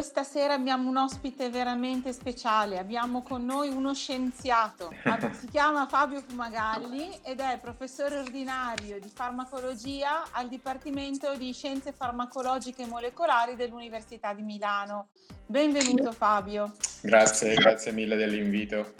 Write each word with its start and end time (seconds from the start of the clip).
questa 0.00 0.24
sera 0.24 0.54
abbiamo 0.54 0.88
un 0.88 0.96
ospite 0.96 1.50
veramente 1.50 2.14
speciale, 2.14 2.78
abbiamo 2.78 3.22
con 3.22 3.44
noi 3.44 3.68
uno 3.68 3.92
scienziato, 3.92 4.90
si 5.38 5.46
chiama 5.48 5.86
Fabio 5.86 6.22
Fumagalli 6.26 7.18
ed 7.22 7.38
è 7.38 7.58
professore 7.60 8.16
ordinario 8.16 8.98
di 8.98 9.10
farmacologia 9.12 10.22
al 10.30 10.48
Dipartimento 10.48 11.36
di 11.36 11.52
Scienze 11.52 11.92
Farmacologiche 11.92 12.84
e 12.84 12.86
Molecolari 12.86 13.56
dell'Università 13.56 14.32
di 14.32 14.40
Milano. 14.40 15.08
Benvenuto 15.44 16.12
Fabio. 16.12 16.72
Grazie, 17.02 17.52
grazie 17.56 17.92
mille 17.92 18.16
dell'invito. 18.16 18.94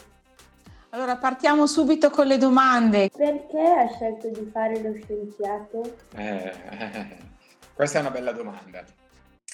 Allora 0.90 1.16
partiamo 1.16 1.66
subito 1.66 2.10
con 2.10 2.26
le 2.26 2.36
domande. 2.36 3.08
Perché 3.08 3.58
ha 3.58 3.88
scelto 3.88 4.28
di 4.28 4.50
fare 4.52 4.82
lo 4.82 4.92
scienziato? 5.02 5.96
Eh, 6.14 6.52
questa 7.72 7.96
è 7.96 8.00
una 8.02 8.10
bella 8.10 8.32
domanda 8.32 8.84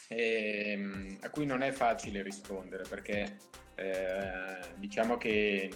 ehm, 0.09 1.19
a 1.23 1.30
cui 1.30 1.46
non 1.46 1.62
è 1.62 1.73
facile 1.73 2.23
rispondere 2.23 2.84
perché 2.88 3.37
eh, 3.74 4.59
diciamo 4.77 5.16
che 5.16 5.70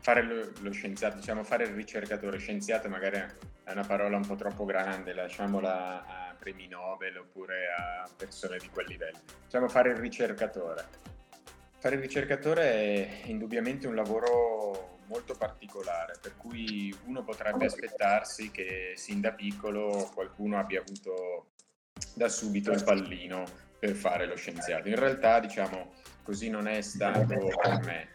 fare 0.00 0.22
lo, 0.22 0.52
lo, 0.60 0.72
scienziato, 0.72 1.16
diciamo 1.16 1.44
fare 1.44 1.64
il 1.64 1.74
ricercatore 1.74 2.38
scienziato 2.38 2.88
magari 2.88 3.16
è 3.64 3.70
una 3.70 3.84
parola 3.84 4.16
un 4.16 4.26
po' 4.26 4.34
troppo 4.34 4.64
grande, 4.64 5.12
lasciamola 5.12 6.04
a 6.04 6.34
premi 6.36 6.66
Nobel 6.66 7.18
oppure 7.18 7.66
a 7.76 8.08
persone 8.16 8.58
di 8.58 8.68
quel 8.68 8.86
livello. 8.88 9.20
Diciamo 9.44 9.68
fare 9.68 9.90
il 9.90 9.96
ricercatore. 9.96 10.84
Fare 11.78 11.94
il 11.94 12.00
ricercatore 12.00 13.22
è 13.22 13.26
indubbiamente 13.26 13.86
un 13.86 13.94
lavoro 13.94 14.98
molto 15.06 15.34
particolare, 15.34 16.14
per 16.20 16.36
cui 16.36 16.94
uno 17.04 17.22
potrebbe 17.22 17.66
aspettarsi 17.66 18.50
che 18.50 18.94
sin 18.96 19.20
da 19.20 19.32
piccolo 19.32 20.10
qualcuno 20.12 20.58
abbia 20.58 20.80
avuto 20.80 21.51
da 22.14 22.28
subito 22.28 22.70
il 22.72 22.82
pallino 22.84 23.44
per 23.78 23.94
fare 23.94 24.26
lo 24.26 24.36
scienziato. 24.36 24.88
In 24.88 24.96
realtà, 24.96 25.40
diciamo, 25.40 25.92
così 26.22 26.48
non 26.48 26.68
è 26.68 26.80
stato 26.80 27.26
per 27.26 27.80
me. 27.84 28.08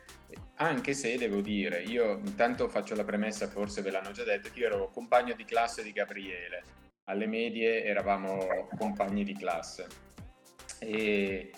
Anche 0.56 0.94
se 0.94 1.18
devo 1.18 1.42
dire, 1.42 1.84
io 1.84 2.18
intanto 2.18 2.68
faccio 2.68 2.96
la 2.96 3.04
premessa, 3.04 3.48
forse 3.48 3.82
ve 3.82 3.92
l'hanno 3.92 4.12
già 4.12 4.24
detto, 4.24 4.50
che 4.52 4.60
io 4.60 4.68
ero 4.68 4.90
compagno 4.90 5.34
di 5.34 5.46
classe 5.46 5.84
di 5.84 5.92
Gabriele. 5.92 6.64
Alle 7.06 7.28
medie 7.28 7.84
eravamo 7.84 8.68
compagni 8.78 9.24
di 9.24 9.36
classe. 9.36 9.88
E, 10.80 11.52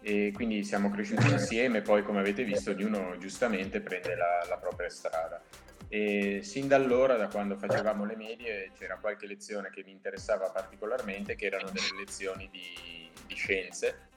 e 0.00 0.32
quindi 0.34 0.64
siamo 0.64 0.90
cresciuti 0.90 1.30
insieme, 1.30 1.82
poi 1.82 2.02
come 2.02 2.20
avete 2.20 2.44
visto 2.44 2.70
ognuno 2.70 3.16
giustamente 3.18 3.80
prende 3.80 4.14
la, 4.14 4.46
la 4.48 4.56
propria 4.56 4.88
strada. 4.88 5.42
E 5.88 6.40
sin 6.42 6.66
da 6.66 6.76
allora, 6.76 7.16
da 7.16 7.28
quando 7.28 7.56
facevamo 7.56 8.04
le 8.04 8.16
medie, 8.16 8.72
c'era 8.76 8.96
qualche 8.96 9.26
lezione 9.26 9.70
che 9.70 9.82
mi 9.84 9.92
interessava 9.92 10.50
particolarmente, 10.50 11.36
che 11.36 11.46
erano 11.46 11.70
delle 11.70 11.96
lezioni 11.98 12.48
di, 12.50 13.08
di 13.26 13.34
scienze 13.34 14.08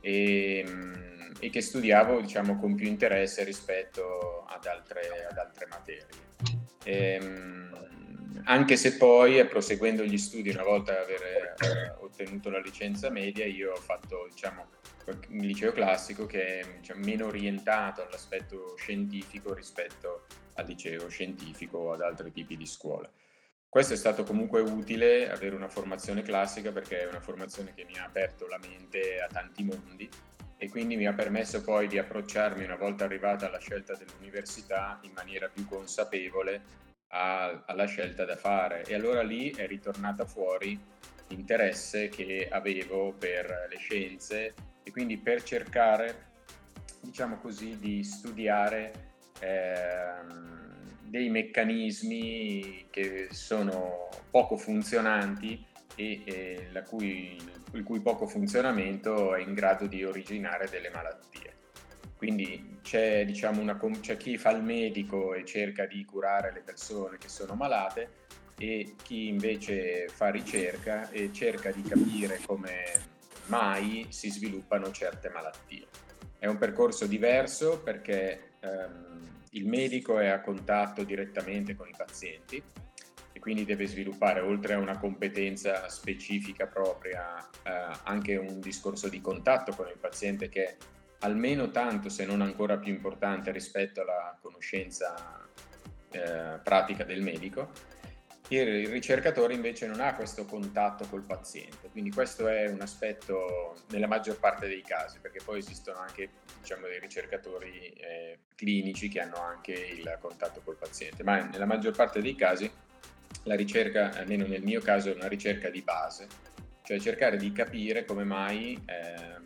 e, 0.00 0.64
e, 1.40 1.50
che 1.50 1.60
studiavo 1.60 2.20
diciamo, 2.20 2.58
con 2.58 2.74
più 2.74 2.86
interesse 2.86 3.42
rispetto 3.42 4.44
ad 4.48 4.64
altre, 4.66 5.26
ad 5.28 5.36
altre 5.36 5.66
materie. 5.66 6.06
E, 6.84 7.20
anche 8.44 8.76
se 8.76 8.96
poi, 8.96 9.44
proseguendo 9.46 10.04
gli 10.04 10.16
studi, 10.16 10.50
una 10.50 10.62
volta 10.62 11.00
aver 11.00 11.54
eh, 11.58 11.94
ottenuto 11.98 12.48
la 12.48 12.60
licenza 12.60 13.10
media, 13.10 13.44
io 13.44 13.72
ho 13.72 13.76
fatto 13.76 14.26
diciamo, 14.30 14.66
un 15.28 15.38
liceo 15.38 15.72
classico 15.72 16.24
che 16.24 16.60
è 16.60 16.66
diciamo, 16.78 17.04
meno 17.04 17.26
orientato 17.26 18.06
all'aspetto 18.06 18.74
scientifico 18.78 19.52
rispetto 19.52 20.26
al 20.58 20.66
liceo 20.66 21.08
scientifico 21.08 21.78
o 21.78 21.92
ad 21.92 22.02
altri 22.02 22.30
tipi 22.32 22.56
di 22.56 22.66
scuole. 22.66 23.10
Questo 23.68 23.92
è 23.92 23.96
stato 23.96 24.24
comunque 24.24 24.60
utile 24.60 25.30
avere 25.30 25.54
una 25.54 25.68
formazione 25.68 26.22
classica 26.22 26.72
perché 26.72 27.02
è 27.02 27.06
una 27.06 27.20
formazione 27.20 27.74
che 27.74 27.84
mi 27.84 27.98
ha 27.98 28.04
aperto 28.04 28.46
la 28.46 28.58
mente 28.58 29.20
a 29.20 29.26
tanti 29.26 29.62
mondi 29.62 30.08
e 30.56 30.68
quindi 30.70 30.96
mi 30.96 31.06
ha 31.06 31.12
permesso 31.12 31.62
poi 31.62 31.86
di 31.86 31.98
approcciarmi 31.98 32.64
una 32.64 32.76
volta 32.76 33.04
arrivata 33.04 33.46
alla 33.46 33.58
scelta 33.58 33.94
dell'università 33.94 34.98
in 35.02 35.12
maniera 35.14 35.48
più 35.48 35.66
consapevole 35.66 36.62
a, 37.08 37.62
alla 37.66 37.84
scelta 37.84 38.24
da 38.24 38.36
fare 38.36 38.84
e 38.84 38.94
allora 38.94 39.22
lì 39.22 39.50
è 39.50 39.66
ritornata 39.66 40.24
fuori 40.24 40.78
l'interesse 41.28 42.08
che 42.08 42.48
avevo 42.50 43.12
per 43.12 43.66
le 43.68 43.76
scienze 43.76 44.54
e 44.82 44.90
quindi 44.90 45.18
per 45.18 45.42
cercare 45.42 46.26
diciamo 47.02 47.36
così 47.36 47.78
di 47.78 48.02
studiare 48.02 49.07
dei 49.40 51.28
meccanismi 51.30 52.86
che 52.90 53.28
sono 53.30 54.08
poco 54.30 54.56
funzionanti 54.56 55.64
e, 55.94 56.22
e 56.24 56.82
cui, 56.86 57.36
il 57.72 57.82
cui 57.82 58.00
poco 58.00 58.26
funzionamento 58.26 59.34
è 59.34 59.40
in 59.40 59.54
grado 59.54 59.86
di 59.86 60.04
originare 60.04 60.68
delle 60.68 60.90
malattie. 60.90 61.56
Quindi 62.16 62.78
c'è, 62.82 63.24
diciamo, 63.24 63.60
una, 63.60 63.78
c'è 64.00 64.16
chi 64.16 64.38
fa 64.38 64.50
il 64.50 64.62
medico 64.62 65.34
e 65.34 65.44
cerca 65.44 65.86
di 65.86 66.04
curare 66.04 66.52
le 66.52 66.62
persone 66.62 67.16
che 67.16 67.28
sono 67.28 67.54
malate 67.54 68.26
e 68.58 68.94
chi 69.00 69.28
invece 69.28 70.08
fa 70.08 70.30
ricerca 70.30 71.08
e 71.10 71.32
cerca 71.32 71.70
di 71.70 71.82
capire 71.82 72.40
come 72.44 73.16
mai 73.46 74.06
si 74.10 74.30
sviluppano 74.30 74.90
certe 74.90 75.28
malattie. 75.28 75.86
È 76.38 76.46
un 76.46 76.58
percorso 76.58 77.06
diverso 77.06 77.80
perché 77.80 78.47
ehm, 78.60 79.36
il 79.52 79.66
medico 79.66 80.18
è 80.18 80.28
a 80.28 80.40
contatto 80.40 81.02
direttamente 81.04 81.74
con 81.74 81.88
i 81.88 81.94
pazienti 81.96 82.62
e 83.32 83.40
quindi 83.40 83.64
deve 83.64 83.86
sviluppare, 83.86 84.40
oltre 84.40 84.74
a 84.74 84.78
una 84.78 84.98
competenza 84.98 85.88
specifica 85.88 86.66
propria, 86.66 87.48
eh, 87.62 87.98
anche 88.04 88.36
un 88.36 88.60
discorso 88.60 89.08
di 89.08 89.20
contatto 89.20 89.72
con 89.72 89.88
il 89.88 89.98
paziente 89.98 90.48
che 90.48 90.64
è 90.64 90.76
almeno 91.20 91.70
tanto, 91.70 92.08
se 92.08 92.24
non 92.24 92.42
ancora 92.42 92.76
più 92.78 92.92
importante 92.92 93.50
rispetto 93.50 94.00
alla 94.00 94.36
conoscenza 94.40 95.46
eh, 96.10 96.58
pratica 96.62 97.04
del 97.04 97.22
medico 97.22 97.70
il 98.48 98.88
ricercatore 98.88 99.52
invece 99.52 99.86
non 99.86 100.00
ha 100.00 100.14
questo 100.14 100.46
contatto 100.46 101.06
col 101.06 101.22
paziente, 101.22 101.90
quindi 101.90 102.10
questo 102.10 102.48
è 102.48 102.68
un 102.68 102.80
aspetto 102.80 103.76
nella 103.90 104.06
maggior 104.06 104.38
parte 104.38 104.68
dei 104.68 104.82
casi, 104.82 105.18
perché 105.20 105.40
poi 105.44 105.58
esistono 105.58 105.98
anche 105.98 106.30
diciamo, 106.60 106.86
dei 106.86 106.98
ricercatori 106.98 107.90
eh, 107.90 108.38
clinici 108.54 109.08
che 109.08 109.20
hanno 109.20 109.36
anche 109.36 109.72
il 109.72 110.16
contatto 110.20 110.62
col 110.64 110.76
paziente, 110.76 111.22
ma 111.22 111.42
nella 111.44 111.66
maggior 111.66 111.94
parte 111.94 112.22
dei 112.22 112.34
casi 112.34 112.70
la 113.42 113.54
ricerca, 113.54 114.12
almeno 114.14 114.46
nel 114.46 114.62
mio 114.62 114.80
caso, 114.80 115.10
è 115.10 115.14
una 115.14 115.28
ricerca 115.28 115.68
di 115.68 115.82
base, 115.82 116.26
cioè 116.82 116.98
cercare 116.98 117.36
di 117.36 117.52
capire 117.52 118.06
come 118.06 118.24
mai 118.24 118.82
eh, 118.86 119.36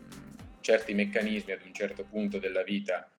certi 0.61 0.95
meccanismi 0.95 1.53
ad 1.53 1.63
un 1.65 1.75
certo 1.75 2.05
punto 2.05 2.39
della 2.39 2.63
vita 2.63 3.11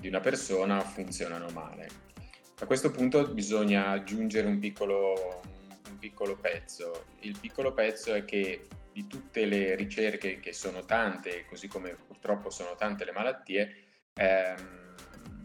di 0.00 0.06
una 0.06 0.20
persona 0.20 0.80
funzionano 0.80 1.48
male 1.48 2.12
a 2.60 2.66
questo 2.66 2.90
punto 2.90 3.26
bisogna 3.28 3.88
aggiungere 3.88 4.46
un 4.46 4.58
piccolo, 4.58 5.42
un 5.88 5.98
piccolo 5.98 6.36
pezzo. 6.36 7.06
Il 7.20 7.36
piccolo 7.38 7.72
pezzo 7.72 8.14
è 8.14 8.24
che 8.24 8.68
di 8.92 9.06
tutte 9.08 9.44
le 9.44 9.74
ricerche, 9.74 10.38
che 10.38 10.52
sono 10.52 10.84
tante, 10.84 11.46
così 11.46 11.66
come 11.66 11.96
purtroppo 12.06 12.50
sono 12.50 12.76
tante 12.76 13.04
le 13.04 13.12
malattie, 13.12 13.74
ehm, 14.14 14.94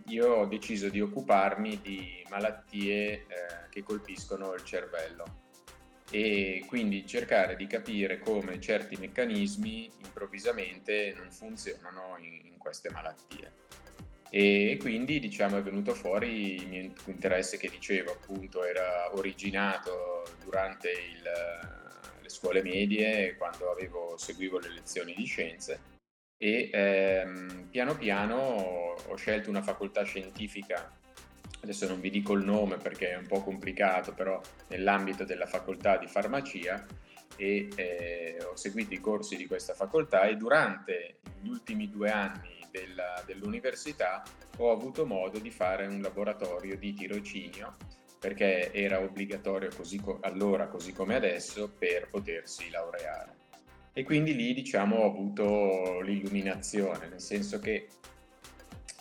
io 0.06 0.34
ho 0.36 0.46
deciso 0.46 0.90
di 0.90 1.02
occuparmi 1.02 1.82
di 1.82 2.24
malattie 2.30 3.12
eh, 3.12 3.26
che 3.70 3.84
colpiscono 3.84 4.54
il 4.54 4.64
cervello 4.64 5.48
e 6.12 6.64
quindi 6.68 7.06
cercare 7.06 7.56
di 7.56 7.68
capire 7.68 8.20
come 8.20 8.60
certi 8.60 8.96
meccanismi 8.98 9.92
improvvisamente 10.04 11.14
non 11.16 11.32
funzionano 11.32 12.18
in, 12.18 12.46
in 12.46 12.58
queste 12.58 12.90
malattie 12.90 13.52
e 14.32 14.78
quindi 14.80 15.20
diciamo 15.20 15.58
è 15.58 15.62
venuto 15.62 15.96
fuori 15.96 16.56
il 16.56 16.68
mio 16.68 16.92
interesse 17.06 17.58
che 17.58 17.68
dicevo 17.68 18.12
appunto 18.12 18.64
era 18.64 19.16
originato 19.16 20.24
durante 20.44 20.90
il, 20.92 21.24
le 22.22 22.30
scuole 22.30 22.62
medie 22.62 23.36
quando 23.38 23.72
avevo, 23.72 24.16
seguivo 24.18 24.60
le 24.60 24.70
lezioni 24.70 25.16
di 25.16 25.26
scienze. 25.26 25.98
E 26.38 26.70
ehm, 26.72 27.68
piano 27.70 27.98
piano 27.98 28.36
ho 28.36 29.16
scelto 29.16 29.50
una 29.50 29.64
facoltà 29.64 30.04
scientifica. 30.04 30.96
Adesso 31.62 31.88
non 31.88 32.00
vi 32.00 32.10
dico 32.10 32.34
il 32.34 32.46
nome 32.46 32.78
perché 32.78 33.10
è 33.12 33.18
un 33.18 33.28
po' 33.28 33.42
complicato 33.42 34.14
però 34.14 34.40
nell'ambito 34.68 35.26
della 35.26 35.48
facoltà 35.48 35.98
di 35.98 36.08
farmacia 36.08 36.86
e 37.36 37.68
eh, 37.76 38.38
ho 38.44 38.56
seguito 38.56 38.94
i 38.94 39.00
corsi 39.00 39.36
di 39.36 39.46
questa 39.46 39.74
facoltà 39.74 40.24
e 40.24 40.36
durante 40.38 41.18
gli 41.42 41.50
ultimi 41.50 41.90
due 41.90 42.12
anni 42.12 42.59
della, 42.72 43.22
dell'università 43.26 44.24
ho 44.58 44.72
avuto 44.72 45.06
modo 45.06 45.40
di 45.40 45.52
fare 45.52 45.86
un 45.86 46.02
laboratorio 46.02 46.78
di 46.78 46.94
tirocinio 46.94 47.76
perché 48.20 48.72
era 48.74 49.00
obbligatorio 49.00 49.70
così 49.76 50.00
co- 50.00 50.20
allora 50.22 50.68
così 50.68 50.92
come 50.92 51.16
adesso 51.16 51.72
per 51.78 52.10
potersi 52.10 52.70
laureare. 52.70 53.38
E 53.94 54.04
quindi 54.04 54.36
lì 54.36 54.54
diciamo 54.54 54.98
ho 54.98 55.06
avuto 55.06 56.02
l'illuminazione, 56.02 57.08
nel 57.08 57.22
senso 57.22 57.60
che 57.60 57.88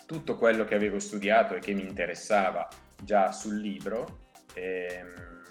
tutto 0.05 0.37
quello 0.37 0.65
che 0.65 0.75
avevo 0.75 0.99
studiato 0.99 1.55
e 1.55 1.59
che 1.59 1.73
mi 1.73 1.81
interessava 1.81 2.67
già 3.01 3.31
sul 3.31 3.59
libro, 3.59 4.29
ehm, 4.53 5.43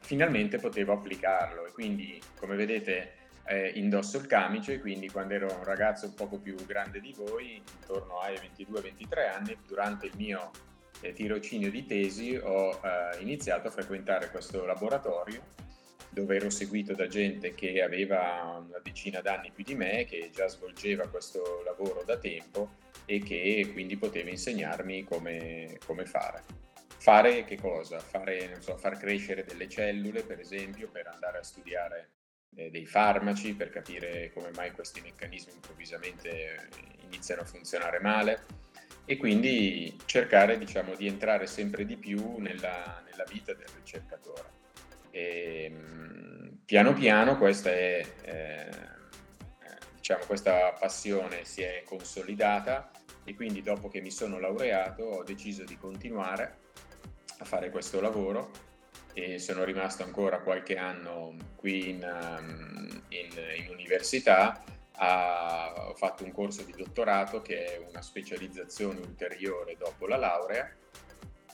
finalmente 0.00 0.58
potevo 0.58 0.92
applicarlo 0.92 1.66
e 1.66 1.72
quindi 1.72 2.20
come 2.36 2.56
vedete 2.56 3.23
eh, 3.46 3.72
indosso 3.74 4.16
il 4.16 4.26
camice, 4.26 4.80
quindi 4.80 5.08
quando 5.08 5.34
ero 5.34 5.52
un 5.52 5.64
ragazzo 5.64 6.06
un 6.06 6.14
poco 6.14 6.38
più 6.38 6.54
grande 6.66 7.00
di 7.00 7.14
voi, 7.16 7.62
intorno 7.80 8.18
ai 8.20 8.36
22-23 8.56 9.28
anni, 9.28 9.56
durante 9.66 10.06
il 10.06 10.12
mio 10.16 10.50
eh, 11.00 11.12
tirocinio 11.12 11.70
di 11.70 11.84
tesi 11.84 12.36
ho 12.36 12.80
eh, 12.82 13.20
iniziato 13.20 13.68
a 13.68 13.70
frequentare 13.70 14.30
questo 14.30 14.64
laboratorio 14.64 15.62
dove 16.14 16.36
ero 16.36 16.48
seguito 16.48 16.94
da 16.94 17.08
gente 17.08 17.54
che 17.54 17.82
aveva 17.82 18.62
una 18.64 18.78
decina 18.80 19.20
d'anni 19.20 19.50
più 19.50 19.64
di 19.64 19.74
me, 19.74 20.04
che 20.04 20.30
già 20.32 20.46
svolgeva 20.46 21.08
questo 21.08 21.62
lavoro 21.64 22.04
da 22.04 22.16
tempo 22.16 22.76
e 23.04 23.18
che 23.18 23.68
quindi 23.72 23.96
poteva 23.96 24.30
insegnarmi 24.30 25.02
come, 25.02 25.76
come 25.84 26.06
fare. 26.06 26.42
Fare 26.86 27.44
che 27.44 27.56
cosa? 27.56 27.98
Fare, 27.98 28.60
so, 28.60 28.76
far 28.76 28.96
crescere 28.96 29.44
delle 29.44 29.68
cellule, 29.68 30.22
per 30.22 30.38
esempio, 30.38 30.88
per 30.88 31.08
andare 31.08 31.38
a 31.38 31.42
studiare 31.42 32.10
eh, 32.56 32.70
dei 32.70 32.86
farmaci, 32.86 33.54
per 33.54 33.70
capire 33.70 34.30
come 34.32 34.50
mai 34.54 34.72
questi 34.72 35.00
meccanismi 35.00 35.52
improvvisamente 35.52 36.68
iniziano 37.00 37.42
a 37.42 37.44
funzionare 37.44 38.00
male 38.00 38.62
e 39.04 39.16
quindi 39.16 39.96
cercare 40.06 40.58
diciamo, 40.58 40.94
di 40.94 41.06
entrare 41.06 41.46
sempre 41.46 41.84
di 41.84 41.96
più 41.96 42.38
nella, 42.38 43.02
nella 43.04 43.24
vita 43.28 43.52
del 43.52 43.66
ricercatore. 43.74 44.62
E, 45.10 45.64
ehm, 45.64 46.58
piano 46.64 46.92
piano 46.94 47.36
questa, 47.36 47.70
è, 47.70 48.04
eh, 48.22 48.68
diciamo, 49.96 50.24
questa 50.24 50.72
passione 50.72 51.44
si 51.44 51.62
è 51.62 51.82
consolidata 51.84 52.90
e 53.24 53.34
quindi 53.34 53.62
dopo 53.62 53.88
che 53.88 54.00
mi 54.00 54.10
sono 54.10 54.38
laureato 54.38 55.02
ho 55.02 55.22
deciso 55.22 55.64
di 55.64 55.76
continuare 55.76 56.58
a 57.38 57.44
fare 57.44 57.70
questo 57.70 58.00
lavoro 58.00 58.72
e 59.14 59.38
sono 59.38 59.64
rimasto 59.64 60.02
ancora 60.02 60.40
qualche 60.40 60.76
anno 60.76 61.36
qui 61.56 61.90
in, 61.90 62.02
um, 62.02 63.02
in, 63.08 63.30
in 63.64 63.70
università. 63.70 64.62
Ha, 64.96 65.88
ho 65.88 65.94
fatto 65.94 66.24
un 66.24 66.32
corso 66.32 66.62
di 66.62 66.72
dottorato 66.76 67.40
che 67.42 67.64
è 67.64 67.86
una 67.88 68.02
specializzazione 68.02 69.00
ulteriore 69.00 69.76
dopo 69.76 70.06
la 70.06 70.16
laurea 70.16 70.70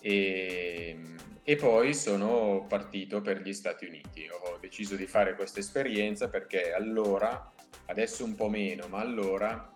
e, 0.00 0.98
e 1.42 1.56
poi 1.56 1.94
sono 1.94 2.66
partito 2.68 3.20
per 3.20 3.40
gli 3.40 3.52
Stati 3.52 3.86
Uniti. 3.86 4.28
Ho 4.28 4.58
deciso 4.58 4.96
di 4.96 5.06
fare 5.06 5.34
questa 5.34 5.60
esperienza 5.60 6.28
perché 6.28 6.72
allora, 6.72 7.52
adesso 7.86 8.24
un 8.24 8.34
po' 8.34 8.48
meno, 8.48 8.88
ma 8.88 8.98
allora 9.00 9.72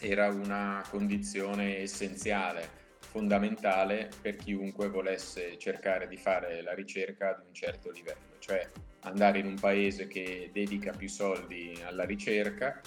era 0.00 0.28
una 0.28 0.82
condizione 0.90 1.78
essenziale, 1.78 2.82
fondamentale 3.14 4.10
per 4.20 4.34
chiunque 4.34 4.88
volesse 4.88 5.56
cercare 5.56 6.08
di 6.08 6.16
fare 6.16 6.62
la 6.62 6.74
ricerca 6.74 7.28
ad 7.28 7.44
un 7.46 7.54
certo 7.54 7.92
livello, 7.92 8.38
cioè 8.40 8.68
andare 9.02 9.38
in 9.38 9.46
un 9.46 9.54
paese 9.54 10.08
che 10.08 10.50
dedica 10.52 10.90
più 10.90 11.08
soldi 11.08 11.80
alla 11.84 12.02
ricerca 12.02 12.80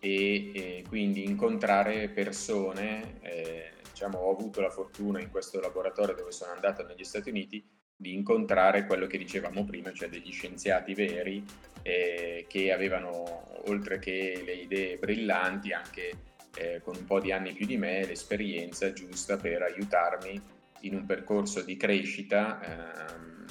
e, 0.00 0.50
e 0.52 0.84
quindi 0.88 1.22
incontrare 1.22 2.08
persone 2.08 3.20
eh, 3.20 3.70
diciamo, 3.88 4.18
ho 4.18 4.32
avuto 4.32 4.60
la 4.60 4.70
fortuna 4.70 5.20
in 5.20 5.30
questo 5.30 5.60
laboratorio 5.60 6.16
dove 6.16 6.32
sono 6.32 6.50
andato 6.50 6.84
negli 6.84 7.04
Stati 7.04 7.30
Uniti 7.30 7.64
di 7.94 8.14
incontrare 8.14 8.84
quello 8.84 9.06
che 9.06 9.16
dicevamo 9.16 9.64
prima, 9.64 9.92
cioè 9.92 10.08
degli 10.08 10.32
scienziati 10.32 10.92
veri 10.92 11.44
eh, 11.82 12.46
che 12.48 12.72
avevano, 12.72 13.62
oltre 13.68 14.00
che 14.00 14.42
le 14.44 14.54
idee 14.54 14.98
brillanti, 14.98 15.72
anche 15.72 16.27
eh, 16.58 16.80
con 16.82 16.96
un 16.96 17.04
po' 17.04 17.20
di 17.20 17.30
anni 17.30 17.52
più 17.52 17.66
di 17.66 17.76
me, 17.76 18.04
l'esperienza 18.04 18.92
giusta 18.92 19.36
per 19.36 19.62
aiutarmi 19.62 20.40
in 20.80 20.94
un 20.94 21.06
percorso 21.06 21.62
di 21.62 21.76
crescita 21.76 22.60
ehm, 22.60 23.44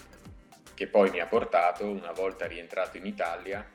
che 0.74 0.88
poi 0.88 1.10
mi 1.10 1.20
ha 1.20 1.26
portato, 1.26 1.90
una 1.90 2.12
volta 2.12 2.46
rientrato 2.46 2.98
in 2.98 3.06
Italia, 3.06 3.66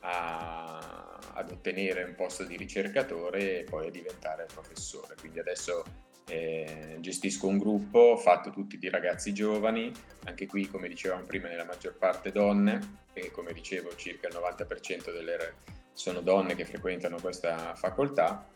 a, 0.00 1.18
ad 1.34 1.50
ottenere 1.50 2.04
un 2.04 2.14
posto 2.14 2.44
di 2.44 2.56
ricercatore 2.56 3.60
e 3.60 3.64
poi 3.64 3.88
a 3.88 3.90
diventare 3.90 4.46
professore. 4.52 5.16
Quindi 5.18 5.40
adesso 5.40 5.82
eh, 6.28 6.96
gestisco 7.00 7.46
un 7.46 7.58
gruppo, 7.58 8.16
fatto 8.16 8.50
tutti 8.50 8.78
di 8.78 8.88
ragazzi 8.88 9.34
giovani, 9.34 9.92
anche 10.24 10.46
qui 10.46 10.68
come 10.68 10.88
dicevamo 10.88 11.24
prima 11.24 11.48
nella 11.48 11.64
maggior 11.64 11.96
parte 11.98 12.32
donne, 12.32 13.04
e 13.12 13.30
come 13.30 13.52
dicevo 13.52 13.94
circa 13.96 14.28
il 14.28 14.34
90% 14.34 15.12
delle 15.12 15.54
sono 15.92 16.20
donne 16.20 16.54
che 16.54 16.66
frequentano 16.66 17.18
questa 17.20 17.74
facoltà 17.74 18.46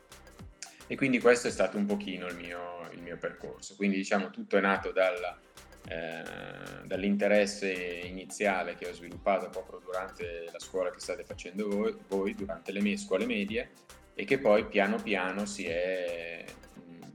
e 0.90 0.96
quindi 0.96 1.20
questo 1.20 1.46
è 1.46 1.52
stato 1.52 1.76
un 1.76 1.87
pochino 1.87 2.26
il 2.26 2.34
mio, 2.34 2.88
il 2.90 3.00
mio 3.00 3.16
percorso. 3.16 3.76
Quindi 3.76 3.94
diciamo 3.94 4.31
tutto 4.31 4.56
è 4.56 4.60
nato 4.60 4.90
dalla, 4.90 5.38
eh, 5.87 6.25
dall'interesse 6.84 7.70
iniziale 7.72 8.75
che 8.75 8.88
ho 8.88 8.92
sviluppato 8.92 9.48
proprio 9.50 9.78
durante 9.78 10.48
la 10.50 10.58
scuola 10.58 10.90
che 10.90 10.98
state 10.98 11.22
facendo 11.22 11.69
voi, 11.69 11.96
voi 12.08 12.34
durante 12.34 12.72
le 12.72 12.81
mie 12.81 12.96
scuole 12.96 13.25
medie 13.25 13.70
e 14.14 14.25
che 14.25 14.40
poi 14.40 14.66
piano 14.66 15.00
piano 15.00 15.46
si 15.46 15.64
è 15.64 16.44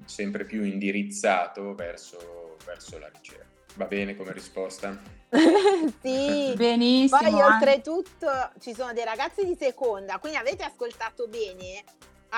sempre 0.06 0.46
più 0.46 0.64
indirizzato 0.64 1.76
verso, 1.76 2.56
verso 2.66 2.98
la 2.98 3.10
ricerca. 3.14 3.46
Va 3.76 3.88
bene 3.88 4.16
come 4.16 4.32
risposta? 4.32 4.98
sì, 6.02 6.54
benissimo. 6.56 7.20
Poi 7.20 7.42
oltretutto 7.42 8.52
ci 8.62 8.74
sono 8.74 8.94
dei 8.94 9.04
ragazzi 9.04 9.44
di 9.44 9.58
seconda, 9.60 10.18
quindi 10.20 10.38
avete 10.38 10.64
ascoltato 10.64 11.28
bene, 11.28 11.84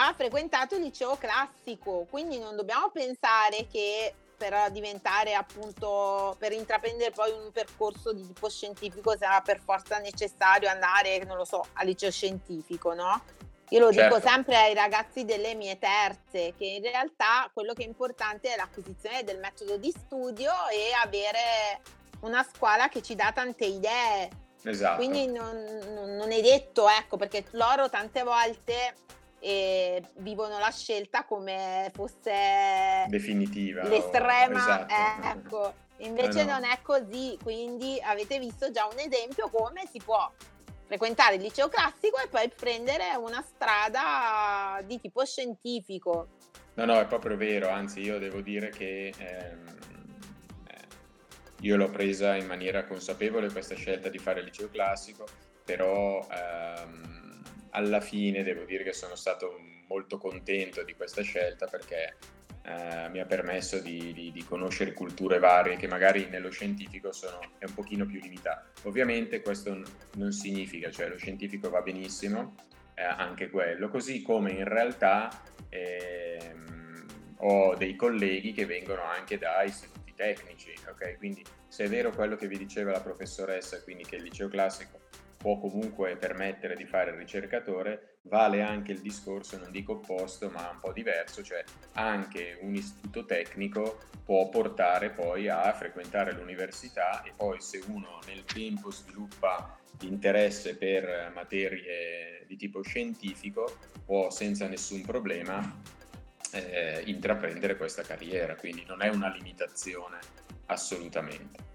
ha 0.05 0.13
frequentato 0.13 0.75
il 0.75 0.83
liceo 0.83 1.15
classico, 1.17 2.05
quindi 2.09 2.37
non 2.37 2.55
dobbiamo 2.55 2.89
pensare 2.89 3.67
che 3.71 4.13
per 4.37 4.69
diventare 4.71 5.33
appunto, 5.33 6.35
per 6.37 6.51
intraprendere 6.51 7.09
poi 7.09 7.31
un 7.31 7.51
percorso 7.51 8.13
di 8.13 8.25
tipo 8.25 8.47
scientifico 8.49 9.17
sarà 9.17 9.41
per 9.41 9.59
forza 9.59 9.97
necessario 9.97 10.69
andare, 10.69 11.23
non 11.23 11.37
lo 11.37 11.45
so, 11.45 11.65
al 11.73 11.87
liceo 11.87 12.11
scientifico, 12.11 12.93
no? 12.93 13.19
Io 13.69 13.79
lo 13.79 13.91
certo. 13.91 14.15
dico 14.15 14.27
sempre 14.29 14.55
ai 14.55 14.73
ragazzi 14.75 15.25
delle 15.25 15.55
mie 15.55 15.77
terze, 15.79 16.53
che 16.55 16.65
in 16.65 16.83
realtà 16.83 17.49
quello 17.51 17.73
che 17.73 17.83
è 17.83 17.87
importante 17.87 18.53
è 18.53 18.55
l'acquisizione 18.55 19.23
del 19.23 19.39
metodo 19.39 19.77
di 19.77 19.91
studio 19.91 20.51
e 20.71 20.93
avere 21.03 21.81
una 22.21 22.43
scuola 22.43 22.87
che 22.87 23.01
ci 23.01 23.15
dà 23.15 23.31
tante 23.33 23.65
idee. 23.65 24.29
Esatto. 24.63 24.97
Quindi 24.97 25.27
non, 25.27 26.15
non 26.15 26.31
è 26.31 26.41
detto, 26.41 26.87
ecco, 26.87 27.17
perché 27.17 27.45
loro 27.51 27.89
tante 27.89 28.23
volte 28.23 28.95
eh, 29.39 30.03
vivono 30.17 30.57
la 30.59 30.71
scelta 30.71 31.25
come 31.25 31.91
fosse 31.93 33.05
definitiva 33.07 33.83
l'estrema, 33.83 34.57
esatto. 34.57 34.93
eh, 34.93 35.27
ecco. 35.29 35.73
Invece 36.01 36.41
eh 36.41 36.45
no. 36.45 36.53
non 36.53 36.63
è 36.65 36.79
così, 36.83 37.37
quindi 37.41 37.99
avete 38.03 38.37
visto 38.37 38.69
già 38.69 38.85
un 38.85 38.99
esempio 38.99 39.49
come 39.49 39.87
si 39.91 39.99
può 40.03 40.31
frequentare 40.85 41.35
il 41.35 41.41
liceo 41.41 41.67
classico 41.69 42.17
e 42.17 42.27
poi 42.27 42.49
prendere 42.55 43.15
una 43.17 43.41
strada 43.41 44.79
di 44.85 44.99
tipo 44.99 45.25
scientifico. 45.25 46.27
No, 46.75 46.85
no, 46.85 46.99
è 46.99 47.07
proprio 47.07 47.35
vero, 47.35 47.69
anzi 47.69 48.01
io 48.01 48.19
devo 48.19 48.41
dire 48.41 48.69
che 48.69 49.11
ehm, 49.17 49.77
eh, 50.67 50.85
io 51.61 51.75
l'ho 51.75 51.89
presa 51.89 52.35
in 52.35 52.45
maniera 52.45 52.85
consapevole 52.85 53.51
questa 53.51 53.75
scelta 53.75 54.09
di 54.09 54.19
fare 54.19 54.39
il 54.39 54.45
liceo 54.45 54.69
classico, 54.69 55.25
però 55.65 56.25
ehm, 56.29 57.26
alla 57.77 58.01
fine 58.01 58.43
devo 58.43 58.63
dire 58.63 58.83
che 58.83 58.91
sono 58.91 59.15
stato 59.15 59.59
molto 59.87 60.17
contento 60.17 60.83
di 60.83 60.95
questa 60.95 61.21
scelta 61.21 61.67
perché 61.67 62.17
eh, 62.63 63.07
mi 63.09 63.19
ha 63.19 63.25
permesso 63.25 63.79
di, 63.79 64.11
di, 64.13 64.31
di, 64.31 64.43
conoscere 64.43 64.93
culture 64.93 65.37
varie 65.37 65.77
che 65.77 65.87
magari 65.87 66.27
nello 66.27 66.49
scientifico 66.49 67.11
sono, 67.13 67.39
è 67.59 67.65
un 67.65 67.73
pochino 67.73 68.05
più 68.05 68.19
limitato. 68.19 68.87
Ovviamente 68.87 69.41
questo 69.41 69.79
non 70.15 70.31
significa, 70.31 70.89
cioè 70.89 71.07
lo 71.07 71.17
scientifico 71.17 71.69
va 71.69 71.81
benissimo, 71.81 72.55
eh, 72.95 73.03
anche 73.03 73.49
quello, 73.49 73.89
così 73.89 74.23
come 74.23 74.51
in 74.51 74.67
realtà 74.67 75.29
ehm, 75.69 77.05
ho 77.37 77.75
dei 77.75 77.95
colleghi 77.95 78.53
che 78.53 78.65
vengono 78.65 79.03
anche 79.03 79.37
da 79.37 79.61
istituti 79.61 80.13
tecnici, 80.15 80.73
ok? 80.89 81.17
Quindi 81.17 81.45
se 81.67 81.83
è 81.83 81.87
vero 81.87 82.09
quello 82.11 82.35
che 82.35 82.47
vi 82.47 82.57
diceva 82.57 82.91
la 82.91 83.01
professoressa, 83.01 83.81
quindi 83.83 84.03
che 84.03 84.15
il 84.15 84.23
liceo 84.23 84.47
classico 84.47 85.05
può 85.37 85.59
comunque 85.59 86.17
permettere 86.17 86.75
di 86.75 86.85
fare 86.85 87.11
il 87.11 87.17
ricercatore, 87.17 88.17
vale 88.23 88.61
anche 88.61 88.91
il 88.91 89.01
discorso, 89.01 89.57
non 89.57 89.71
dico 89.71 89.93
opposto, 89.93 90.49
ma 90.49 90.69
un 90.69 90.79
po' 90.79 90.91
diverso, 90.91 91.43
cioè 91.43 91.63
anche 91.93 92.57
un 92.61 92.75
istituto 92.75 93.25
tecnico 93.25 93.99
può 94.25 94.49
portare 94.49 95.11
poi 95.11 95.47
a 95.47 95.71
frequentare 95.73 96.33
l'università 96.33 97.21
e 97.23 97.31
poi 97.35 97.61
se 97.61 97.81
uno 97.87 98.19
nel 98.27 98.43
tempo 98.43 98.91
sviluppa 98.91 99.77
interesse 100.01 100.75
per 100.75 101.31
materie 101.33 102.43
di 102.45 102.55
tipo 102.55 102.81
scientifico 102.81 103.77
può 104.05 104.29
senza 104.29 104.67
nessun 104.67 105.01
problema 105.01 105.95
eh, 106.51 107.03
intraprendere 107.05 107.77
questa 107.77 108.03
carriera, 108.03 108.55
quindi 108.55 108.83
non 108.85 109.01
è 109.01 109.09
una 109.09 109.29
limitazione 109.29 110.19
assolutamente. 110.67 111.66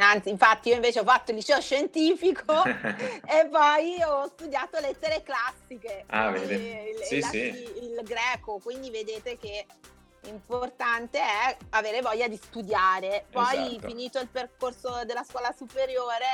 Anzi, 0.00 0.30
infatti 0.30 0.70
io 0.70 0.76
invece 0.76 1.00
ho 1.00 1.04
fatto 1.04 1.30
il 1.30 1.36
liceo 1.36 1.60
scientifico 1.60 2.64
e 2.64 3.48
poi 3.50 4.02
ho 4.02 4.26
studiato 4.28 4.80
lettere 4.80 5.22
classiche, 5.22 6.04
ah, 6.06 6.30
vede. 6.30 6.94
Il, 6.96 7.04
sì, 7.04 7.16
il, 7.16 7.24
sì. 7.24 7.38
il, 7.82 8.00
greco, 8.02 8.58
quindi 8.62 8.90
vedete 8.90 9.36
che 9.36 9.66
importante 10.24 11.18
è 11.18 11.56
avere 11.70 12.00
voglia 12.00 12.28
di 12.28 12.36
studiare. 12.36 13.26
Poi, 13.30 13.76
Esatto. 13.76 13.88
finito 13.88 14.18
il 14.20 14.28
percorso 14.28 15.02
della 15.04 15.22
scuola 15.22 15.52
superiore, 15.56 16.24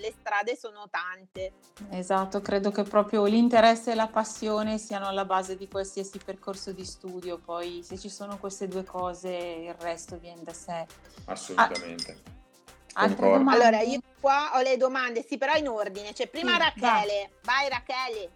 le 0.00 0.12
strade 0.18 0.56
sono 0.56 0.88
tante. 0.90 1.52
Esatto, 1.90 2.40
credo 2.40 2.70
che 2.70 2.82
proprio 2.82 3.24
l'interesse 3.24 3.92
e 3.92 3.94
la 3.94 4.08
passione 4.08 4.78
siano 4.78 5.06
alla 5.06 5.24
base 5.24 5.56
di 5.56 5.68
qualsiasi 5.68 6.18
percorso 6.18 6.72
di 6.72 6.84
studio, 6.84 7.38
poi 7.38 7.82
se 7.82 7.98
ci 7.98 8.08
sono 8.08 8.38
queste 8.38 8.66
due 8.68 8.84
cose 8.84 9.30
il 9.30 9.74
resto 9.74 10.18
viene 10.18 10.42
da 10.42 10.52
sé. 10.52 10.86
Assolutamente. 11.26 12.38
Altre 12.94 13.30
domande? 13.30 13.62
Allora, 13.62 13.80
io 13.80 14.00
qua 14.20 14.52
ho 14.54 14.60
le 14.60 14.76
domande, 14.76 15.22
sì, 15.22 15.38
però 15.38 15.54
in 15.54 15.68
ordine. 15.68 16.12
C'è 16.12 16.28
prima 16.28 16.52
Sì, 16.52 16.58
Rachele. 16.58 17.30
Vai, 17.42 17.68
Rachele. 17.68 18.30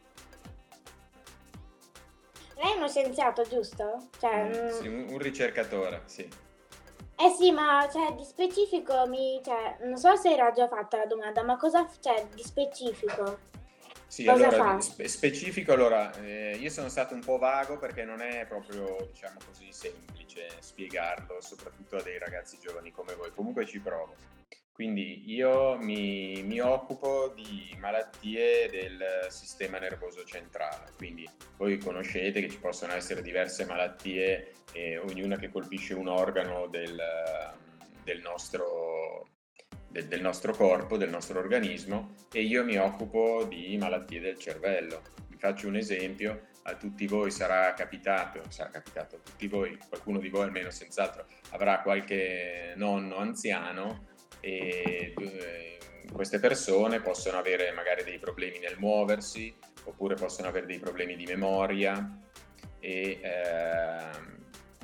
Lei 2.57 2.73
è 2.73 2.77
uno 2.77 2.89
scienziato, 2.89 3.43
giusto? 3.43 4.09
Cioè, 4.19 4.45
mm, 4.45 4.69
Sì, 4.69 4.87
un, 4.87 5.19
ricercatore, 5.19 6.03
sì. 6.07 6.29
Eh 7.17 7.31
sì, 7.31 7.53
ma 7.53 7.89
cioè, 7.93 8.13
di 8.15 8.25
specifico 8.25 9.07
mi... 9.07 9.41
Cioè, 9.45 9.79
non 9.83 9.97
so 9.97 10.15
se 10.17 10.33
era 10.33 10.51
già 10.53 10.69
fatta 10.69 10.99
la 10.99 11.07
domanda, 11.07 11.43
ma 11.43 11.57
cosa 11.57 11.89
c'è 12.01 12.27
di 12.33 12.43
specifico? 12.43 13.39
Sì, 14.07 14.25
Cosa 14.25 14.49
allora, 14.49 14.65
fa? 14.75 14.81
spe- 14.81 15.09
specifico, 15.09 15.73
allora, 15.73 16.13
eh, 16.23 16.57
io 16.57 16.71
sono 16.71 16.89
stato 16.89 17.15
un 17.15 17.21
po' 17.21 17.39
vago 17.39 17.79
perché 17.79 18.05
non 18.05 18.21
è 18.21 18.47
proprio, 18.47 19.09
diciamo 19.11 19.39
così, 19.45 19.73
semplice 19.73 20.24
spiegarlo, 20.61 21.41
soprattutto 21.41 21.97
a 21.97 22.03
dei 22.03 22.19
ragazzi 22.19 22.59
giovani 22.61 22.91
come 22.91 23.15
voi. 23.15 23.31
Comunque 23.33 23.67
ci 23.67 23.81
provo. 23.81 24.15
Quindi 24.73 25.33
io 25.33 25.77
mi, 25.79 26.43
mi 26.43 26.59
occupo 26.59 27.33
di 27.33 27.77
malattie 27.79 28.69
del 28.69 29.27
sistema 29.29 29.79
nervoso 29.79 30.25
centrale, 30.25 30.91
quindi 30.97 31.29
voi 31.57 31.79
conoscete 31.79 32.41
che 32.41 32.49
ci 32.49 32.59
possono 32.59 32.93
essere 32.93 33.23
diverse 33.23 33.67
malattie, 33.67 34.53
eh, 34.73 34.99
ognuna 34.99 35.37
che 35.37 35.49
colpisce 35.49 35.95
un 35.95 36.09
organo 36.09 36.67
del, 36.67 37.01
del 38.03 38.21
nostro, 38.21 39.29
del- 39.89 40.09
del 40.09 40.21
nostro 40.21 40.53
corpo, 40.53 40.97
del 40.97 41.11
nostro 41.11 41.39
organismo, 41.39 42.17
e 42.33 42.43
io 42.43 42.65
mi 42.65 42.77
occupo 42.77 43.45
di 43.45 43.77
malattie 43.79 44.19
del 44.19 44.39
cervello. 44.41 45.03
Vi 45.29 45.37
faccio 45.37 45.69
un 45.69 45.77
esempio, 45.77 46.49
a 46.67 46.75
tutti 46.77 47.07
voi 47.07 47.31
sarà 47.31 47.73
capitato, 47.75 48.43
sarà 48.49 48.71
capitato 48.71 49.17
a 49.17 49.19
tutti 49.19 49.47
voi, 49.49 49.79
qualcuno 49.89 50.19
di 50.19 50.29
voi 50.29 50.45
almeno 50.45 50.71
senz'altro 50.71 51.27
avrà 51.51 51.81
qualche 51.81 52.73
nonno 52.77 53.17
anziano 53.17 54.07
e 54.41 55.15
eh, 55.17 55.79
queste 56.13 56.39
persone 56.39 57.01
possono 57.01 57.39
avere 57.39 57.73
magari 57.73 58.03
dei 58.05 58.19
problemi 58.19 58.59
nel 58.59 58.77
muoversi 58.79 59.55
oppure 59.85 60.15
possono 60.15 60.49
avere 60.49 60.67
dei 60.67 60.79
problemi 60.79 61.17
di 61.17 61.27
memoria 61.27 62.19
e 62.81 63.19
ehm, 63.21 64.35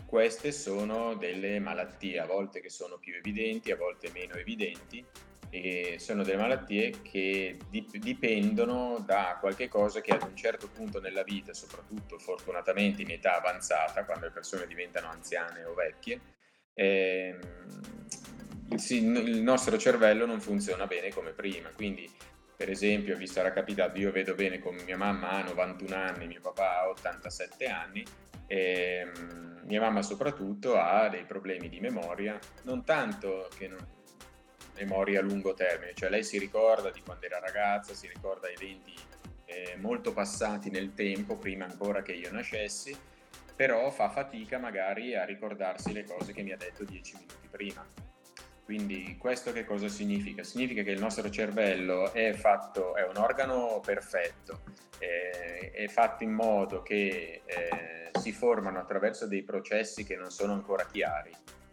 queste 0.06 0.52
sono 0.52 1.14
delle 1.14 1.60
malattie 1.60 2.18
a 2.18 2.26
volte 2.26 2.60
che 2.60 2.68
sono 2.68 2.98
più 2.98 3.14
evidenti, 3.14 3.70
a 3.70 3.76
volte 3.76 4.10
meno 4.12 4.34
evidenti 4.34 5.04
e 5.50 5.96
sono 5.98 6.22
delle 6.22 6.36
malattie 6.38 7.02
che 7.02 7.58
dip- 7.68 7.96
dipendono 7.96 9.02
da 9.04 9.36
qualche 9.40 9.68
cosa 9.68 10.00
che 10.00 10.12
ad 10.12 10.22
un 10.22 10.36
certo 10.36 10.68
punto 10.68 11.00
nella 11.00 11.24
vita, 11.24 11.52
soprattutto 11.52 12.18
fortunatamente 12.18 13.02
in 13.02 13.10
età 13.10 13.36
avanzata, 13.36 14.04
quando 14.04 14.26
le 14.26 14.32
persone 14.32 14.66
diventano 14.66 15.08
anziane 15.08 15.64
o 15.64 15.74
vecchie, 15.74 16.20
ehm, 16.74 17.38
il, 18.90 19.42
nostro 19.42 19.76
cervello 19.76 20.24
non 20.24 20.40
funziona 20.40 20.86
bene 20.86 21.10
come 21.10 21.32
prima. 21.32 21.70
Quindi, 21.70 22.08
per 22.56 22.70
esempio, 22.70 23.16
vi 23.16 23.26
sarà 23.26 23.52
capitato, 23.52 23.98
io 23.98 24.12
vedo 24.12 24.34
bene 24.34 24.60
con 24.60 24.76
mia 24.76 24.96
mamma 24.96 25.30
ha 25.30 25.42
91 25.42 25.96
anni, 25.96 26.26
mio 26.28 26.40
papà 26.40 26.82
ha 26.82 26.88
87 26.88 27.66
anni, 27.66 28.04
e, 28.46 29.04
mm, 29.06 29.66
mia 29.66 29.80
mamma 29.80 30.02
soprattutto 30.02 30.76
ha 30.76 31.08
dei 31.08 31.24
problemi 31.24 31.68
di 31.68 31.80
memoria, 31.80 32.38
non 32.62 32.84
tanto 32.84 33.48
che 33.56 33.66
non- 33.66 33.98
memoria 34.80 35.20
a 35.20 35.22
lungo 35.22 35.54
termine, 35.54 35.94
cioè 35.94 36.08
lei 36.08 36.24
si 36.24 36.38
ricorda 36.38 36.90
di 36.90 37.02
quando 37.02 37.26
era 37.26 37.38
ragazza, 37.38 37.94
si 37.94 38.08
ricorda 38.08 38.48
eventi 38.48 38.94
eh, 39.44 39.76
molto 39.76 40.12
passati 40.12 40.70
nel 40.70 40.94
tempo, 40.94 41.36
prima 41.36 41.66
ancora 41.66 42.02
che 42.02 42.12
io 42.12 42.32
nascessi, 42.32 42.96
però 43.54 43.90
fa 43.90 44.08
fatica 44.08 44.58
magari 44.58 45.14
a 45.14 45.24
ricordarsi 45.24 45.92
le 45.92 46.04
cose 46.04 46.32
che 46.32 46.42
mi 46.42 46.52
ha 46.52 46.56
detto 46.56 46.84
dieci 46.84 47.14
minuti 47.14 47.48
prima. 47.50 47.86
Quindi 48.64 49.16
questo 49.18 49.52
che 49.52 49.64
cosa 49.64 49.88
significa? 49.88 50.44
Significa 50.44 50.82
che 50.82 50.92
il 50.92 51.00
nostro 51.00 51.28
cervello 51.28 52.12
è 52.12 52.32
fatto, 52.32 52.94
è 52.94 53.04
un 53.04 53.16
organo 53.16 53.80
perfetto, 53.84 54.60
eh, 54.98 55.72
è 55.72 55.88
fatto 55.88 56.22
in 56.22 56.32
modo 56.32 56.80
che 56.82 57.42
eh, 57.44 58.10
si 58.18 58.32
formano 58.32 58.78
attraverso 58.78 59.26
dei 59.26 59.42
processi 59.42 60.04
che 60.04 60.14
non 60.14 60.30
sono 60.30 60.52
ancora 60.52 60.86
chiari, 60.86 61.32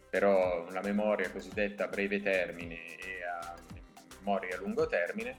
però 0.10 0.66
una 0.68 0.82
memoria 0.82 1.32
cosiddetta 1.32 1.86
a 1.86 1.88
breve 1.88 2.22
termine 2.22 2.96
e 2.96 3.24
a 3.24 3.56
memoria 4.20 4.56
a 4.56 4.60
lungo 4.60 4.88
termine, 4.88 5.38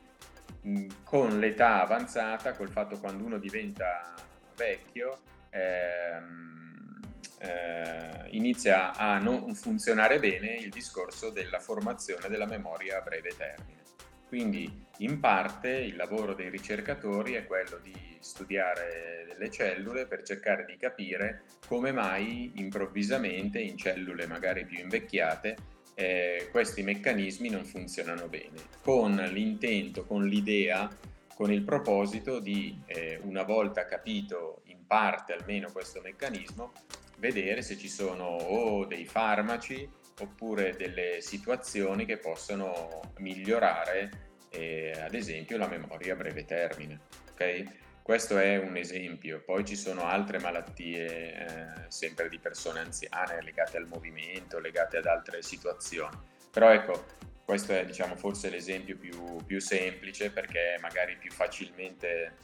mh, 0.62 0.86
con 1.04 1.38
l'età 1.38 1.82
avanzata, 1.82 2.52
col 2.54 2.68
fatto 2.70 2.98
quando 2.98 3.24
uno 3.24 3.38
diventa 3.38 4.14
vecchio, 4.56 5.20
ehm, 5.50 7.00
eh, 7.40 8.26
inizia 8.30 8.94
a 8.94 9.18
non 9.18 9.54
funzionare 9.54 10.18
bene 10.18 10.56
il 10.56 10.70
discorso 10.70 11.30
della 11.30 11.60
formazione 11.60 12.28
della 12.28 12.46
memoria 12.46 12.98
a 12.98 13.00
breve 13.00 13.34
termine. 13.36 13.82
Quindi 14.26 14.86
in 14.98 15.20
parte 15.20 15.70
il 15.70 15.96
lavoro 15.96 16.34
dei 16.34 16.50
ricercatori 16.50 17.34
è 17.34 17.46
quello 17.46 17.78
di 17.82 17.94
studiare 18.20 19.24
delle 19.28 19.50
cellule 19.50 20.06
per 20.06 20.22
cercare 20.22 20.64
di 20.64 20.76
capire 20.76 21.42
come 21.66 21.92
mai 21.92 22.52
improvvisamente 22.56 23.60
in 23.60 23.76
cellule 23.76 24.26
magari 24.26 24.64
più 24.64 24.78
invecchiate 24.78 25.76
eh, 26.00 26.46
questi 26.52 26.84
meccanismi 26.84 27.48
non 27.48 27.64
funzionano 27.64 28.28
bene, 28.28 28.56
con 28.82 29.16
l'intento, 29.16 30.04
con 30.04 30.24
l'idea, 30.26 30.88
con 31.34 31.50
il 31.50 31.62
proposito 31.62 32.38
di, 32.38 32.80
eh, 32.86 33.18
una 33.24 33.42
volta 33.42 33.84
capito 33.84 34.60
in 34.66 34.86
parte 34.86 35.32
almeno 35.32 35.72
questo 35.72 36.00
meccanismo, 36.00 36.70
vedere 37.18 37.62
se 37.62 37.76
ci 37.76 37.88
sono 37.88 38.26
o 38.26 38.84
dei 38.84 39.06
farmaci 39.06 39.90
oppure 40.20 40.76
delle 40.76 41.20
situazioni 41.20 42.04
che 42.04 42.18
possono 42.18 43.00
migliorare 43.18 44.27
eh, 44.50 44.92
ad 45.00 45.14
esempio 45.14 45.56
la 45.56 45.68
memoria 45.68 46.14
a 46.14 46.16
breve 46.16 46.44
termine. 46.44 47.00
ok? 47.32 47.86
Questo 48.02 48.38
è 48.38 48.56
un 48.56 48.76
esempio, 48.76 49.42
poi 49.44 49.66
ci 49.66 49.76
sono 49.76 50.04
altre 50.04 50.38
malattie 50.38 51.34
eh, 51.34 51.66
sempre 51.88 52.30
di 52.30 52.38
persone 52.38 52.80
anziane 52.80 53.42
legate 53.42 53.76
al 53.76 53.86
movimento, 53.86 54.58
legate 54.58 54.96
ad 54.96 55.04
altre 55.04 55.42
situazioni. 55.42 56.16
Però 56.50 56.72
ecco, 56.72 57.04
questo 57.44 57.74
è 57.74 57.84
diciamo 57.84 58.16
forse 58.16 58.48
l'esempio 58.48 58.96
più, 58.96 59.44
più 59.44 59.60
semplice 59.60 60.30
perché 60.30 60.76
è 60.76 60.78
magari 60.78 61.16
più 61.18 61.30
facilmente 61.30 62.36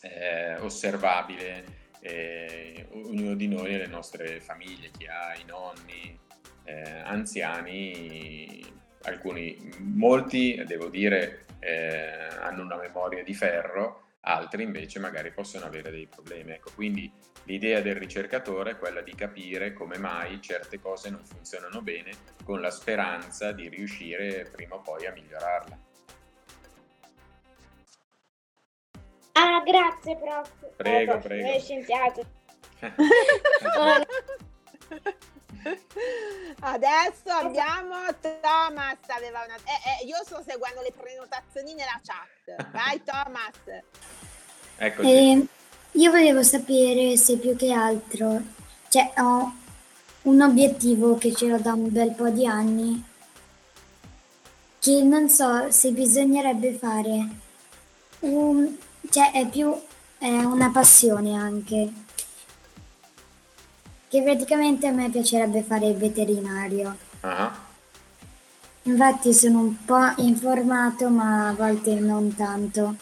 eh, 0.00 0.56
osservabile 0.56 1.88
eh, 2.00 2.86
ognuno 2.92 3.34
di 3.34 3.46
noi 3.46 3.70
nelle 3.70 3.86
nostre 3.86 4.40
famiglie, 4.40 4.90
chi 4.90 5.06
ha 5.06 5.36
i 5.36 5.44
nonni 5.44 6.18
eh, 6.64 7.00
anziani, 7.04 8.60
alcuni, 9.02 9.70
molti 9.78 10.62
devo 10.66 10.88
dire 10.88 11.44
eh, 11.60 12.28
hanno 12.40 12.62
una 12.62 12.76
memoria 12.76 13.22
di 13.22 13.34
ferro, 13.34 14.08
altri 14.20 14.62
invece 14.62 14.98
magari 14.98 15.30
possono 15.30 15.66
avere 15.66 15.90
dei 15.90 16.06
problemi. 16.06 16.52
Ecco, 16.52 16.70
quindi 16.74 17.10
l'idea 17.44 17.80
del 17.80 17.96
ricercatore 17.96 18.72
è 18.72 18.78
quella 18.78 19.00
di 19.00 19.14
capire 19.14 19.72
come 19.72 19.98
mai 19.98 20.40
certe 20.40 20.80
cose 20.80 21.10
non 21.10 21.24
funzionano 21.24 21.82
bene 21.82 22.10
con 22.44 22.60
la 22.60 22.70
speranza 22.70 23.52
di 23.52 23.68
riuscire 23.68 24.48
prima 24.50 24.76
o 24.76 24.80
poi 24.80 25.06
a 25.06 25.12
migliorarla. 25.12 25.78
Ah, 29.32 29.62
grazie, 29.64 30.16
prof. 30.16 30.50
Prego, 30.76 31.00
Eh, 31.00 31.04
prof, 31.06 31.26
prego. 31.26 31.50
È 31.50 31.60
scienziato. 31.60 32.26
Adesso 36.60 37.30
abbiamo 37.30 37.94
Thomas. 38.40 38.98
Aveva 39.08 39.44
una... 39.44 39.56
eh, 39.56 40.02
eh, 40.02 40.06
io 40.06 40.16
sto 40.24 40.42
seguendo 40.46 40.82
le 40.82 40.92
prenotazioni 40.92 41.74
nella 41.74 42.00
chat. 42.02 42.68
Vai, 42.72 43.02
Thomas. 43.04 43.82
Eccoci. 44.76 45.08
Eh, 45.08 45.46
io 45.92 46.10
volevo 46.10 46.42
sapere 46.42 47.16
se 47.16 47.36
più 47.36 47.56
che 47.56 47.72
altro, 47.72 48.40
cioè 48.88 49.12
ho 49.18 49.52
un 50.22 50.40
obiettivo 50.40 51.16
che 51.16 51.34
ce 51.34 51.46
l'ho 51.46 51.58
da 51.58 51.72
un 51.72 51.90
bel 51.90 52.12
po' 52.12 52.28
di 52.28 52.46
anni, 52.46 53.04
che 54.78 55.02
non 55.02 55.28
so 55.28 55.70
se 55.70 55.90
bisognerebbe 55.92 56.74
fare, 56.74 57.28
un, 58.20 58.76
cioè 59.10 59.32
è 59.32 59.48
più 59.48 59.74
è 60.18 60.28
una 60.28 60.70
passione 60.70 61.34
anche, 61.34 61.90
che 64.10 64.22
praticamente 64.24 64.88
a 64.88 64.90
me 64.90 65.08
piacerebbe 65.08 65.62
fare 65.62 65.86
il 65.86 65.96
veterinario. 65.96 66.96
Ah, 67.20 67.68
Infatti 68.84 69.32
sono 69.32 69.60
un 69.60 69.84
po' 69.84 70.12
informato, 70.16 71.08
ma 71.10 71.48
a 71.48 71.52
volte 71.54 71.94
non 72.00 72.34
tanto. 72.34 72.96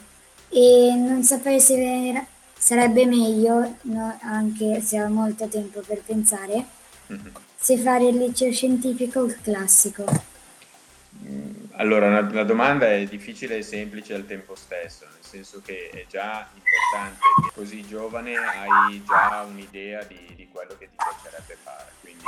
E 0.51 0.93
non 0.95 1.23
saprei 1.23 1.61
se, 1.61 1.77
vera- 1.77 2.27
sarebbe 2.59 3.07
meglio, 3.07 3.77
no, 3.83 4.19
anche 4.21 4.83
se 4.83 5.01
ho 5.03 5.09
molto 5.09 5.47
tempo 5.49 5.81
per 5.81 6.03
pensare, 6.03 6.65
Mhm. 7.07 7.33
se 7.57 7.79
fare 7.79 8.09
il 8.09 8.17
liceo 8.17 8.53
scientifico 8.53 9.21
o 9.21 9.25
il 9.25 9.41
classico. 9.41 10.05
Mm, 11.25 11.68
Allora, 11.81 12.21
la 12.23 12.43
domanda 12.43 12.91
è 12.91 13.05
difficile 13.05 13.59
e 13.59 13.63
semplice 13.63 14.13
al 14.13 14.27
tempo 14.27 14.57
stesso, 14.57 15.05
nel 15.05 15.23
senso 15.23 15.63
che 15.65 15.91
è 15.91 16.07
già 16.09 16.49
importante 16.53 17.21
che 17.41 17.55
così 17.55 17.87
giovane 17.87 18.35
hai 18.35 19.01
già 19.05 19.47
un'idea 19.49 20.03
di, 20.03 20.33
di 20.35 20.49
quello 20.51 20.77
che 20.77 20.89
ti 20.91 20.97
piacerebbe 20.97 21.57
fare. 21.63 21.93
Quindi 22.01 22.25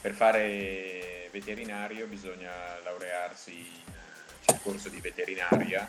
per 0.00 0.12
fare 0.12 1.28
veterinario 1.30 2.08
bisogna 2.08 2.50
laurearsi 2.82 3.70
in 4.48 4.58
corso 4.62 4.88
di 4.88 4.98
veterinaria 4.98 5.88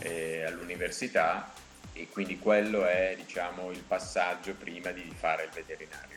eh, 0.00 0.42
all'università 0.42 1.52
e 1.92 2.08
quindi 2.08 2.40
quello 2.40 2.84
è 2.84 3.14
diciamo 3.24 3.70
il 3.70 3.84
passaggio 3.86 4.54
prima 4.54 4.90
di 4.90 5.14
fare 5.16 5.44
il 5.44 5.50
veterinario. 5.50 6.11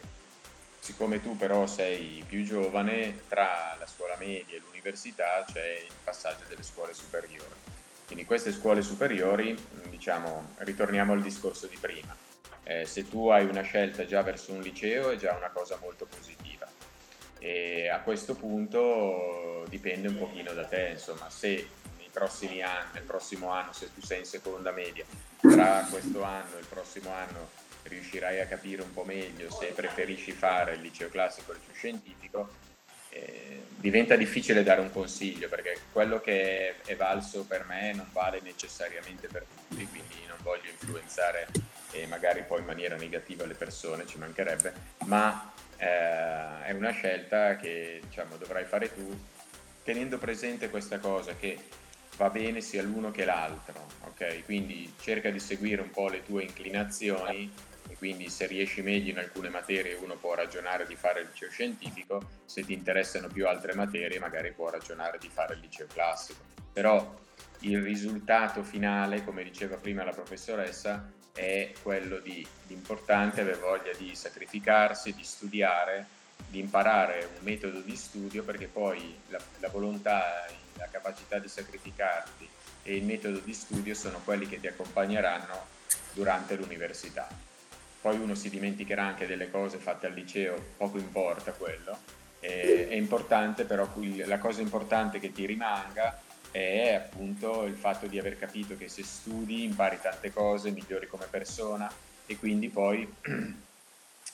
Siccome 0.85 1.19
tu 1.19 1.35
però 1.35 1.65
sei 1.65 2.23
più 2.27 2.43
giovane, 2.43 3.21
tra 3.27 3.75
la 3.79 3.87
scuola 3.87 4.15
media 4.19 4.55
e 4.55 4.59
l'università 4.59 5.43
c'è 5.51 5.79
il 5.83 5.91
passaggio 6.03 6.43
delle 6.47 6.61
scuole 6.61 6.93
superiori. 6.93 7.55
Quindi 8.05 8.23
queste 8.23 8.51
scuole 8.51 8.83
superiori, 8.83 9.53
mh, 9.53 9.89
diciamo, 9.89 10.53
ritorniamo 10.57 11.13
al 11.13 11.23
discorso 11.23 11.65
di 11.65 11.75
prima. 11.77 12.15
Eh, 12.61 12.85
se 12.85 13.09
tu 13.09 13.29
hai 13.29 13.45
una 13.45 13.63
scelta 13.63 14.05
già 14.05 14.21
verso 14.21 14.51
un 14.51 14.61
liceo 14.61 15.09
è 15.09 15.15
già 15.15 15.33
una 15.33 15.49
cosa 15.49 15.79
molto 15.81 16.05
positiva. 16.05 16.67
E 17.39 17.89
a 17.89 18.01
questo 18.01 18.35
punto 18.35 19.65
dipende 19.67 20.09
un 20.09 20.19
pochino 20.19 20.53
da 20.53 20.65
te, 20.65 20.89
insomma, 20.89 21.31
se 21.31 21.67
nei 21.97 22.09
prossimi 22.11 22.61
anni, 22.61 22.89
nel 22.93 23.03
prossimo 23.05 23.49
anno, 23.49 23.73
se 23.73 23.91
tu 23.91 24.01
sei 24.01 24.19
in 24.19 24.25
seconda 24.25 24.69
media, 24.69 25.03
tra 25.41 25.83
questo 25.89 26.21
anno 26.21 26.57
e 26.57 26.59
il 26.59 26.67
prossimo 26.67 27.11
anno 27.11 27.63
riuscirai 27.85 28.39
a 28.41 28.47
capire 28.47 28.81
un 28.81 28.93
po' 28.93 29.03
meglio 29.03 29.49
se 29.51 29.67
preferisci 29.67 30.31
fare 30.31 30.73
il 30.73 30.81
liceo 30.81 31.09
classico 31.09 31.51
o 31.51 31.53
il 31.53 31.59
liceo 31.59 31.75
scientifico, 31.75 32.49
eh, 33.09 33.61
diventa 33.77 34.15
difficile 34.15 34.63
dare 34.63 34.81
un 34.81 34.91
consiglio 34.91 35.47
perché 35.47 35.77
quello 35.91 36.19
che 36.19 36.81
è, 36.83 36.95
valso 36.95 37.45
per 37.45 37.65
me 37.65 37.93
non 37.93 38.07
vale 38.11 38.41
necessariamente 38.41 39.27
per 39.27 39.45
tutti, 39.45 39.87
quindi 39.87 40.15
non 40.27 40.37
voglio 40.41 40.69
influenzare 40.69 41.47
e 41.91 42.05
magari 42.07 42.43
poi 42.43 42.59
in 42.59 42.65
maniera 42.65 42.95
negativa 42.95 43.45
le 43.45 43.53
persone, 43.53 44.05
ci 44.05 44.17
mancherebbe, 44.17 44.73
ma 45.05 45.53
eh, 45.77 46.63
è 46.63 46.71
una 46.71 46.91
scelta 46.91 47.55
che 47.55 48.01
diciamo, 48.05 48.35
dovrai 48.37 48.65
fare 48.65 48.93
tu 48.93 49.17
tenendo 49.83 50.17
presente 50.17 50.69
questa 50.69 50.99
cosa 50.99 51.35
che 51.35 51.57
va 52.17 52.29
bene 52.29 52.61
sia 52.61 52.81
l'uno 52.81 53.11
che 53.11 53.23
l'altro, 53.23 53.87
ok? 54.05 54.43
Quindi 54.45 54.93
cerca 54.99 55.29
di 55.29 55.39
seguire 55.39 55.81
un 55.81 55.91
po' 55.91 56.09
le 56.09 56.23
tue 56.23 56.43
inclinazioni 56.43 57.51
e 57.87 57.95
quindi 57.95 58.29
se 58.29 58.47
riesci 58.47 58.81
meglio 58.81 59.11
in 59.11 59.19
alcune 59.19 59.49
materie 59.49 59.95
uno 59.95 60.15
può 60.15 60.33
ragionare 60.33 60.85
di 60.87 60.95
fare 60.95 61.21
il 61.21 61.27
liceo 61.31 61.49
scientifico, 61.49 62.21
se 62.45 62.63
ti 62.63 62.73
interessano 62.73 63.27
più 63.27 63.47
altre 63.47 63.73
materie 63.73 64.19
magari 64.19 64.51
può 64.51 64.69
ragionare 64.69 65.17
di 65.19 65.29
fare 65.29 65.53
il 65.53 65.59
liceo 65.59 65.87
classico. 65.87 66.41
Però 66.73 67.23
il 67.59 67.81
risultato 67.81 68.63
finale, 68.63 69.23
come 69.23 69.43
diceva 69.43 69.77
prima 69.77 70.03
la 70.03 70.11
professoressa, 70.11 71.11
è 71.33 71.73
quello 71.81 72.19
di 72.19 72.45
l'importante 72.67 73.41
avere 73.41 73.57
voglia 73.57 73.91
di 73.97 74.15
sacrificarsi, 74.15 75.13
di 75.13 75.23
studiare, 75.23 76.05
di 76.47 76.59
imparare 76.59 77.29
un 77.37 77.43
metodo 77.43 77.79
di 77.79 77.95
studio 77.95 78.43
perché 78.43 78.67
poi 78.67 79.17
la, 79.27 79.39
la 79.59 79.69
volontà, 79.69 80.45
la 80.77 80.87
capacità 80.89 81.39
di 81.39 81.47
sacrificarti 81.47 82.47
e 82.83 82.95
il 82.95 83.03
metodo 83.03 83.39
di 83.39 83.53
studio 83.53 83.93
sono 83.93 84.21
quelli 84.23 84.47
che 84.47 84.59
ti 84.59 84.67
accompagneranno 84.67 85.65
durante 86.13 86.55
l'università. 86.55 87.27
Poi 88.05 88.19
uno 88.19 88.35
si 88.35 88.51
dimenticherà 88.51 89.03
anche 89.03 89.25
delle 89.25 89.49
cose 89.49 89.79
fatte 89.79 90.05
al 90.05 90.13
liceo, 90.13 90.63
poco 90.77 90.99
importa 90.99 91.53
quello. 91.53 91.97
Eh, 92.39 92.87
è 92.87 92.93
importante 92.93 93.65
però, 93.65 93.89
la 94.25 94.37
cosa 94.37 94.61
importante 94.61 95.17
che 95.17 95.31
ti 95.31 95.43
rimanga 95.47 96.21
è 96.51 96.93
appunto 96.93 97.63
il 97.63 97.73
fatto 97.73 98.05
di 98.05 98.19
aver 98.19 98.37
capito 98.37 98.77
che 98.77 98.89
se 98.89 99.03
studi 99.03 99.63
impari 99.63 99.97
tante 99.99 100.31
cose, 100.31 100.69
migliori 100.69 101.07
come 101.07 101.25
persona 101.27 101.91
e 102.27 102.37
quindi 102.37 102.69
poi, 102.69 103.11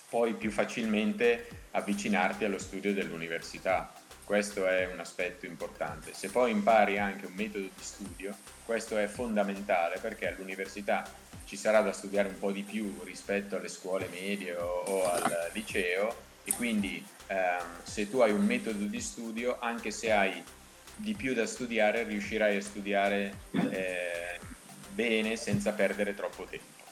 poi 0.10 0.34
più 0.34 0.52
facilmente 0.52 1.48
avvicinarti 1.72 2.44
allo 2.44 2.60
studio 2.60 2.94
dell'università. 2.94 3.90
Questo 4.26 4.68
è 4.68 4.90
un 4.92 5.00
aspetto 5.00 5.46
importante. 5.46 6.14
Se 6.14 6.28
poi 6.30 6.52
impari 6.52 7.00
anche 7.00 7.26
un 7.26 7.34
metodo 7.36 7.64
di 7.74 7.84
studio, 7.84 8.36
questo 8.66 8.98
è 8.98 9.08
fondamentale 9.08 9.98
perché 10.00 10.28
all'università 10.28 11.10
ci 11.52 11.58
sarà 11.58 11.82
da 11.82 11.92
studiare 11.92 12.30
un 12.30 12.40
po' 12.40 12.54
di 12.54 12.62
più 12.62 13.02
rispetto 13.04 13.58
alle 13.58 13.68
scuole 13.68 14.08
medie 14.10 14.56
o, 14.56 14.84
o 14.86 15.12
al 15.12 15.50
liceo 15.52 16.16
e 16.46 16.54
quindi 16.54 17.06
ehm, 17.28 17.84
se 17.84 18.10
tu 18.10 18.20
hai 18.20 18.32
un 18.32 18.46
metodo 18.46 18.86
di 18.86 19.02
studio, 19.02 19.58
anche 19.60 19.92
se 19.92 20.14
hai 20.14 20.42
di 20.96 21.14
più 21.14 21.34
da 21.34 21.46
studiare, 21.46 22.04
riuscirai 22.04 22.56
a 22.56 22.62
studiare 22.62 23.34
eh, 23.70 24.40
bene 24.94 25.36
senza 25.36 25.74
perdere 25.74 26.16
troppo 26.16 26.46
tempo. 26.46 26.84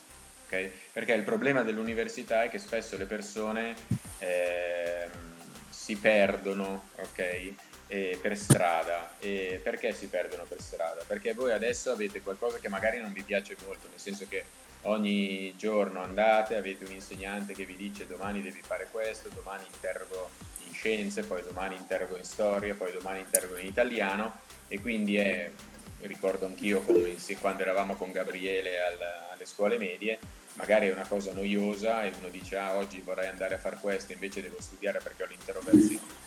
Okay? 0.47 0.69
Perché 0.91 1.13
il 1.13 1.23
problema 1.23 1.63
dell'università 1.63 2.43
è 2.43 2.49
che 2.49 2.59
spesso 2.59 2.97
le 2.97 3.05
persone 3.05 3.73
eh, 4.17 5.07
si 5.69 5.95
perdono 5.95 6.89
okay? 6.97 7.55
Eh, 7.89 8.17
per 8.21 8.37
strada. 8.37 9.15
E 9.19 9.59
perché 9.61 9.93
si 9.93 10.07
perdono 10.07 10.45
per 10.47 10.61
strada? 10.61 11.03
Perché 11.05 11.33
voi 11.33 11.51
adesso 11.51 11.91
avete 11.91 12.21
qualcosa 12.21 12.59
che 12.59 12.69
magari 12.69 13.01
non 13.01 13.11
vi 13.11 13.23
piace 13.23 13.57
molto, 13.65 13.87
nel 13.89 13.99
senso 13.99 14.25
che 14.29 14.45
ogni 14.83 15.53
giorno 15.57 16.01
andate, 16.01 16.55
avete 16.55 16.85
un 16.85 16.91
insegnante 16.91 17.53
che 17.53 17.65
vi 17.65 17.75
dice 17.75 18.07
domani 18.07 18.41
devi 18.41 18.61
fare 18.65 18.87
questo, 18.89 19.27
domani 19.33 19.65
interrogo 19.73 20.29
in 20.67 20.73
scienze, 20.73 21.23
poi 21.23 21.41
domani 21.43 21.75
interrogo 21.75 22.15
in 22.15 22.23
storia, 22.23 22.73
poi 22.75 22.93
domani 22.93 23.19
interrogo 23.19 23.57
in 23.57 23.65
italiano 23.65 24.39
e 24.69 24.79
quindi 24.79 25.17
è, 25.17 25.51
ricordo 26.01 26.45
anch'io 26.45 26.81
come 26.81 27.15
quando 27.41 27.63
eravamo 27.63 27.95
con 27.95 28.11
Gabriele 28.11 28.79
al, 28.79 28.97
alle 29.33 29.45
scuole 29.45 29.77
medie, 29.77 30.19
magari 30.53 30.87
è 30.87 30.93
una 30.93 31.07
cosa 31.07 31.33
noiosa 31.33 32.03
e 32.03 32.13
uno 32.17 32.29
dice 32.29 32.57
ah 32.57 32.77
oggi 32.77 33.01
vorrei 33.01 33.27
andare 33.27 33.55
a 33.55 33.59
fare 33.59 33.77
questo 33.81 34.13
invece 34.13 34.41
devo 34.41 34.61
studiare 34.61 34.99
perché 34.99 35.23
ho 35.23 35.27
l'interrogazione. 35.27 36.18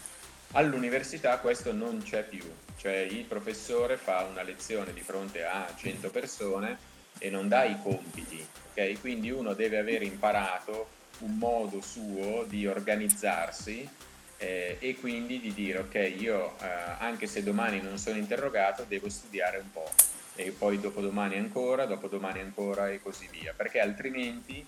All'università 0.54 1.38
questo 1.38 1.72
non 1.72 2.02
c'è 2.02 2.24
più, 2.24 2.44
cioè 2.76 2.96
il 2.96 3.24
professore 3.24 3.96
fa 3.96 4.26
una 4.30 4.42
lezione 4.42 4.92
di 4.92 5.00
fronte 5.00 5.44
a 5.44 5.66
100 5.74 6.10
persone 6.10 6.76
e 7.16 7.30
non 7.30 7.48
dà 7.48 7.64
i 7.64 7.80
compiti, 7.82 8.46
ok? 8.70 9.00
Quindi 9.00 9.30
uno 9.30 9.54
deve 9.54 9.78
aver 9.78 10.02
imparato 10.02 10.88
un 11.20 11.38
modo 11.38 11.80
suo 11.80 12.44
di 12.46 12.66
organizzarsi 12.66 13.88
eh, 14.36 14.76
e 14.78 14.96
quindi 14.96 15.40
di 15.40 15.54
dire 15.54 15.78
ok, 15.78 16.14
io 16.18 16.54
eh, 16.60 16.66
anche 16.98 17.26
se 17.26 17.42
domani 17.42 17.80
non 17.80 17.96
sono 17.96 18.18
interrogato 18.18 18.84
devo 18.86 19.08
studiare 19.08 19.56
un 19.56 19.70
po' 19.70 19.88
e 20.34 20.50
poi 20.50 20.78
dopodomani 20.78 21.38
ancora, 21.38 21.86
dopodomani 21.86 22.40
ancora 22.40 22.90
e 22.90 23.00
così 23.00 23.26
via, 23.30 23.54
perché 23.56 23.80
altrimenti 23.80 24.62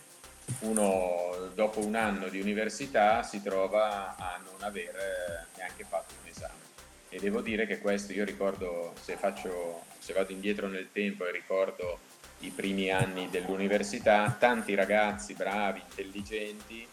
uno 0.60 1.50
dopo 1.54 1.84
un 1.84 1.94
anno 1.94 2.28
di 2.28 2.40
università 2.40 3.22
si 3.22 3.42
trova 3.42 4.16
a 4.16 4.40
non 4.44 4.62
aver 4.62 5.46
neanche 5.56 5.84
fatto 5.84 6.14
un 6.22 6.28
esame. 6.28 6.62
E 7.08 7.18
devo 7.18 7.40
dire 7.40 7.66
che 7.66 7.78
questo 7.78 8.12
io 8.12 8.24
ricordo, 8.24 8.92
se, 9.00 9.16
faccio, 9.16 9.84
se 9.98 10.12
vado 10.12 10.32
indietro 10.32 10.66
nel 10.66 10.88
tempo 10.92 11.26
e 11.26 11.32
ricordo 11.32 11.98
i 12.40 12.50
primi 12.50 12.90
anni 12.90 13.30
dell'università, 13.30 14.34
tanti 14.38 14.74
ragazzi 14.74 15.34
bravi, 15.34 15.80
intelligenti, 15.80 16.86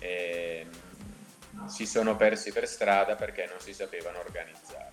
eh, 0.00 0.66
si 1.66 1.86
sono 1.86 2.16
persi 2.16 2.52
per 2.52 2.68
strada 2.68 3.14
perché 3.14 3.46
non 3.46 3.60
si 3.60 3.72
sapevano 3.72 4.18
organizzare. 4.18 4.92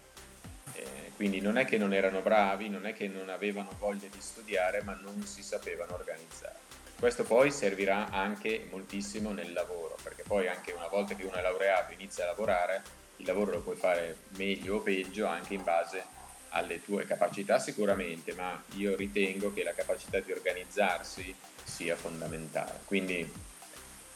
Eh, 0.73 1.11
quindi 1.15 1.41
non 1.41 1.57
è 1.57 1.65
che 1.65 1.77
non 1.77 1.93
erano 1.93 2.21
bravi, 2.21 2.69
non 2.69 2.85
è 2.85 2.93
che 2.93 3.07
non 3.07 3.29
avevano 3.29 3.71
voglia 3.77 4.07
di 4.09 4.21
studiare, 4.21 4.81
ma 4.83 4.93
non 4.93 5.25
si 5.25 5.41
sapevano 5.41 5.95
organizzare. 5.95 6.64
Questo 6.97 7.23
poi 7.23 7.51
servirà 7.51 8.09
anche 8.09 8.67
moltissimo 8.71 9.31
nel 9.31 9.51
lavoro, 9.53 9.97
perché 10.01 10.23
poi 10.23 10.47
anche 10.47 10.71
una 10.71 10.87
volta 10.87 11.13
che 11.13 11.23
uno 11.23 11.35
è 11.35 11.41
laureato 11.41 11.91
e 11.91 11.95
inizia 11.95 12.23
a 12.23 12.27
lavorare, 12.27 12.81
il 13.17 13.25
lavoro 13.25 13.51
lo 13.51 13.61
puoi 13.61 13.75
fare 13.75 14.17
meglio 14.37 14.75
o 14.75 14.79
peggio 14.79 15.25
anche 15.25 15.53
in 15.53 15.63
base 15.63 16.03
alle 16.49 16.81
tue 16.83 17.05
capacità 17.05 17.59
sicuramente, 17.59 18.33
ma 18.33 18.61
io 18.75 18.95
ritengo 18.95 19.53
che 19.53 19.63
la 19.63 19.73
capacità 19.73 20.19
di 20.19 20.31
organizzarsi 20.31 21.35
sia 21.63 21.95
fondamentale. 21.95 22.79
Quindi 22.85 23.29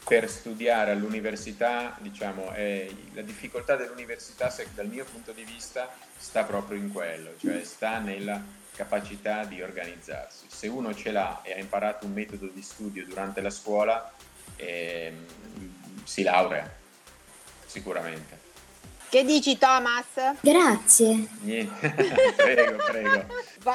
per 0.02 0.28
studiare 0.28 0.90
all'università, 0.92 1.96
diciamo, 2.00 2.50
è, 2.52 2.88
la 3.12 3.22
difficoltà 3.22 3.76
dell'università, 3.76 4.52
dal 4.74 4.88
mio 4.88 5.04
punto 5.04 5.32
di 5.32 5.44
vista, 5.44 5.94
sta 6.16 6.44
proprio 6.44 6.78
in 6.78 6.90
quello, 6.90 7.34
cioè 7.38 7.62
sta 7.62 7.98
nella 7.98 8.42
capacità 8.80 9.44
di 9.44 9.60
organizzarsi. 9.60 10.46
Se 10.48 10.66
uno 10.66 10.94
ce 10.94 11.10
l'ha 11.10 11.42
e 11.42 11.52
ha 11.52 11.58
imparato 11.58 12.06
un 12.06 12.12
metodo 12.12 12.46
di 12.46 12.62
studio 12.62 13.04
durante 13.04 13.42
la 13.42 13.50
scuola, 13.50 14.10
eh, 14.56 15.12
si 16.04 16.22
laurea, 16.22 16.68
sicuramente. 17.66 18.38
Che 19.10 19.24
dici 19.24 19.58
Thomas? 19.58 20.38
Grazie. 20.40 21.28
Niente, 21.40 21.90
prego, 22.36 22.76
prego. 22.76 23.26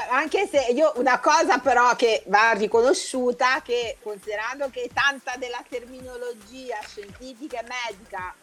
Anche 0.10 0.48
se 0.48 0.72
io 0.72 0.94
una 0.96 1.20
cosa 1.20 1.60
però 1.60 1.96
che 1.96 2.24
va 2.28 2.54
riconosciuta, 2.54 3.62
che 3.62 3.98
considerando 4.02 4.70
che 4.72 4.90
tanta 4.92 5.36
della 5.38 5.64
terminologia 5.68 6.80
scientifica 6.88 7.60
e 7.60 7.66
medica 7.68 8.34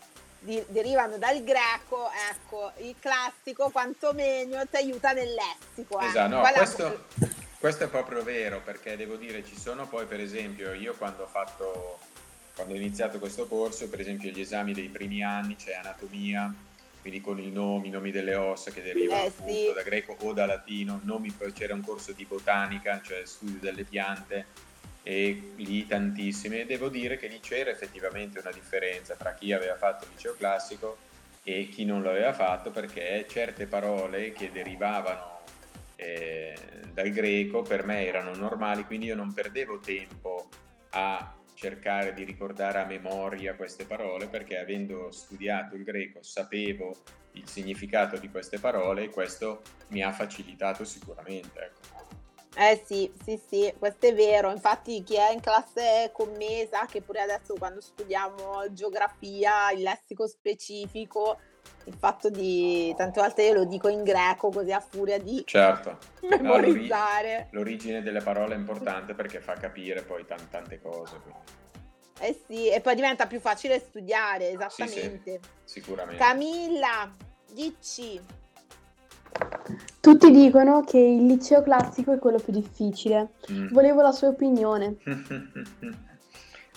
di, 0.42 0.62
derivano 0.68 1.18
dal 1.18 1.42
greco, 1.42 2.10
ecco, 2.30 2.72
il 2.78 2.94
classico 2.98 3.70
quantomeno 3.70 4.66
ti 4.66 4.76
aiuta 4.76 5.12
nel 5.12 5.34
lessico. 5.34 6.00
Eh. 6.00 6.06
Esatto, 6.06 6.34
no, 6.34 6.40
questo, 6.40 7.04
questo, 7.58 7.84
è 7.84 7.88
proprio 7.88 8.22
vero, 8.22 8.60
perché 8.60 8.96
devo 8.96 9.16
dire, 9.16 9.44
ci 9.44 9.58
sono 9.58 9.86
poi 9.86 10.06
per 10.06 10.20
esempio, 10.20 10.72
io 10.72 10.94
quando 10.94 11.24
ho 11.24 11.26
fatto, 11.26 11.98
quando 12.54 12.74
ho 12.74 12.76
iniziato 12.76 13.18
questo 13.18 13.46
corso, 13.46 13.88
per 13.88 14.00
esempio 14.00 14.30
gli 14.30 14.40
esami 14.40 14.72
dei 14.72 14.88
primi 14.88 15.22
anni, 15.22 15.56
c'è 15.56 15.74
anatomia, 15.74 16.52
quindi 17.00 17.20
con 17.20 17.38
i 17.38 17.50
nomi, 17.50 17.88
i 17.88 17.90
nomi 17.90 18.10
delle 18.10 18.34
ossa 18.34 18.70
che 18.70 18.82
derivano 18.82 19.24
eh, 19.24 19.32
sì. 19.46 19.72
da 19.74 19.82
greco 19.82 20.16
o 20.20 20.32
da 20.32 20.46
latino, 20.46 21.00
nomi, 21.04 21.34
c'era 21.52 21.74
un 21.74 21.82
corso 21.82 22.12
di 22.12 22.24
botanica, 22.24 23.00
cioè 23.02 23.24
studio 23.24 23.58
delle 23.60 23.84
piante, 23.84 24.46
e 25.02 25.52
lì 25.56 25.86
tantissime 25.86 26.64
devo 26.64 26.88
dire 26.88 27.16
che 27.16 27.26
lì 27.26 27.40
c'era 27.40 27.70
effettivamente 27.70 28.38
una 28.38 28.52
differenza 28.52 29.14
tra 29.14 29.34
chi 29.34 29.52
aveva 29.52 29.76
fatto 29.76 30.04
il 30.04 30.10
liceo 30.14 30.34
classico 30.36 30.96
e 31.42 31.68
chi 31.68 31.84
non 31.84 32.02
lo 32.02 32.10
aveva 32.10 32.32
fatto 32.32 32.70
perché 32.70 33.26
certe 33.28 33.66
parole 33.66 34.32
che 34.32 34.52
derivavano 34.52 35.40
eh, 35.96 36.56
dal 36.92 37.10
greco 37.10 37.62
per 37.62 37.84
me 37.84 38.06
erano 38.06 38.34
normali 38.34 38.84
quindi 38.84 39.06
io 39.06 39.16
non 39.16 39.32
perdevo 39.32 39.80
tempo 39.80 40.48
a 40.90 41.36
cercare 41.54 42.14
di 42.14 42.24
ricordare 42.24 42.80
a 42.80 42.84
memoria 42.84 43.54
queste 43.54 43.84
parole 43.84 44.28
perché 44.28 44.58
avendo 44.58 45.10
studiato 45.10 45.74
il 45.74 45.82
greco 45.82 46.22
sapevo 46.22 46.96
il 47.32 47.48
significato 47.48 48.18
di 48.18 48.28
queste 48.30 48.58
parole 48.58 49.04
e 49.04 49.10
questo 49.10 49.62
mi 49.88 50.02
ha 50.02 50.12
facilitato 50.12 50.84
sicuramente 50.84 51.58
ecco. 51.60 52.01
Eh 52.54 52.82
sì, 52.84 53.10
sì, 53.24 53.40
sì, 53.48 53.72
questo 53.78 54.06
è 54.06 54.14
vero. 54.14 54.50
Infatti 54.50 55.02
chi 55.02 55.16
è 55.16 55.32
in 55.32 55.40
classe 55.40 56.10
con 56.12 56.30
me 56.36 56.66
sa 56.70 56.86
che 56.86 57.00
pure 57.00 57.20
adesso 57.20 57.54
quando 57.54 57.80
studiamo 57.80 58.72
geografia, 58.72 59.70
il 59.70 59.82
lessico 59.82 60.26
specifico, 60.26 61.38
il 61.84 61.94
fatto 61.94 62.28
di 62.28 62.94
tante 62.96 63.20
volte 63.20 63.42
io 63.42 63.54
lo 63.54 63.64
dico 63.64 63.88
in 63.88 64.02
greco 64.02 64.50
così 64.50 64.70
a 64.70 64.80
furia 64.80 65.18
di 65.18 65.42
certo. 65.46 65.98
memorizzare. 66.28 67.48
No, 67.50 67.60
l'origine 67.60 68.02
delle 68.02 68.20
parole 68.20 68.54
è 68.54 68.58
importante 68.58 69.14
perché 69.14 69.40
fa 69.40 69.54
capire 69.54 70.02
poi 70.02 70.24
t- 70.26 70.48
tante 70.50 70.80
cose. 70.80 71.18
Quindi. 71.20 71.40
Eh 72.20 72.40
sì, 72.46 72.68
e 72.68 72.80
poi 72.80 72.94
diventa 72.94 73.26
più 73.26 73.40
facile 73.40 73.80
studiare, 73.80 74.50
esattamente. 74.50 75.40
Sì, 75.40 75.40
sì, 75.64 75.80
sicuramente. 75.80 76.22
Camilla, 76.22 77.10
dici 77.50 78.20
tutti 80.00 80.30
dicono 80.30 80.82
che 80.82 80.98
il 80.98 81.26
liceo 81.26 81.62
classico 81.62 82.12
è 82.12 82.18
quello 82.18 82.38
più 82.38 82.52
difficile. 82.52 83.30
Mm. 83.50 83.68
Volevo 83.68 84.02
la 84.02 84.12
sua 84.12 84.28
opinione. 84.28 84.96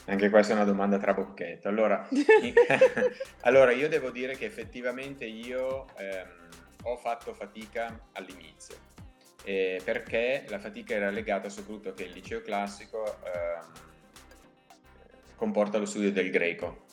Anche 0.08 0.30
questa 0.30 0.54
è 0.54 0.56
una 0.56 0.66
domanda 0.66 1.00
trabocchetto. 1.00 1.68
Allora, 1.68 2.08
allora, 3.42 3.72
io 3.72 3.90
devo 3.90 4.12
dire 4.12 4.36
che 4.36 4.46
effettivamente 4.46 5.26
io 5.26 5.88
ehm, 5.98 6.28
ho 6.84 6.98
fatto 6.98 7.34
fatica 7.34 8.00
all'inizio, 8.14 8.76
eh, 9.44 9.82
perché 9.84 10.46
la 10.50 10.60
fatica 10.60 10.94
era 10.94 11.10
legata 11.10 11.50
soprattutto 11.50 11.94
che 11.94 12.04
il 12.04 12.12
liceo 12.12 12.42
classico 12.42 13.18
ehm, 13.24 13.72
comporta 15.36 15.80
lo 15.80 15.86
studio 15.86 16.12
del 16.12 16.30
greco. 16.30 16.84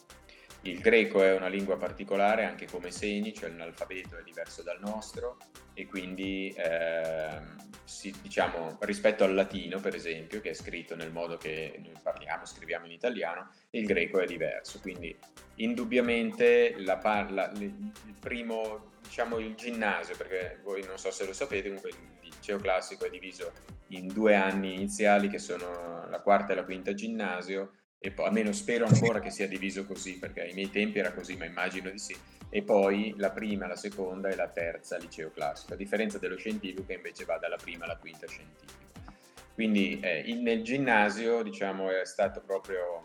Il 0.64 0.78
greco 0.78 1.24
è 1.24 1.34
una 1.34 1.48
lingua 1.48 1.76
particolare 1.76 2.44
anche 2.44 2.66
come 2.66 2.92
segni, 2.92 3.34
cioè 3.34 3.50
l'alfabeto 3.50 4.16
è 4.16 4.22
diverso 4.22 4.62
dal 4.62 4.78
nostro 4.80 5.38
e 5.74 5.86
quindi 5.86 6.54
eh, 6.56 7.40
si, 7.82 8.14
diciamo, 8.22 8.78
rispetto 8.82 9.24
al 9.24 9.34
latino 9.34 9.80
per 9.80 9.96
esempio 9.96 10.40
che 10.40 10.50
è 10.50 10.54
scritto 10.54 10.94
nel 10.94 11.10
modo 11.10 11.36
che 11.36 11.80
noi 11.82 11.94
parliamo, 12.00 12.44
scriviamo 12.44 12.86
in 12.86 12.92
italiano, 12.92 13.50
il 13.70 13.84
greco 13.86 14.20
è 14.20 14.26
diverso. 14.26 14.78
Quindi 14.80 15.16
indubbiamente 15.56 16.76
la, 16.78 17.00
la, 17.28 17.50
il 17.58 18.14
primo, 18.20 18.92
diciamo 19.02 19.38
il 19.38 19.56
ginnasio, 19.56 20.16
perché 20.16 20.60
voi 20.62 20.84
non 20.84 20.96
so 20.96 21.10
se 21.10 21.26
lo 21.26 21.32
sapete, 21.32 21.64
comunque 21.64 21.90
il 21.90 21.96
liceo 22.22 22.58
classico 22.58 23.04
è 23.04 23.10
diviso 23.10 23.50
in 23.88 24.06
due 24.06 24.36
anni 24.36 24.74
iniziali 24.74 25.28
che 25.28 25.38
sono 25.38 26.06
la 26.08 26.20
quarta 26.20 26.52
e 26.52 26.54
la 26.54 26.64
quinta 26.64 26.94
ginnasio 26.94 27.72
e 28.04 28.10
poi 28.10 28.26
almeno 28.26 28.50
spero 28.50 28.84
ancora 28.84 29.20
che 29.20 29.30
sia 29.30 29.46
diviso 29.46 29.86
così 29.86 30.18
perché 30.18 30.40
ai 30.42 30.54
miei 30.54 30.70
tempi 30.70 30.98
era 30.98 31.12
così 31.12 31.36
ma 31.36 31.44
immagino 31.44 31.88
di 31.88 32.00
sì. 32.00 32.16
E 32.50 32.62
poi 32.62 33.14
la 33.16 33.30
prima, 33.30 33.68
la 33.68 33.76
seconda 33.76 34.28
e 34.28 34.34
la 34.34 34.48
terza 34.48 34.98
liceo 34.98 35.30
classico 35.30 35.74
a 35.74 35.76
differenza 35.76 36.18
dello 36.18 36.36
scientifico 36.36 36.84
che 36.84 36.94
invece 36.94 37.24
va 37.24 37.38
dalla 37.38 37.56
prima 37.56 37.84
alla 37.84 37.96
quinta 37.96 38.26
scientifica. 38.26 39.14
Quindi 39.54 40.00
eh, 40.00 40.18
il, 40.26 40.40
nel 40.40 40.62
ginnasio 40.62 41.42
diciamo 41.44 41.90
è 41.90 42.04
stato 42.04 42.42
proprio 42.44 43.00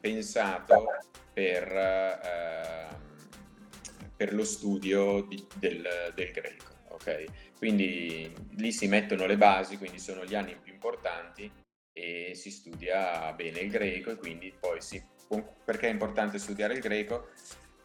pensato 0.00 0.84
per, 1.32 1.72
eh, 1.72 2.88
per 4.16 4.34
lo 4.34 4.44
studio 4.44 5.22
di, 5.22 5.46
del, 5.54 6.12
del 6.12 6.30
greco 6.32 6.72
ok? 6.88 7.24
Quindi 7.56 8.32
lì 8.56 8.72
si 8.72 8.88
mettono 8.88 9.26
le 9.26 9.36
basi 9.36 9.78
quindi 9.78 9.98
sono 9.98 10.24
gli 10.24 10.34
anni 10.34 10.56
più 10.56 10.72
importanti 10.72 11.50
e 11.94 12.32
si 12.34 12.50
studia 12.50 13.32
bene 13.32 13.60
il 13.60 13.70
greco 13.70 14.10
e 14.10 14.16
quindi 14.16 14.52
poi 14.58 14.82
si, 14.82 15.02
perché 15.64 15.86
è 15.86 15.90
importante 15.90 16.38
studiare 16.38 16.74
il 16.74 16.80
greco? 16.80 17.28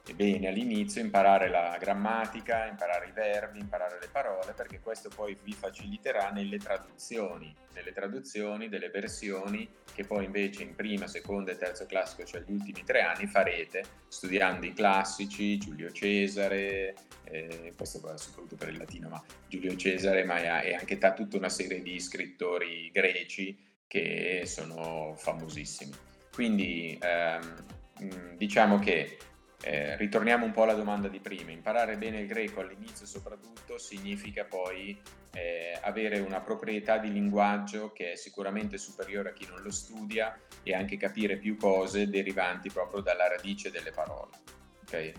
Ebbene, 0.09 0.47
all'inizio 0.47 1.01
imparare 1.01 1.49
la 1.49 1.77
grammatica, 1.79 2.65
imparare 2.65 3.09
i 3.09 3.11
verbi, 3.11 3.59
imparare 3.59 3.99
le 4.01 4.07
parole, 4.11 4.53
perché 4.53 4.79
questo 4.79 5.09
poi 5.09 5.37
vi 5.43 5.53
faciliterà 5.53 6.31
nelle 6.31 6.57
traduzioni, 6.57 7.53
nelle 7.75 7.93
traduzioni 7.93 8.69
delle 8.69 8.89
versioni 8.89 9.69
che 9.93 10.05
poi 10.05 10.25
invece 10.25 10.63
in 10.63 10.73
prima, 10.73 11.05
seconda 11.05 11.51
e 11.51 11.57
terzo 11.57 11.85
classico, 11.85 12.23
cioè 12.23 12.41
gli 12.41 12.53
ultimi 12.53 12.83
tre 12.83 13.01
anni, 13.01 13.27
farete 13.27 13.83
studiando 14.07 14.65
i 14.65 14.73
classici, 14.73 15.59
Giulio 15.59 15.91
Cesare, 15.91 16.95
eh, 17.25 17.73
questo 17.77 17.99
va 17.99 18.17
soprattutto 18.17 18.55
per 18.55 18.69
il 18.69 18.79
latino, 18.79 19.09
ma 19.09 19.23
Giulio 19.47 19.75
Cesare, 19.75 20.23
ma 20.23 20.61
è 20.63 20.73
anche 20.73 20.97
tutta 20.97 21.37
una 21.37 21.49
serie 21.49 21.83
di 21.83 21.99
scrittori 21.99 22.89
greci 22.91 23.67
che 23.89 24.43
sono 24.45 25.15
famosissimi. 25.17 25.91
Quindi 26.31 26.97
ehm, 27.01 28.35
diciamo 28.37 28.77
che 28.77 29.17
eh, 29.61 29.97
ritorniamo 29.97 30.45
un 30.45 30.51
po' 30.51 30.63
alla 30.63 30.75
domanda 30.75 31.07
di 31.07 31.19
prima, 31.19 31.51
imparare 31.51 31.97
bene 31.97 32.21
il 32.21 32.27
greco 32.27 32.61
all'inizio 32.61 33.07
soprattutto 33.07 33.79
significa 33.79 34.45
poi 34.45 34.97
eh, 35.33 35.77
avere 35.81 36.19
una 36.19 36.39
proprietà 36.39 36.99
di 36.99 37.11
linguaggio 37.11 37.91
che 37.91 38.13
è 38.13 38.15
sicuramente 38.15 38.77
superiore 38.77 39.29
a 39.29 39.33
chi 39.33 39.47
non 39.47 39.61
lo 39.61 39.71
studia 39.71 40.39
e 40.61 40.73
anche 40.75 40.95
capire 40.95 41.37
più 41.37 41.57
cose 41.57 42.07
derivanti 42.07 42.69
proprio 42.69 43.01
dalla 43.01 43.27
radice 43.27 43.71
delle 43.71 43.91
parole. 43.91 44.37
Okay? 44.83 45.13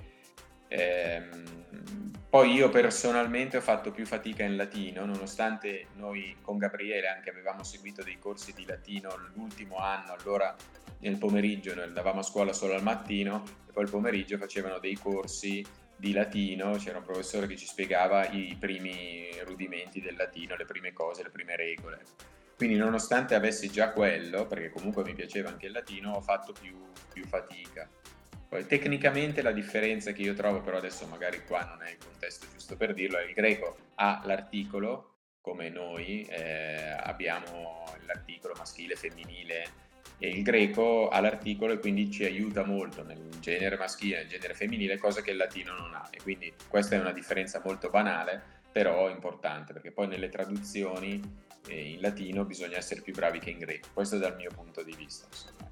Ehm, 0.69 2.13
poi 2.31 2.53
io 2.53 2.69
personalmente 2.69 3.57
ho 3.57 3.61
fatto 3.61 3.91
più 3.91 4.07
fatica 4.07 4.45
in 4.45 4.55
latino, 4.55 5.05
nonostante 5.05 5.89
noi 5.97 6.37
con 6.41 6.59
Gabriele 6.59 7.09
anche 7.09 7.29
avevamo 7.29 7.65
seguito 7.65 8.05
dei 8.05 8.21
corsi 8.21 8.53
di 8.55 8.65
latino 8.65 9.17
l'ultimo 9.35 9.79
anno, 9.79 10.13
allora 10.13 10.55
nel 11.01 11.19
pomeriggio 11.19 11.75
noi 11.75 11.85
andavamo 11.85 12.21
a 12.21 12.23
scuola 12.23 12.53
solo 12.53 12.75
al 12.75 12.85
mattino 12.85 13.43
e 13.69 13.73
poi 13.73 13.83
il 13.83 13.91
pomeriggio 13.91 14.39
facevano 14.39 14.79
dei 14.79 14.95
corsi 14.95 15.67
di 15.97 16.13
latino, 16.13 16.77
c'era 16.77 16.99
un 16.99 17.05
professore 17.05 17.49
che 17.49 17.57
ci 17.57 17.67
spiegava 17.67 18.25
i 18.29 18.57
primi 18.59 19.29
rudimenti 19.45 20.01
del 20.01 20.15
latino, 20.15 20.55
le 20.55 20.65
prime 20.65 20.93
cose, 20.93 21.25
le 21.25 21.31
prime 21.31 21.57
regole. 21.57 22.05
Quindi 22.57 22.77
nonostante 22.77 23.35
avessi 23.35 23.71
già 23.71 23.91
quello, 23.91 24.47
perché 24.47 24.71
comunque 24.71 25.03
mi 25.03 25.15
piaceva 25.15 25.49
anche 25.49 25.67
il 25.67 25.73
latino, 25.73 26.13
ho 26.13 26.21
fatto 26.21 26.53
più, 26.53 26.79
più 27.13 27.25
fatica. 27.25 27.89
Poi 28.51 28.67
tecnicamente 28.67 29.43
la 29.43 29.53
differenza 29.53 30.11
che 30.11 30.23
io 30.23 30.35
trovo, 30.35 30.61
però 30.61 30.79
adesso 30.79 31.07
magari 31.07 31.45
qua 31.45 31.63
non 31.67 31.87
è 31.87 31.91
il 31.93 31.99
contesto 31.99 32.49
giusto 32.51 32.77
per 32.77 32.95
dirlo, 32.95 33.19
è 33.19 33.23
il 33.23 33.33
greco 33.33 33.77
ha 33.95 34.21
l'articolo, 34.25 35.19
come 35.41 35.69
noi 35.69 36.25
eh, 36.25 36.97
abbiamo 36.99 37.85
l'articolo 38.07 38.55
maschile, 38.59 38.97
femminile, 38.97 39.69
e 40.19 40.31
il 40.31 40.43
greco 40.43 41.09
ha 41.09 41.21
l'articolo 41.21 41.75
e 41.75 41.79
quindi 41.79 42.11
ci 42.11 42.25
aiuta 42.25 42.65
molto 42.65 43.05
nel 43.05 43.39
genere 43.39 43.77
maschile, 43.77 44.17
nel 44.17 44.29
genere 44.29 44.55
femminile, 44.55 44.99
cosa 44.99 45.23
che 45.23 45.31
il 45.31 45.37
latino 45.37 45.73
non 45.77 45.95
ha. 45.95 46.09
E 46.11 46.19
quindi 46.21 46.53
questa 46.67 46.97
è 46.97 46.99
una 46.99 47.13
differenza 47.13 47.63
molto 47.65 47.89
banale, 47.89 48.43
però 48.73 49.09
importante, 49.11 49.73
perché 49.73 49.93
poi 49.93 50.09
nelle 50.09 50.29
traduzioni 50.29 51.23
eh, 51.69 51.91
in 51.93 52.01
latino 52.01 52.45
bisogna 52.45 52.79
essere 52.79 53.01
più 53.01 53.15
bravi 53.15 53.39
che 53.39 53.51
in 53.51 53.59
greco. 53.59 53.91
Questo 53.95 54.19
dal 54.19 54.35
mio 54.35 54.51
punto 54.53 54.83
di 54.83 54.97
vista. 54.97 55.29
Insomma. 55.31 55.70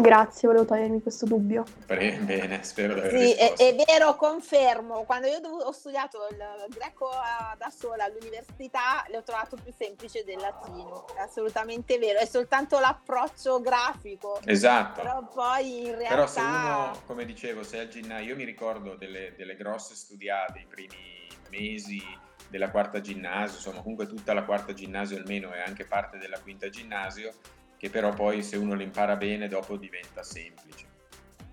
Grazie, 0.00 0.48
volevo 0.48 0.64
togliermi 0.64 1.02
questo 1.02 1.26
dubbio. 1.26 1.64
Bene, 1.86 2.62
spero 2.62 2.94
di 2.94 3.00
aver 3.00 3.18
Sì, 3.18 3.32
è, 3.34 3.54
è, 3.54 3.74
vero, 3.84 4.16
confermo. 4.16 5.04
Quando 5.04 5.26
io 5.26 5.38
ho 5.38 5.72
studiato 5.72 6.26
il 6.30 6.38
greco 6.68 7.10
da 7.56 7.70
sola 7.70 8.04
all'università, 8.04 9.04
l'ho 9.10 9.22
trovato 9.22 9.56
più 9.62 9.72
semplice 9.76 10.24
del 10.24 10.38
latino. 10.38 11.06
È 11.16 11.20
assolutamente 11.20 11.98
vero, 11.98 12.18
è 12.18 12.26
soltanto 12.26 12.78
l'approccio 12.78 13.60
grafico. 13.60 14.40
Esatto. 14.44 15.00
Però 15.02 15.28
poi 15.32 15.86
in 15.86 15.96
realtà... 15.96 16.08
Però 16.08 16.26
se 16.26 16.40
uno, 16.40 17.02
come 17.06 17.24
dicevo, 17.24 17.62
se 17.62 17.78
al 17.78 17.88
ginnasio, 17.88 18.28
io 18.28 18.36
mi 18.36 18.44
ricordo 18.44 18.94
delle, 18.94 19.34
delle 19.36 19.56
grosse 19.56 19.94
studiate, 19.94 20.60
i 20.60 20.66
primi 20.66 21.26
mesi 21.50 22.02
della 22.48 22.70
quarta 22.70 23.00
ginnasio, 23.00 23.56
insomma 23.56 23.82
comunque 23.82 24.06
tutta 24.06 24.32
la 24.32 24.44
quarta 24.44 24.72
ginnasio 24.72 25.16
almeno 25.16 25.52
e 25.52 25.60
anche 25.60 25.84
parte 25.84 26.18
della 26.18 26.38
quinta 26.40 26.68
ginnasio, 26.68 27.34
che 27.78 27.88
però 27.88 28.12
poi 28.12 28.42
se 28.42 28.56
uno 28.56 28.74
le 28.74 28.82
impara 28.82 29.16
bene 29.16 29.48
dopo 29.48 29.76
diventa 29.76 30.22
semplice. 30.22 30.86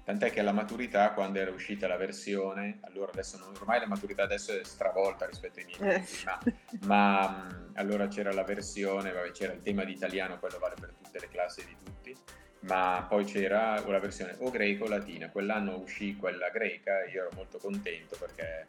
Tant'è 0.04 0.30
che 0.30 0.40
alla 0.40 0.52
maturità, 0.52 1.12
quando 1.14 1.40
era 1.40 1.50
uscita 1.50 1.88
la 1.88 1.98
versione, 1.98 2.80
allora 2.82 3.12
adesso 3.12 3.38
non, 3.38 3.54
ormai 3.56 3.80
la 3.80 3.88
maturità 3.88 4.24
adesso 4.24 4.52
è 4.52 4.64
stravolta 4.64 5.26
rispetto 5.26 5.60
ai 5.60 5.66
miei 5.66 5.80
tempi, 5.80 6.24
ma, 6.26 6.40
ma 6.82 7.48
allora 7.74 8.08
c'era 8.08 8.32
la 8.32 8.44
versione, 8.44 9.12
vabbè, 9.12 9.32
c'era 9.32 9.54
il 9.54 9.62
tema 9.62 9.84
di 9.84 9.94
italiano, 9.94 10.38
quello 10.38 10.60
vale 10.60 10.76
per 10.80 10.94
tutte 11.02 11.20
le 11.20 11.28
classi 11.28 11.66
di 11.66 11.76
tutti, 11.84 12.16
ma 12.62 13.04
poi 13.10 13.26
c'era 13.26 13.82
una 13.84 13.98
versione 13.98 14.36
o 14.40 14.52
greca 14.52 14.84
o 14.84 14.88
latina. 14.88 15.30
Quell'anno 15.30 15.80
uscì 15.80 16.16
quella 16.16 16.50
greca 16.50 17.04
e 17.04 17.10
io 17.10 17.22
ero 17.22 17.32
molto 17.34 17.58
contento 17.58 18.16
perché 18.20 18.66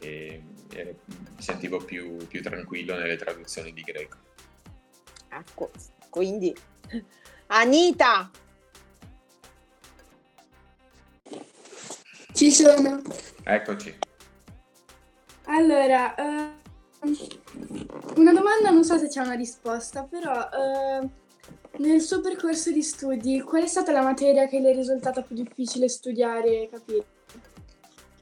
eh, 0.00 0.42
ero, 0.74 0.94
mi 1.06 1.42
sentivo 1.42 1.78
più, 1.78 2.16
più 2.26 2.42
tranquillo 2.42 2.94
nelle 2.94 3.16
traduzioni 3.16 3.72
di 3.72 3.80
greco. 3.80 4.18
Ecco, 5.30 5.70
quindi 6.10 6.54
Anita, 7.48 8.30
Ci 12.34 12.50
sono. 12.50 13.00
Eccoci. 13.44 13.96
Allora, 15.44 16.14
eh, 16.16 16.50
una 18.16 18.32
domanda 18.32 18.70
non 18.70 18.82
so 18.82 18.98
se 18.98 19.06
c'è 19.06 19.20
una 19.20 19.34
risposta, 19.34 20.02
però 20.02 20.32
eh, 20.50 21.08
nel 21.78 22.00
suo 22.00 22.20
percorso 22.20 22.72
di 22.72 22.82
studi 22.82 23.40
qual 23.40 23.62
è 23.62 23.66
stata 23.68 23.92
la 23.92 24.02
materia 24.02 24.48
che 24.48 24.58
le 24.58 24.72
è 24.72 24.74
risultata 24.74 25.22
più 25.22 25.36
difficile 25.36 25.88
studiare 25.88 26.62
e 26.62 26.68
capire? 26.68 27.04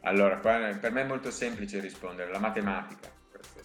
Allora, 0.02 0.36
per 0.36 0.92
me 0.92 1.00
è 1.00 1.06
molto 1.06 1.30
semplice 1.30 1.80
rispondere, 1.80 2.30
la 2.30 2.38
matematica. 2.38 3.08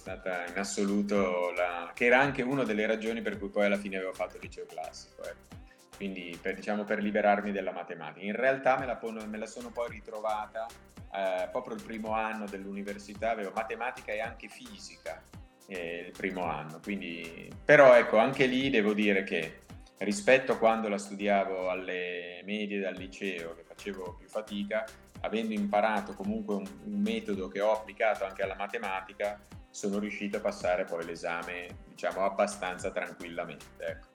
Stata 0.08 0.46
in 0.46 0.58
assoluto 0.58 1.52
la... 1.52 1.92
che 1.94 2.06
era 2.06 2.20
anche 2.20 2.42
una 2.42 2.64
delle 2.64 2.86
ragioni 2.86 3.22
per 3.22 3.38
cui 3.38 3.50
poi 3.50 3.66
alla 3.66 3.78
fine 3.78 3.98
avevo 3.98 4.14
fatto 4.14 4.38
liceo 4.40 4.66
classico. 4.66 5.24
Ecco 5.24 5.56
quindi 5.98 6.38
per, 6.40 6.54
diciamo, 6.54 6.84
per 6.84 7.02
liberarmi 7.02 7.52
della 7.52 7.72
matematica. 7.72 8.26
In 8.26 8.36
realtà 8.36 8.78
me 8.78 8.86
la, 8.86 9.00
me 9.26 9.38
la 9.38 9.48
sono 9.48 9.72
poi 9.72 9.90
ritrovata 9.90 10.68
eh, 11.12 11.50
proprio 11.52 11.76
il 11.76 11.82
primo 11.82 12.14
anno 12.14 12.46
dell'università, 12.46 13.32
avevo 13.32 13.52
matematica 13.54 14.14
e 14.14 14.22
anche 14.22 14.48
fisica 14.48 15.22
eh, 15.68 16.06
il 16.06 16.12
primo 16.12 16.46
anno, 16.46 16.80
quindi, 16.82 17.52
però 17.66 17.96
ecco, 17.96 18.18
anche 18.18 18.46
lì 18.46 18.70
devo 18.70 18.94
dire 18.94 19.24
che 19.24 19.62
rispetto 19.98 20.54
a 20.54 20.58
quando 20.58 20.88
la 20.88 21.00
studiavo 21.00 21.70
alle 21.70 22.42
medie 22.46 22.80
dal 22.80 22.96
liceo, 22.96 23.56
che 23.56 23.64
facevo 23.64 24.18
più 24.20 24.28
fatica, 24.28 24.86
avendo 25.22 25.54
imparato 25.54 26.14
comunque 26.14 26.56
un, 26.56 26.66
un 26.86 27.02
metodo 27.02 27.48
che 27.48 27.60
ho 27.60 27.74
applicato 27.74 28.24
anche 28.24 28.44
alla 28.44 28.56
matematica, 28.56 29.40
sono 29.70 30.00
riuscito 30.00 30.38
a 30.38 30.42
passare 30.42 30.86
poi 30.86 31.06
l'esame, 31.06 31.68
diciamo, 31.88 32.24
abbastanza 32.24 32.92
tranquillamente. 32.92 33.66
Ecco. 33.78 34.08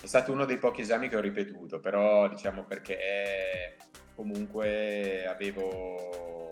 È 0.00 0.06
stato 0.06 0.32
uno 0.32 0.44
dei 0.44 0.58
pochi 0.58 0.82
esami 0.82 1.08
che 1.08 1.16
ho 1.16 1.20
ripetuto, 1.20 1.80
però 1.80 2.28
diciamo 2.28 2.64
perché 2.64 3.76
comunque 4.14 5.26
avevo 5.26 6.50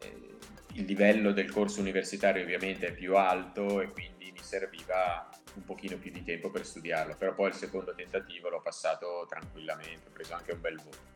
eh, 0.00 0.36
il 0.74 0.84
livello 0.84 1.32
del 1.32 1.50
corso 1.50 1.80
universitario 1.80 2.42
ovviamente 2.42 2.88
è 2.88 2.92
più 2.92 3.16
alto 3.16 3.80
e 3.80 3.88
quindi 3.90 4.30
mi 4.30 4.42
serviva 4.42 5.28
un 5.54 5.64
pochino 5.64 5.96
più 5.96 6.10
di 6.10 6.22
tempo 6.22 6.50
per 6.50 6.66
studiarlo, 6.66 7.16
però 7.16 7.34
poi 7.34 7.48
il 7.48 7.54
secondo 7.54 7.94
tentativo 7.94 8.50
l'ho 8.50 8.60
passato 8.60 9.26
tranquillamente, 9.28 10.08
ho 10.08 10.12
preso 10.12 10.34
anche 10.34 10.52
un 10.52 10.60
bel 10.60 10.76
voto. 10.76 11.15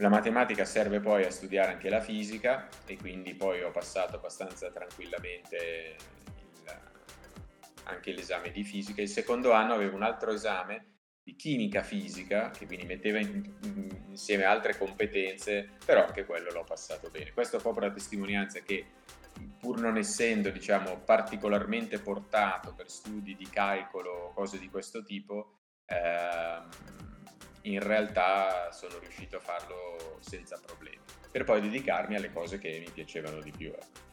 La 0.00 0.08
matematica 0.08 0.64
serve 0.64 1.00
poi 1.00 1.24
a 1.24 1.30
studiare 1.30 1.72
anche 1.72 1.88
la 1.88 2.00
fisica 2.00 2.68
e 2.86 2.96
quindi 2.96 3.34
poi 3.34 3.62
ho 3.62 3.70
passato 3.70 4.16
abbastanza 4.16 4.70
tranquillamente 4.70 5.96
anche 7.88 8.12
l'esame 8.12 8.50
di 8.50 8.62
fisica. 8.64 9.02
Il 9.02 9.08
secondo 9.08 9.52
anno 9.52 9.74
avevo 9.74 9.96
un 9.96 10.02
altro 10.02 10.30
esame 10.30 10.96
di 11.22 11.34
chimica 11.34 11.82
fisica 11.82 12.50
che 12.50 12.66
quindi 12.66 12.86
metteva 12.86 13.18
in, 13.18 13.52
in, 13.62 14.04
insieme 14.08 14.44
altre 14.44 14.76
competenze, 14.76 15.68
però 15.84 16.06
anche 16.06 16.24
quello 16.24 16.50
l'ho 16.52 16.64
passato 16.64 17.10
bene. 17.10 17.32
Questo 17.32 17.58
proprio 17.58 17.88
la 17.88 17.92
testimonianza 17.92 18.60
che 18.60 18.86
pur 19.58 19.80
non 19.80 19.96
essendo 19.96 20.50
diciamo 20.50 20.98
particolarmente 21.04 21.98
portato 21.98 22.72
per 22.74 22.90
studi 22.90 23.36
di 23.36 23.48
calcolo 23.48 24.10
o 24.10 24.32
cose 24.32 24.58
di 24.58 24.68
questo 24.68 25.02
tipo, 25.02 25.58
ehm, 25.86 26.68
in 27.72 27.82
realtà 27.82 28.70
sono 28.72 28.98
riuscito 28.98 29.36
a 29.36 29.40
farlo 29.40 30.18
senza 30.20 30.60
problemi, 30.64 30.98
per 31.30 31.44
poi 31.44 31.60
dedicarmi 31.60 32.16
alle 32.16 32.32
cose 32.32 32.58
che 32.58 32.78
mi 32.78 32.90
piacevano 32.92 33.40
di 33.40 33.52
più. 33.56 33.68
Ecco. 33.68 34.06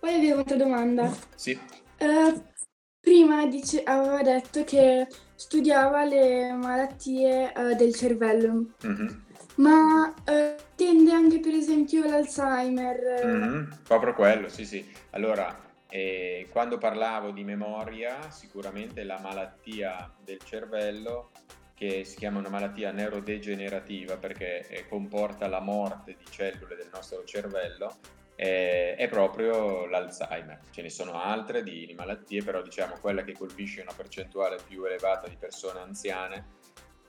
Poi 0.00 0.14
avevo 0.14 0.34
un'altra 0.34 0.56
domanda. 0.56 1.16
Sì. 1.34 1.58
Uh, 1.98 2.44
prima 3.00 3.46
dice, 3.46 3.82
aveva 3.84 4.22
detto 4.22 4.64
che 4.64 5.06
studiava 5.34 6.04
le 6.04 6.52
malattie 6.52 7.52
uh, 7.54 7.74
del 7.74 7.94
cervello, 7.94 8.74
mm-hmm. 8.84 9.08
ma 9.56 10.08
uh, 10.08 10.62
tende 10.74 11.12
anche 11.12 11.38
per 11.38 11.54
esempio 11.54 12.04
l'Alzheimer. 12.08 13.24
Mm-hmm. 13.24 13.70
Proprio 13.84 14.14
quello, 14.14 14.48
sì 14.48 14.64
sì. 14.64 14.84
Allora, 15.10 15.56
eh, 15.94 16.48
quando 16.50 16.78
parlavo 16.78 17.32
di 17.32 17.44
memoria, 17.44 18.30
sicuramente 18.30 19.04
la 19.04 19.20
malattia 19.20 20.10
del 20.24 20.38
cervello 20.42 21.32
che 21.74 22.04
si 22.04 22.16
chiama 22.16 22.38
una 22.38 22.48
malattia 22.48 22.92
neurodegenerativa 22.92 24.16
perché 24.16 24.66
eh, 24.68 24.88
comporta 24.88 25.48
la 25.48 25.60
morte 25.60 26.16
di 26.16 26.24
cellule 26.30 26.76
del 26.76 26.88
nostro 26.90 27.24
cervello 27.24 27.94
è, 28.34 28.94
è 28.96 29.06
proprio 29.08 29.84
l'Alzheimer. 29.84 30.60
Ce 30.70 30.80
ne 30.80 30.88
sono 30.88 31.20
altre 31.20 31.62
di, 31.62 31.84
di 31.84 31.92
malattie, 31.92 32.42
però 32.42 32.62
diciamo 32.62 32.94
quella 32.98 33.22
che 33.22 33.34
colpisce 33.34 33.82
una 33.82 33.92
percentuale 33.94 34.56
più 34.66 34.84
elevata 34.84 35.28
di 35.28 35.36
persone 35.36 35.80
anziane 35.80 36.46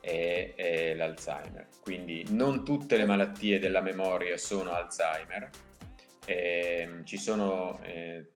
è, 0.02 0.56
è, 0.58 0.94
l'Alzheimer. 0.96 1.70
Quindi 1.82 2.26
non 2.32 2.66
tutte 2.66 2.98
le 2.98 3.06
malattie 3.06 3.60
della 3.60 3.80
memoria 3.80 4.36
sono 4.36 4.72
Alzheimer. 4.72 5.50
Eh, 6.26 7.02
ci 7.06 7.18
sono, 7.18 7.80
eh, 7.84 8.32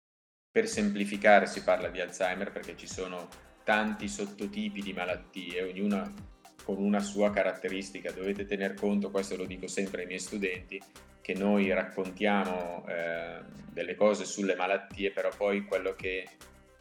per 0.57 0.67
semplificare 0.67 1.45
si 1.45 1.61
parla 1.61 1.87
di 1.87 2.01
Alzheimer 2.01 2.51
perché 2.51 2.75
ci 2.75 2.87
sono 2.87 3.29
tanti 3.63 4.07
sottotipi 4.07 4.81
di 4.81 4.91
malattie, 4.91 5.61
ognuna 5.61 6.11
con 6.63 6.77
una 6.77 6.99
sua 6.99 7.29
caratteristica. 7.29 8.11
Dovete 8.11 8.43
tener 8.45 8.73
conto, 8.73 9.11
questo 9.11 9.35
lo 9.35 9.45
dico 9.45 9.67
sempre 9.67 10.01
ai 10.01 10.07
miei 10.07 10.19
studenti, 10.19 10.81
che 11.21 11.35
noi 11.35 11.71
raccontiamo 11.71 12.83
eh, 12.87 13.41
delle 13.71 13.93
cose 13.93 14.25
sulle 14.25 14.55
malattie, 14.55 15.11
però 15.11 15.29
poi 15.37 15.63
quello 15.63 15.93
che 15.93 16.27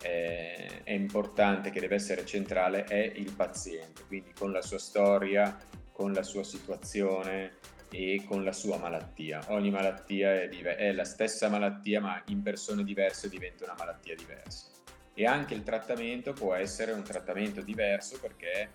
eh, 0.00 0.82
è 0.82 0.92
importante, 0.92 1.68
che 1.68 1.80
deve 1.80 1.96
essere 1.96 2.24
centrale, 2.24 2.84
è 2.84 3.12
il 3.14 3.34
paziente, 3.34 4.04
quindi 4.06 4.32
con 4.32 4.52
la 4.52 4.62
sua 4.62 4.78
storia, 4.78 5.54
con 5.92 6.14
la 6.14 6.22
sua 6.22 6.44
situazione 6.44 7.58
e 7.90 8.22
con 8.26 8.44
la 8.44 8.52
sua 8.52 8.78
malattia. 8.78 9.42
Ogni 9.48 9.70
malattia 9.70 10.42
è, 10.42 10.48
div- 10.48 10.66
è 10.66 10.92
la 10.92 11.04
stessa 11.04 11.48
malattia, 11.48 12.00
ma 12.00 12.22
in 12.26 12.42
persone 12.42 12.84
diverse 12.84 13.28
diventa 13.28 13.64
una 13.64 13.74
malattia 13.78 14.14
diversa. 14.14 14.68
E 15.14 15.26
anche 15.26 15.54
il 15.54 15.62
trattamento 15.62 16.32
può 16.32 16.54
essere 16.54 16.92
un 16.92 17.02
trattamento 17.02 17.62
diverso 17.62 18.18
perché 18.20 18.70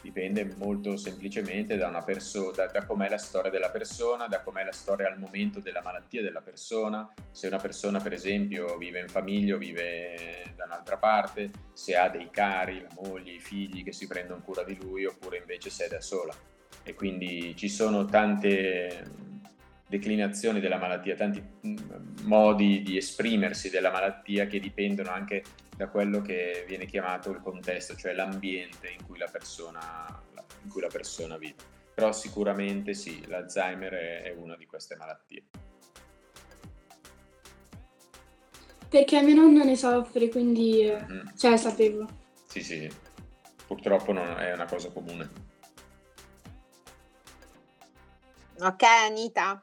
dipende 0.00 0.54
molto 0.56 0.96
semplicemente 0.96 1.76
da 1.76 1.88
una 1.88 2.02
persona, 2.02 2.52
da, 2.52 2.66
da 2.66 2.84
com'è 2.84 3.08
la 3.08 3.18
storia 3.18 3.50
della 3.50 3.70
persona, 3.70 4.26
da 4.26 4.42
com'è 4.42 4.64
la 4.64 4.72
storia 4.72 5.08
al 5.08 5.18
momento 5.18 5.60
della 5.60 5.82
malattia 5.82 6.22
della 6.22 6.40
persona, 6.40 7.12
se 7.30 7.46
una 7.46 7.58
persona 7.58 8.00
per 8.00 8.12
esempio 8.12 8.76
vive 8.76 9.00
in 9.00 9.08
famiglia 9.08 9.54
o 9.54 9.58
vive 9.58 10.52
da 10.56 10.64
un'altra 10.64 10.98
parte, 10.98 11.50
se 11.72 11.96
ha 11.96 12.08
dei 12.08 12.30
cari, 12.30 12.80
la 12.80 12.88
moglie, 13.00 13.32
i 13.32 13.40
figli 13.40 13.82
che 13.82 13.92
si 13.92 14.06
prendono 14.06 14.42
cura 14.42 14.62
di 14.62 14.76
lui 14.76 15.04
oppure 15.04 15.38
invece 15.38 15.70
se 15.70 15.86
è 15.86 15.88
da 15.88 16.00
sola. 16.00 16.34
E 16.88 16.94
quindi 16.94 17.54
ci 17.54 17.68
sono 17.68 18.06
tante 18.06 19.10
declinazioni 19.86 20.58
della 20.58 20.78
malattia, 20.78 21.16
tanti 21.16 21.42
modi 22.22 22.80
di 22.80 22.96
esprimersi 22.96 23.68
della 23.68 23.90
malattia 23.90 24.46
che 24.46 24.58
dipendono 24.58 25.10
anche 25.10 25.44
da 25.76 25.88
quello 25.88 26.22
che 26.22 26.64
viene 26.66 26.86
chiamato 26.86 27.30
il 27.30 27.42
contesto, 27.42 27.94
cioè 27.94 28.14
l'ambiente 28.14 28.88
in 28.88 29.04
cui 29.04 29.18
la 29.18 29.28
persona, 29.30 30.22
in 30.62 30.70
cui 30.70 30.80
la 30.80 30.88
persona 30.88 31.36
vive. 31.36 31.56
Però 31.92 32.10
sicuramente 32.10 32.94
sì, 32.94 33.26
l'Alzheimer 33.26 33.92
è, 33.92 34.34
una 34.34 34.56
di 34.56 34.64
queste 34.64 34.96
malattie. 34.96 35.44
Perché 38.88 39.20
mio 39.20 39.34
nonno 39.34 39.62
ne 39.62 39.76
soffre, 39.76 40.30
quindi 40.30 40.84
mm-hmm. 40.90 41.26
cioè 41.36 41.58
sapevo. 41.58 42.08
Sì, 42.46 42.62
sì, 42.62 42.90
purtroppo 43.66 44.12
non 44.12 44.38
è 44.38 44.54
una 44.54 44.64
cosa 44.64 44.88
comune. 44.88 45.47
Ok, 48.60 48.82
Anita. 48.82 49.62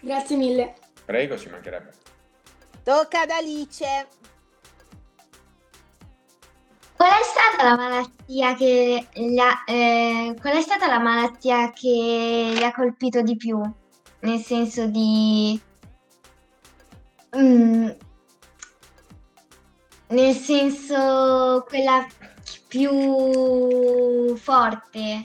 Grazie 0.00 0.36
mille. 0.36 0.74
Prego, 1.04 1.36
ci 1.36 1.48
mancherebbe. 1.48 1.92
Tocca 2.82 3.22
ad 3.22 3.30
Alice. 3.30 4.06
Qual 6.96 7.10
è 7.10 7.22
stata 7.22 7.68
la 7.68 7.76
malattia 7.76 8.54
che 8.54 9.06
la, 9.12 9.64
eh, 9.64 10.34
qual 10.40 10.56
è 10.56 10.60
stata 10.60 10.86
la 10.86 10.98
malattia 10.98 11.70
che 11.72 12.52
li 12.54 12.62
ha 12.62 12.72
colpito 12.72 13.22
di 13.22 13.36
più? 13.36 13.60
Nel 14.20 14.38
senso 14.40 14.86
di 14.86 15.60
Mm, 17.34 17.88
nel 20.08 20.34
senso 20.34 21.64
quella 21.66 22.06
più 22.68 24.36
forte. 24.36 25.24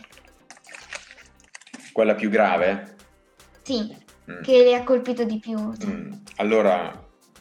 Quella 1.91 2.15
più 2.15 2.29
grave? 2.29 2.95
Sì, 3.67 3.93
mm. 4.31 4.43
che 4.43 4.63
le 4.63 4.75
ha 4.75 4.83
colpito 4.85 5.25
di 5.25 5.39
più. 5.39 5.59
Mm. 5.59 6.13
Allora, 6.37 6.89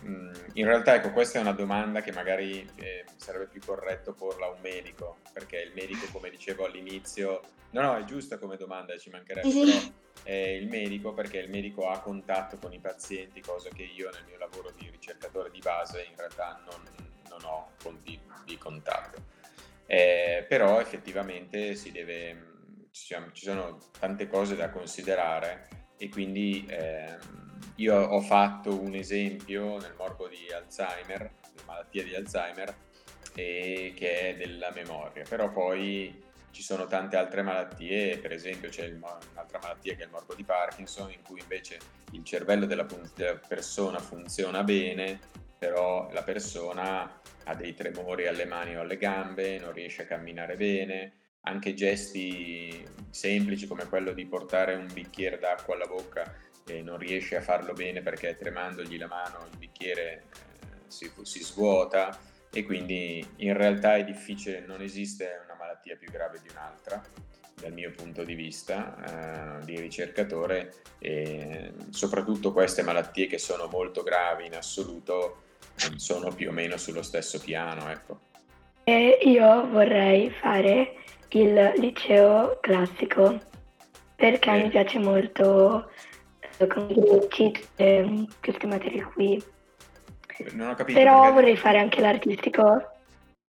mm, 0.04 0.34
in 0.54 0.66
realtà 0.66 0.96
ecco, 0.96 1.12
questa 1.12 1.38
è 1.38 1.40
una 1.40 1.52
domanda 1.52 2.00
che 2.00 2.10
magari 2.10 2.68
eh, 2.74 3.04
sarebbe 3.14 3.46
più 3.46 3.60
corretto 3.64 4.12
porla 4.12 4.46
a 4.46 4.50
un 4.50 4.58
medico, 4.60 5.18
perché 5.32 5.58
il 5.58 5.72
medico, 5.72 6.06
come 6.10 6.28
dicevo 6.28 6.64
all'inizio, 6.64 7.42
no, 7.70 7.80
no, 7.80 7.96
è 7.96 8.02
giusta 8.02 8.38
come 8.38 8.56
domanda, 8.56 8.98
ci 8.98 9.08
mancherebbe, 9.08 9.48
sì. 9.48 9.64
però 9.64 9.94
è 10.24 10.32
il 10.32 10.66
medico 10.66 11.14
perché 11.14 11.38
il 11.38 11.48
medico 11.48 11.88
ha 11.88 12.00
contatto 12.00 12.56
con 12.56 12.72
i 12.72 12.80
pazienti, 12.80 13.40
cosa 13.40 13.68
che 13.68 13.84
io 13.84 14.10
nel 14.10 14.24
mio 14.26 14.38
lavoro 14.38 14.72
di 14.76 14.90
ricercatore 14.90 15.52
di 15.52 15.60
base 15.60 16.02
in 16.10 16.16
realtà 16.16 16.60
non, 16.64 16.82
non 17.28 17.44
ho 17.44 17.70
di, 18.02 18.18
di 18.44 18.58
contatto. 18.58 19.22
Eh, 19.86 20.44
però 20.48 20.80
effettivamente 20.80 21.76
si 21.76 21.92
deve, 21.92 22.88
ci, 22.90 23.14
sono 23.34 23.78
tante 24.00 24.26
cose 24.26 24.56
da 24.56 24.70
considerare 24.70 25.84
e 25.98 26.08
quindi 26.08 26.66
eh, 26.68 27.16
io 27.76 27.96
ho 27.96 28.20
fatto 28.20 28.80
un 28.80 28.94
esempio 28.94 29.78
nel 29.78 29.94
morbo 29.96 30.28
di 30.28 30.50
Alzheimer, 30.52 31.20
la 31.20 31.62
malattia 31.66 32.02
di 32.02 32.14
Alzheimer, 32.14 32.74
e 33.34 33.92
che 33.94 34.30
è 34.30 34.36
della 34.36 34.70
memoria, 34.72 35.24
però 35.28 35.50
poi 35.50 36.24
ci 36.50 36.62
sono 36.62 36.86
tante 36.86 37.16
altre 37.16 37.42
malattie, 37.42 38.16
per 38.16 38.32
esempio 38.32 38.70
c'è 38.70 38.90
un'altra 38.90 39.58
malattia 39.60 39.94
che 39.94 40.02
è 40.02 40.04
il 40.06 40.10
morbo 40.10 40.34
di 40.34 40.42
Parkinson, 40.42 41.10
in 41.10 41.22
cui 41.22 41.40
invece 41.40 41.78
il 42.12 42.24
cervello 42.24 42.64
della, 42.64 42.86
della 43.14 43.38
persona 43.46 43.98
funziona 43.98 44.64
bene, 44.64 45.20
però 45.58 46.10
la 46.12 46.22
persona 46.22 47.20
ha 47.44 47.54
dei 47.54 47.74
tremori 47.74 48.26
alle 48.26 48.46
mani 48.46 48.74
o 48.74 48.80
alle 48.80 48.96
gambe, 48.96 49.58
non 49.58 49.72
riesce 49.72 50.02
a 50.02 50.06
camminare 50.06 50.56
bene, 50.56 51.12
anche 51.46 51.74
gesti 51.74 52.84
semplici 53.10 53.66
come 53.66 53.86
quello 53.86 54.12
di 54.12 54.26
portare 54.26 54.74
un 54.74 54.88
bicchiere 54.92 55.38
d'acqua 55.38 55.74
alla 55.74 55.86
bocca 55.86 56.34
e 56.66 56.82
non 56.82 56.98
riesce 56.98 57.36
a 57.36 57.40
farlo 57.40 57.72
bene 57.72 58.02
perché 58.02 58.36
tremandogli 58.36 58.98
la 58.98 59.06
mano 59.06 59.46
il 59.50 59.56
bicchiere 59.56 60.24
eh, 60.32 60.66
si, 60.88 61.10
si 61.22 61.42
svuota 61.42 62.18
e 62.50 62.64
quindi 62.64 63.24
in 63.36 63.56
realtà 63.56 63.96
è 63.96 64.04
difficile, 64.04 64.64
non 64.66 64.82
esiste 64.82 65.42
una 65.44 65.56
malattia 65.58 65.96
più 65.96 66.10
grave 66.10 66.40
di 66.42 66.48
un'altra 66.50 67.02
dal 67.54 67.72
mio 67.72 67.90
punto 67.90 68.24
di 68.24 68.34
vista 68.34 69.60
eh, 69.60 69.64
di 69.64 69.78
ricercatore 69.80 70.72
e 70.98 71.72
soprattutto 71.90 72.52
queste 72.52 72.82
malattie 72.82 73.26
che 73.26 73.38
sono 73.38 73.66
molto 73.66 74.02
gravi 74.02 74.46
in 74.46 74.54
assoluto 74.54 75.42
sono 75.96 76.32
più 76.32 76.48
o 76.48 76.52
meno 76.52 76.76
sullo 76.76 77.02
stesso 77.02 77.38
piano. 77.38 77.88
Ecco. 77.90 78.20
E 78.84 79.18
io 79.22 79.68
vorrei 79.68 80.30
fare 80.30 80.94
il 81.40 81.72
liceo 81.76 82.58
classico 82.60 83.38
perché 84.14 84.50
mi 84.50 84.68
piace 84.68 84.98
molto 84.98 85.90
eh, 86.58 86.66
con 86.66 86.88
i 86.88 86.94
greci, 86.94 87.52
queste 88.40 88.66
materie 88.66 89.04
qui. 89.12 89.42
Non 90.52 90.70
ho 90.70 90.74
capito. 90.74 90.98
Però 90.98 91.20
perché... 91.20 91.34
vorrei 91.34 91.56
fare 91.56 91.78
anche 91.78 92.00
l'artistico. 92.00 92.62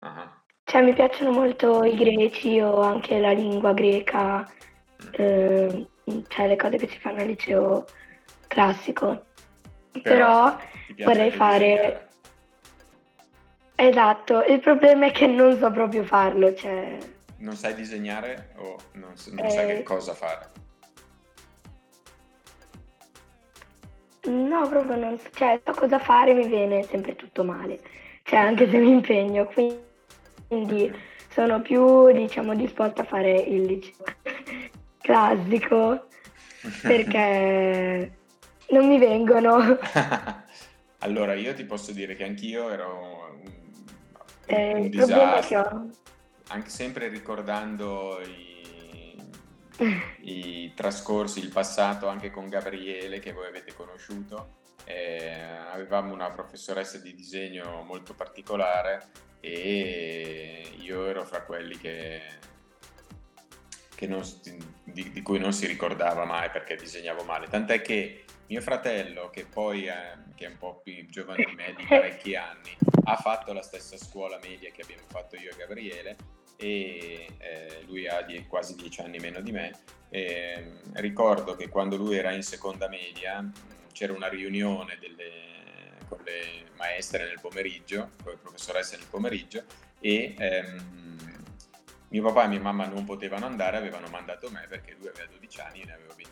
Uh-huh. 0.01 0.29
Cioè 0.65 0.83
mi 0.83 0.95
piacciono 0.95 1.31
molto 1.31 1.85
i 1.85 1.95
greci 1.95 2.59
o 2.61 2.81
anche 2.81 3.19
la 3.21 3.33
lingua 3.33 3.75
greca, 3.75 4.39
mm. 4.41 5.09
eh, 5.13 5.87
cioè 6.29 6.49
le 6.49 6.57
cose 6.57 6.79
che 6.79 6.89
si 6.89 6.99
fanno 6.99 7.21
al 7.21 7.27
liceo 7.27 7.85
classico. 8.49 9.25
Però, 10.03 10.57
Però 10.57 10.59
vorrei 11.05 11.31
fare... 11.31 12.09
Esatto, 13.77 14.45
il 14.45 14.61
problema 14.61 15.07
è 15.07 15.11
che 15.11 15.27
non 15.27 15.57
so 15.59 15.71
proprio 15.71 16.05
farlo, 16.05 16.55
cioè... 16.55 16.97
Non 17.39 17.57
sai 17.57 17.75
disegnare 17.75 18.53
o 18.57 18.77
non, 18.93 19.13
non 19.33 19.45
eh... 19.45 19.51
sai 19.51 19.67
che 19.67 19.83
cosa 19.83 20.15
fare? 20.15 20.63
No, 24.25 24.67
proprio 24.69 24.97
non 24.97 25.21
cioè 25.35 25.61
so 25.65 25.73
cosa 25.73 25.99
fare, 25.99 26.33
mi 26.33 26.47
viene 26.47 26.83
sempre 26.85 27.15
tutto 27.15 27.45
male, 27.45 27.81
cioè 28.23 28.39
anche 28.39 28.71
se 28.71 28.79
mi 28.79 28.91
impegno, 28.91 29.45
quindi 29.47 30.93
sono 31.29 31.61
più, 31.61 32.11
diciamo, 32.11 32.55
disposta 32.55 33.03
a 33.03 33.05
fare 33.05 33.33
il 33.33 33.63
liceo 33.63 34.05
classico 35.03 36.07
perché 36.81 38.17
non 38.71 38.89
mi 38.89 38.99
vengono. 38.99 39.79
allora, 41.01 41.35
io 41.35 41.53
ti 41.53 41.65
posso 41.65 41.93
dire 41.93 42.15
che 42.15 42.25
anch'io 42.25 42.71
ero 42.71 43.33
un, 43.35 43.53
eh, 44.47 44.75
un 44.75 44.89
disastro, 44.89 45.89
anche 46.49 46.71
sempre 46.71 47.09
ricordando 47.09 48.21
i 48.21 48.55
i 50.23 50.73
trascorsi, 50.75 51.41
il 51.41 51.51
passato 51.51 52.07
anche 52.09 52.31
con 52.31 52.49
Gabriele 52.49 53.19
che 53.19 53.33
voi 53.33 53.47
avete 53.47 53.75
conosciuto. 53.75 54.63
Eh, 54.85 55.41
avevamo 55.73 56.13
una 56.13 56.31
professoressa 56.31 56.99
di 56.99 57.15
disegno 57.15 57.83
molto 57.83 58.15
particolare 58.15 59.09
e 59.41 60.75
io 60.79 61.07
ero 61.07 61.25
fra 61.25 61.43
quelli 61.43 61.79
che, 61.79 62.21
che 63.95 64.07
non, 64.07 64.23
di, 64.85 65.11
di, 65.11 65.23
cui 65.23 65.39
non 65.39 65.55
si 65.55 65.67
ricordava 65.67 66.25
mai 66.25 66.51
perché 66.51 66.77
disegnavo 66.77 67.25
male. 67.25 67.49
Tant'è 67.49 67.81
che 67.81 68.25
mio 68.47 68.61
fratello, 68.61 69.31
che 69.31 69.47
poi 69.47 69.87
è, 69.87 70.17
che 70.35 70.47
è 70.47 70.49
un 70.49 70.59
po' 70.59 70.81
più 70.83 71.07
giovane 71.09 71.45
di 71.45 71.55
me, 71.55 71.75
di 71.77 71.85
parecchi 71.89 72.35
anni, 72.37 72.77
ha 73.05 73.17
fatto 73.17 73.53
la 73.53 73.63
stessa 73.63 73.97
scuola 73.97 74.39
media 74.43 74.71
che 74.71 74.83
abbiamo 74.83 75.05
fatto 75.07 75.37
io 75.37 75.51
e 75.51 75.57
Gabriele 75.57 76.17
e 76.57 77.29
eh, 77.39 77.83
lui 77.87 78.07
ha 78.07 78.23
die- 78.23 78.47
quasi 78.47 78.75
dieci 78.75 79.01
anni 79.01 79.19
meno 79.19 79.41
di 79.41 79.53
me. 79.53 79.73
E, 80.09 80.81
ricordo 80.95 81.57
che 81.57 81.69
quando 81.69 81.97
lui 81.97 82.17
era 82.17 82.31
in 82.33 82.43
seconda 82.43 82.89
media 82.89 83.45
c'era 83.93 84.13
una 84.13 84.29
riunione 84.29 84.97
delle, 85.01 85.99
con 86.09 86.21
le 86.25 86.71
maestre 86.77 87.27
nel 87.27 87.41
pomeriggio, 87.41 88.11
con 88.23 88.33
le 88.33 88.39
professoresse 88.39 88.97
nel 88.97 89.07
pomeriggio 89.09 89.65
e 90.01 90.35
ehm, 90.37 91.05
mio 92.09 92.23
papà 92.23 92.45
e 92.45 92.49
mia 92.49 92.61
mamma 92.61 92.87
non 92.87 93.05
potevano 93.05 93.47
andare, 93.47 93.77
avevano 93.77 94.07
mandato 94.09 94.51
me 94.51 94.67
perché 94.69 94.95
lui 94.99 95.09
aveva 95.09 95.27
12 95.33 95.61
anni 95.61 95.81
e 95.81 95.85
ne 95.87 95.93
avevo 95.95 96.15
22, 96.15 96.24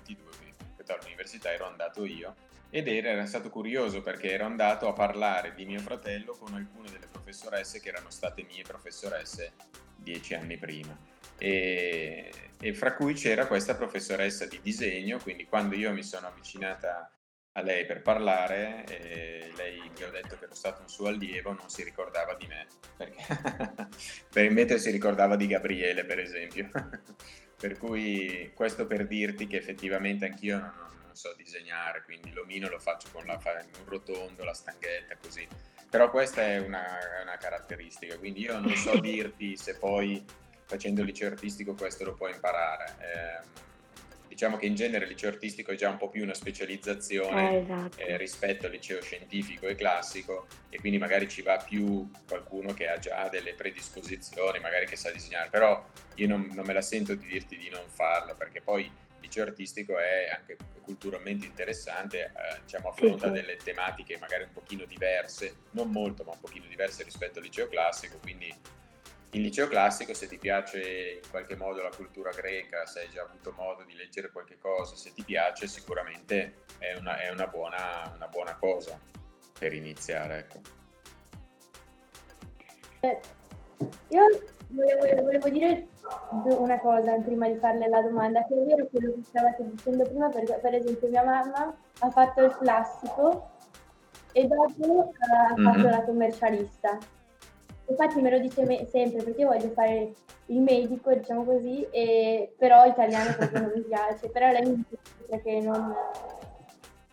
all'università 0.90 1.52
ero 1.52 1.66
andato 1.66 2.04
io 2.04 2.34
ed 2.74 2.88
era 2.88 3.26
stato 3.26 3.50
curioso 3.50 4.00
perché 4.00 4.30
ero 4.30 4.46
andato 4.46 4.88
a 4.88 4.94
parlare 4.94 5.54
di 5.54 5.66
mio 5.66 5.80
fratello 5.80 6.32
con 6.32 6.54
alcune 6.54 6.90
delle 6.90 7.06
professoresse 7.06 7.80
che 7.80 7.90
erano 7.90 8.08
state 8.08 8.44
mie 8.44 8.62
professoresse 8.62 9.52
dieci 9.94 10.32
anni 10.32 10.56
prima. 10.56 10.96
E, 11.36 12.30
e, 12.58 12.74
fra 12.74 12.94
cui 12.94 13.12
c'era 13.12 13.46
questa 13.46 13.74
professoressa 13.74 14.46
di 14.46 14.58
disegno, 14.62 15.18
quindi 15.18 15.44
quando 15.44 15.74
io 15.74 15.92
mi 15.92 16.02
sono 16.02 16.28
avvicinata 16.28 17.12
a 17.54 17.60
lei 17.60 17.84
per 17.84 18.00
parlare, 18.00 18.84
eh, 18.86 19.52
lei 19.54 19.78
mi 19.80 20.04
ha 20.04 20.08
detto 20.10 20.38
che 20.38 20.44
ero 20.44 20.54
stato 20.54 20.80
un 20.80 20.88
suo 20.88 21.08
allievo, 21.08 21.52
non 21.52 21.68
si 21.68 21.84
ricordava 21.84 22.34
di 22.34 22.46
me, 22.46 22.66
perché 22.96 23.24
per 24.32 24.50
mentre 24.50 24.78
si 24.78 24.90
ricordava 24.90 25.36
di 25.36 25.46
Gabriele, 25.46 26.06
per 26.06 26.18
esempio. 26.18 26.70
per 27.62 27.78
cui 27.78 28.50
questo 28.54 28.88
per 28.88 29.06
dirti 29.06 29.46
che 29.46 29.56
effettivamente 29.56 30.24
anch'io 30.24 30.58
non, 30.58 30.72
non 31.04 31.14
so 31.14 31.32
disegnare, 31.36 32.02
quindi 32.02 32.32
l'omino 32.32 32.68
lo 32.68 32.80
faccio 32.80 33.06
con 33.12 33.24
la, 33.24 33.38
un 33.44 33.84
rotondo, 33.84 34.42
la 34.42 34.52
stanghetta, 34.52 35.16
così 35.16 35.46
però 35.88 36.10
questa 36.10 36.40
è 36.40 36.58
una, 36.58 36.82
una 37.22 37.36
caratteristica, 37.36 38.16
quindi 38.16 38.40
io 38.40 38.58
non 38.58 38.74
so 38.76 38.98
dirti 38.98 39.58
se 39.58 39.76
poi 39.76 40.24
facendo 40.64 41.02
il 41.02 41.06
liceo 41.06 41.28
artistico 41.28 41.74
questo 41.74 42.04
lo 42.04 42.14
puoi 42.14 42.32
imparare. 42.32 42.96
Eh, 42.98 43.70
diciamo 44.32 44.56
che 44.56 44.64
in 44.64 44.74
genere 44.74 45.04
il 45.04 45.10
liceo 45.10 45.28
artistico 45.28 45.72
è 45.72 45.74
già 45.74 45.90
un 45.90 45.98
po' 45.98 46.08
più 46.08 46.22
una 46.22 46.32
specializzazione 46.32 47.52
eh, 47.52 47.56
esatto. 47.58 47.98
eh, 47.98 48.16
rispetto 48.16 48.64
al 48.64 48.72
liceo 48.72 49.02
scientifico 49.02 49.66
e 49.66 49.74
classico 49.74 50.46
e 50.70 50.80
quindi 50.80 50.96
magari 50.96 51.28
ci 51.28 51.42
va 51.42 51.58
più 51.58 52.10
qualcuno 52.26 52.72
che 52.72 52.88
ha 52.88 52.98
già 52.98 53.28
delle 53.28 53.52
predisposizioni, 53.52 54.58
magari 54.58 54.86
che 54.86 54.96
sa 54.96 55.10
disegnare, 55.10 55.50
però 55.50 55.84
io 56.14 56.28
non, 56.28 56.48
non 56.54 56.64
me 56.64 56.72
la 56.72 56.80
sento 56.80 57.14
di 57.14 57.26
dirti 57.26 57.58
di 57.58 57.68
non 57.68 57.82
farlo 57.88 58.34
perché 58.34 58.62
poi 58.62 58.90
liceo 59.20 59.44
artistico 59.44 59.98
è 59.98 60.30
anche 60.34 60.56
culturalmente 60.80 61.44
interessante, 61.46 62.32
eh, 62.34 62.60
diciamo 62.62 62.88
affronta 62.88 63.28
sì, 63.30 63.34
sì. 63.34 63.40
delle 63.40 63.56
tematiche 63.56 64.18
magari 64.18 64.44
un 64.44 64.52
pochino 64.52 64.86
diverse, 64.86 65.56
non 65.72 65.90
molto 65.90 66.24
ma 66.24 66.32
un 66.32 66.40
pochino 66.40 66.64
diverse 66.66 67.04
rispetto 67.04 67.38
al 67.38 67.44
liceo 67.44 67.68
classico, 67.68 68.18
quindi 68.18 68.52
il 69.34 69.40
liceo 69.40 69.66
classico 69.66 70.12
se 70.12 70.26
ti 70.26 70.36
piace 70.36 71.20
in 71.22 71.30
qualche 71.30 71.56
modo 71.56 71.82
la 71.82 71.90
cultura 71.94 72.30
greca, 72.30 72.84
se 72.84 73.00
hai 73.00 73.08
già 73.08 73.22
avuto 73.22 73.52
modo 73.56 73.82
di 73.84 73.94
leggere 73.94 74.30
qualche 74.30 74.58
cosa, 74.58 74.94
se 74.94 75.12
ti 75.14 75.22
piace 75.22 75.66
sicuramente 75.66 76.64
è 76.78 76.94
una, 76.98 77.18
è 77.18 77.30
una, 77.30 77.46
buona, 77.46 78.12
una 78.14 78.28
buona, 78.28 78.54
cosa 78.56 78.98
per 79.58 79.72
iniziare. 79.72 80.38
Ecco. 80.38 80.60
Eh, 83.00 83.20
io 84.08 84.22
volevo, 84.68 85.22
volevo, 85.22 85.48
dire 85.48 85.86
una 86.42 86.78
cosa 86.78 87.14
prima 87.20 87.48
di 87.48 87.56
farle 87.56 87.88
la 87.88 88.02
domanda, 88.02 88.44
che 88.44 88.54
è 88.54 88.64
vero 88.66 88.86
quello 88.88 89.14
che 89.14 89.22
stavate 89.22 89.64
dicendo 89.64 90.04
prima, 90.04 90.28
perché 90.28 90.58
per 90.60 90.74
esempio 90.74 91.08
mia 91.08 91.24
mamma 91.24 91.74
ha 92.00 92.10
fatto 92.10 92.44
il 92.44 92.54
classico 92.58 93.50
e 94.32 94.46
dopo 94.46 95.12
ha 95.30 95.54
mm-hmm. 95.54 95.72
fatto 95.72 95.88
la 95.88 96.02
commercialista. 96.02 96.98
Infatti 97.86 98.20
me 98.20 98.30
lo 98.30 98.38
dice 98.38 98.64
me- 98.64 98.86
sempre 98.90 99.22
perché 99.22 99.40
io 99.40 99.48
voglio 99.48 99.70
fare 99.70 100.12
il 100.46 100.60
medico, 100.60 101.12
diciamo 101.12 101.44
così, 101.44 101.86
e, 101.90 102.52
però 102.56 102.84
italiano 102.84 103.34
proprio 103.34 103.60
non 103.60 103.72
mi 103.74 103.82
piace. 103.82 104.28
Però 104.28 104.50
lei 104.50 104.62
mi 104.62 104.84
dice 104.88 105.42
che 105.42 105.60
non, 105.60 105.94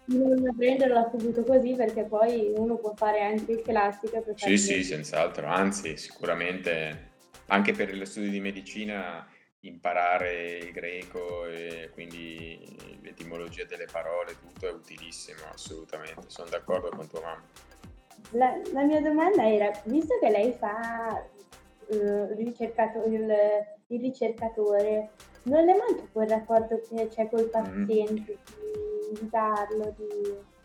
non 0.06 0.56
prenderlo 0.56 1.10
subito 1.12 1.44
così 1.44 1.74
perché 1.74 2.04
poi 2.04 2.54
uno 2.56 2.78
può 2.78 2.94
fare 2.96 3.22
anche 3.22 3.52
il 3.52 3.62
classico. 3.62 4.24
Sì, 4.36 4.58
sì, 4.58 4.84
senz'altro, 4.84 5.48
anzi 5.48 5.98
sicuramente 5.98 7.08
anche 7.48 7.74
per 7.74 7.96
lo 7.96 8.06
studio 8.06 8.30
di 8.30 8.40
medicina 8.40 9.28
imparare 9.62 10.58
il 10.58 10.72
greco 10.72 11.46
e 11.46 11.90
quindi 11.92 12.98
l'etimologia 13.02 13.66
delle 13.66 13.88
parole, 13.92 14.38
tutto 14.40 14.68
è 14.68 14.72
utilissimo, 14.72 15.40
assolutamente, 15.52 16.24
sono 16.28 16.50
d'accordo 16.50 16.90
con 16.90 17.08
tua 17.08 17.22
mamma. 17.22 17.44
La, 18.32 18.60
la 18.74 18.84
mia 18.84 19.02
domanda 19.02 19.48
era, 19.48 19.72
visto 19.86 20.16
che 20.20 20.30
lei 20.30 20.52
fa 20.54 21.24
uh, 21.88 22.34
ricercato, 22.36 23.04
il, 23.06 23.32
il, 23.88 24.02
ricercatore, 24.02 25.10
non 25.44 25.64
le 25.66 25.76
manca 25.76 26.08
quel 26.12 26.30
rapporto 26.30 26.82
che 26.90 27.08
c'è 27.08 27.30
col 27.30 27.46
mm. 27.46 27.50
paziente, 27.50 28.38
mm. 28.38 29.14
di, 29.14 29.20
di 29.20 29.30
darlo, 29.30 29.96
di... 29.98 30.58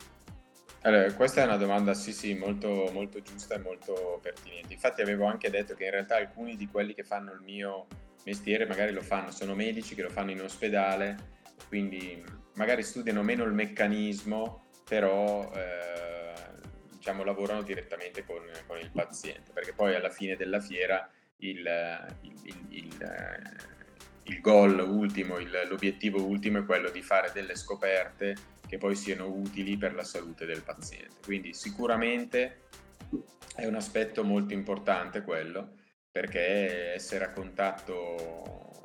Allora, 0.83 1.11
questa 1.15 1.43
è 1.43 1.45
una 1.45 1.57
domanda 1.57 1.95
sì 1.95 2.13
sì 2.13 2.35
molto, 2.35 2.91
molto 2.93 3.23
giusta 3.23 3.55
e 3.55 3.59
molto 3.59 4.19
pertinente. 4.21 4.75
Infatti 4.75 5.01
avevo 5.01 5.25
anche 5.25 5.49
detto 5.49 5.75
che 5.75 5.85
in 5.85 5.91
realtà 5.93 6.17
alcuni 6.17 6.57
di 6.57 6.69
quelli 6.69 6.93
che 6.93 7.05
fanno 7.05 7.33
il 7.33 7.41
mio 7.41 7.87
mestiere 8.25 8.67
magari 8.67 8.93
lo 8.93 9.03
fanno, 9.03 9.31
sono 9.31 9.55
medici 9.55 9.95
che 9.95 10.03
lo 10.03 10.11
fanno 10.11 10.31
in 10.31 10.43
ospedale, 10.43 11.17
quindi 11.69 12.23
magari 12.55 12.83
studiano 12.83 13.23
meno 13.23 13.45
il 13.45 13.53
meccanismo, 13.53 14.65
però 14.87 15.51
eh, 15.55 16.24
diciamo, 17.05 17.23
lavorano 17.23 17.61
direttamente 17.61 18.25
con, 18.25 18.43
con, 18.67 18.79
il 18.79 18.91
paziente, 18.91 19.53
perché 19.53 19.75
poi 19.75 19.95
alla 19.95 20.09
fine 20.09 20.37
della 20.37 20.59
fiera 20.59 21.07
il, 21.37 21.59
il, 22.23 22.41
il, 22.43 22.67
il 22.71 23.83
il 24.27 24.41
goal 24.41 24.79
ultimo, 24.79 25.37
l'obiettivo 25.69 26.25
ultimo 26.25 26.61
è 26.61 26.65
quello 26.65 26.89
di 26.89 27.03
fare 27.03 27.31
delle 27.35 27.57
scoperte 27.57 28.35
che 28.67 28.79
poi 28.79 28.95
siano 28.97 29.27
utili 29.27 29.77
per 29.77 29.95
la 29.95 30.03
salute 30.03 30.47
del 30.47 30.63
paziente. 30.63 31.17
Quindi 31.23 31.53
sicuramente 31.53 32.63
è 33.55 33.67
un 33.67 33.75
aspetto 33.75 34.25
molto 34.25 34.55
importante 34.55 35.21
quello, 35.21 35.75
perché 36.11 36.95
essere 36.95 37.25
a 37.25 37.33
contatto 37.33 38.83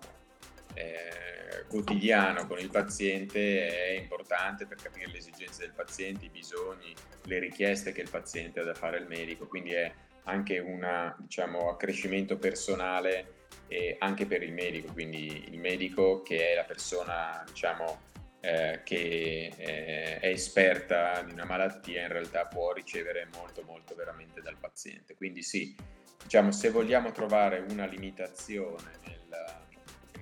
eh, 0.73 1.28
quotidiano 1.67 2.45
con 2.47 2.59
il 2.59 2.69
paziente 2.69 3.67
è 3.67 3.99
importante 3.99 4.65
per 4.65 4.77
capire 4.81 5.07
le 5.11 5.17
esigenze 5.17 5.61
del 5.61 5.73
paziente, 5.73 6.25
i 6.25 6.29
bisogni, 6.29 6.93
le 7.23 7.39
richieste 7.39 7.91
che 7.91 8.01
il 8.01 8.09
paziente 8.09 8.59
ha 8.59 8.63
da 8.63 8.73
fare 8.73 8.97
al 8.97 9.07
medico, 9.07 9.47
quindi 9.47 9.73
è 9.73 9.91
anche 10.23 10.59
un 10.59 11.15
diciamo, 11.17 11.69
accrescimento 11.69 12.37
personale 12.37 13.47
eh, 13.67 13.95
anche 13.99 14.25
per 14.25 14.43
il 14.43 14.53
medico, 14.53 14.91
quindi 14.91 15.49
il 15.49 15.59
medico 15.59 16.21
che 16.21 16.51
è 16.51 16.55
la 16.55 16.63
persona 16.63 17.43
diciamo, 17.47 18.07
eh, 18.41 18.81
che 18.83 19.51
eh, 19.55 20.19
è 20.19 20.27
esperta 20.27 21.21
di 21.23 21.31
una 21.31 21.45
malattia 21.45 22.01
in 22.01 22.07
realtà 22.07 22.45
può 22.45 22.71
ricevere 22.71 23.27
molto 23.33 23.63
molto 23.63 23.95
veramente 23.95 24.41
dal 24.41 24.57
paziente. 24.57 25.15
Quindi 25.15 25.43
sì, 25.43 25.75
diciamo, 26.21 26.51
se 26.51 26.69
vogliamo 26.69 27.11
trovare 27.11 27.63
una 27.69 27.85
limitazione 27.85 28.97
nel 29.05 29.27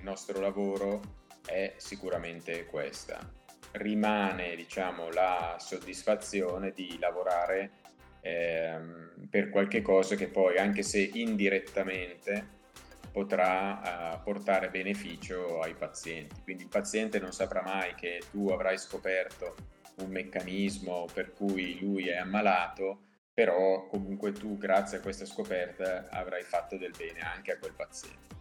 nostro 0.02 0.40
lavoro 0.40 1.16
è 1.48 1.74
sicuramente 1.76 2.66
questa. 2.66 3.18
Rimane 3.72 4.54
diciamo, 4.56 5.10
la 5.10 5.56
soddisfazione 5.58 6.72
di 6.72 6.98
lavorare 6.98 7.70
ehm, 8.20 9.28
per 9.30 9.50
qualche 9.50 9.82
cosa 9.82 10.14
che 10.14 10.28
poi, 10.28 10.58
anche 10.58 10.82
se 10.82 11.00
indirettamente, 11.00 12.56
potrà 13.10 14.14
uh, 14.14 14.22
portare 14.22 14.68
beneficio 14.68 15.60
ai 15.60 15.74
pazienti. 15.74 16.42
Quindi 16.42 16.64
il 16.64 16.68
paziente 16.68 17.18
non 17.18 17.32
saprà 17.32 17.62
mai 17.62 17.94
che 17.94 18.20
tu 18.30 18.48
avrai 18.48 18.78
scoperto 18.78 19.54
un 19.96 20.10
meccanismo 20.10 21.06
per 21.12 21.32
cui 21.32 21.78
lui 21.80 22.08
è 22.08 22.16
ammalato 22.16 23.06
però 23.38 23.86
comunque 23.86 24.32
tu 24.32 24.56
grazie 24.58 24.98
a 24.98 25.00
questa 25.00 25.24
scoperta 25.24 26.08
avrai 26.10 26.42
fatto 26.42 26.76
del 26.76 26.90
bene 26.90 27.20
anche 27.20 27.52
a 27.52 27.58
quel 27.58 27.72
paziente. 27.72 28.37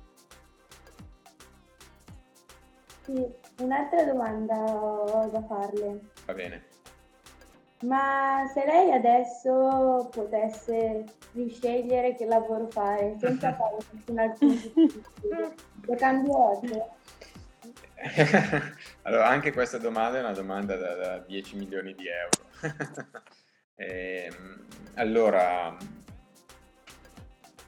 Sì, 3.08 3.26
un'altra 3.64 4.04
domanda 4.04 4.56
ho 4.58 5.30
da 5.30 5.42
farle. 5.44 6.02
Va 6.26 6.34
bene. 6.34 6.66
Ma 7.84 8.44
se 8.54 8.66
lei 8.66 8.92
adesso 8.92 10.10
potesse 10.12 11.06
riscegliere 11.32 12.16
che 12.16 12.26
lavoro 12.26 12.68
fare 12.68 13.16
senza 13.18 13.54
fare 13.56 13.78
nessun 13.92 14.20
altro 14.20 14.48
lo 15.86 15.96
cambierebbe? 15.96 16.90
allora, 19.04 19.28
anche 19.30 19.54
questa 19.54 19.78
domanda 19.78 20.18
è 20.18 20.22
una 20.22 20.34
domanda 20.34 20.76
da, 20.76 20.96
da 20.96 21.18
10 21.20 21.56
milioni 21.56 21.96
di 21.96 22.08
euro. 22.08 22.76
Eh, 23.76 24.30
allora, 24.96 25.78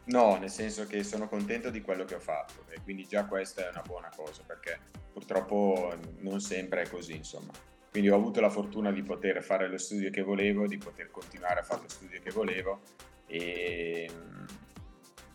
no, 0.10 0.38
nel 0.38 0.50
senso 0.50 0.86
che 0.86 1.04
sono 1.04 1.28
contento 1.28 1.70
di 1.70 1.82
quello 1.82 2.06
che 2.06 2.16
ho 2.16 2.20
fatto 2.20 2.66
e 2.70 2.80
quindi 2.84 3.08
già 3.08 3.26
questa 3.26 3.66
è 3.66 3.70
una 3.70 3.82
buona 3.82 4.12
cosa 4.16 4.44
perché 4.46 4.80
purtroppo 5.12 5.96
non 6.20 6.40
sempre 6.40 6.84
è 6.84 6.90
così, 6.90 7.16
insomma. 7.16 7.52
Quindi 7.90 8.10
ho 8.10 8.16
avuto 8.16 8.40
la 8.40 8.50
fortuna 8.50 8.92
di 8.92 9.02
poter 9.02 9.42
fare 9.42 9.68
lo 9.68 9.78
studio 9.78 10.12
che 10.12 10.22
volevo, 10.22 10.68
di 10.68 10.78
poter 10.78 11.10
continuare 11.10 11.62
a 11.62 11.64
fare 11.64 11.82
lo 11.82 11.90
studio 11.90 12.20
che 12.22 12.30
volevo 12.30 12.82
e 13.26 14.10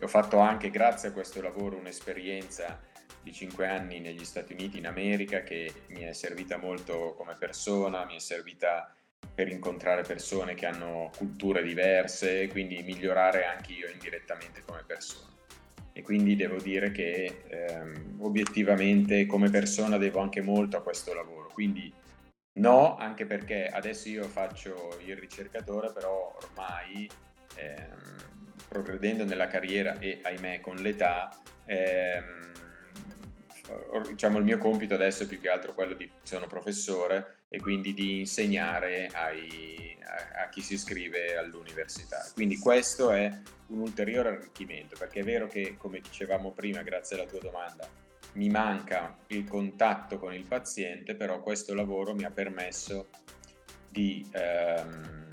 ho 0.01 0.09
fatto 0.09 0.39
anche 0.39 0.70
grazie 0.70 1.09
a 1.09 1.12
questo 1.12 1.41
lavoro 1.41 1.77
un'esperienza 1.77 2.81
di 3.22 3.33
cinque 3.33 3.66
anni 3.66 4.01
negli 4.01 4.25
Stati 4.25 4.53
Uniti, 4.53 4.79
in 4.79 4.87
America, 4.87 5.43
che 5.43 5.72
mi 5.89 6.03
è 6.03 6.12
servita 6.12 6.59
molto 6.59 7.14
come 7.16 7.37
persona, 7.37 8.05
mi 8.05 8.16
è 8.16 8.20
servita 8.20 8.95
per 9.33 9.49
incontrare 9.49 10.03
persone 10.03 10.55
che 10.55 10.66
hanno 10.66 11.11
culture 11.16 11.62
diverse, 11.62 12.49
quindi 12.49 12.83
migliorare 12.83 13.45
anche 13.45 13.72
io 13.72 13.89
indirettamente 13.89 14.62
come 14.64 14.83
persona. 14.87 15.33
E 15.93 16.03
quindi 16.03 16.35
devo 16.35 16.59
dire 16.59 16.91
che 16.91 17.43
ehm, 17.47 18.16
obiettivamente 18.20 19.27
come 19.27 19.49
persona 19.51 19.97
devo 19.97 20.20
anche 20.20 20.41
molto 20.41 20.77
a 20.77 20.83
questo 20.83 21.14
lavoro. 21.14 21.49
Quindi 21.53 21.93
no, 22.55 22.97
anche 22.97 23.27
perché 23.27 23.66
adesso 23.66 24.09
io 24.09 24.25
faccio 24.25 24.99
il 25.05 25.16
ricercatore, 25.16 25.93
però 25.93 26.37
ormai 26.37 27.09
ehm, 27.57 28.14
progredendo 28.68 29.25
nella 29.25 29.47
carriera 29.47 29.99
e 30.01 30.18
ahimè 30.22 30.61
con 30.61 30.77
l'età, 30.77 31.41
ehm, 31.66 32.53
diciamo 34.09 34.39
il 34.39 34.45
mio 34.45 34.59
compito 34.59 34.95
adesso 34.95 35.22
è 35.22 35.27
più 35.27 35.41
che 35.41 35.49
altro 35.49 35.75
quello 35.75 35.95
di 35.95 36.11
sono 36.22 36.47
professore 36.47 37.43
e 37.55 37.61
quindi 37.61 37.95
di 37.95 38.19
insegnare 38.19 39.09
ai, 39.13 39.97
a, 40.03 40.43
a, 40.43 40.49
chi 40.49 40.61
si 40.61 40.75
iscrive 40.75 41.37
all'università. 41.37 42.29
Quindi 42.35 42.59
questo 42.59 43.13
è 43.13 43.33
un 43.69 43.79
ulteriore 43.79 44.31
arricchimento, 44.31 44.97
perché 44.99 45.21
è 45.21 45.25
vero 45.25 45.47
che, 45.47 45.77
come 45.79 46.01
dicevamo 46.01 46.51
prima, 46.51 46.83
grazie 46.83 47.17
alla 47.17 47.27
tua 47.27 47.39
domanda, 47.39 47.89
mi 48.33 48.49
manca 48.49 49.17
il 49.29 49.45
contatto 49.45 50.19
con 50.19 50.35
il 50.35 50.45
paziente, 50.45 51.15
però 51.15 51.41
questo 51.41 51.75
lavoro 51.75 52.13
mi 52.13 52.25
ha 52.25 52.31
permesso 52.31 53.07
di 53.89 54.29
ehm, 54.33 55.29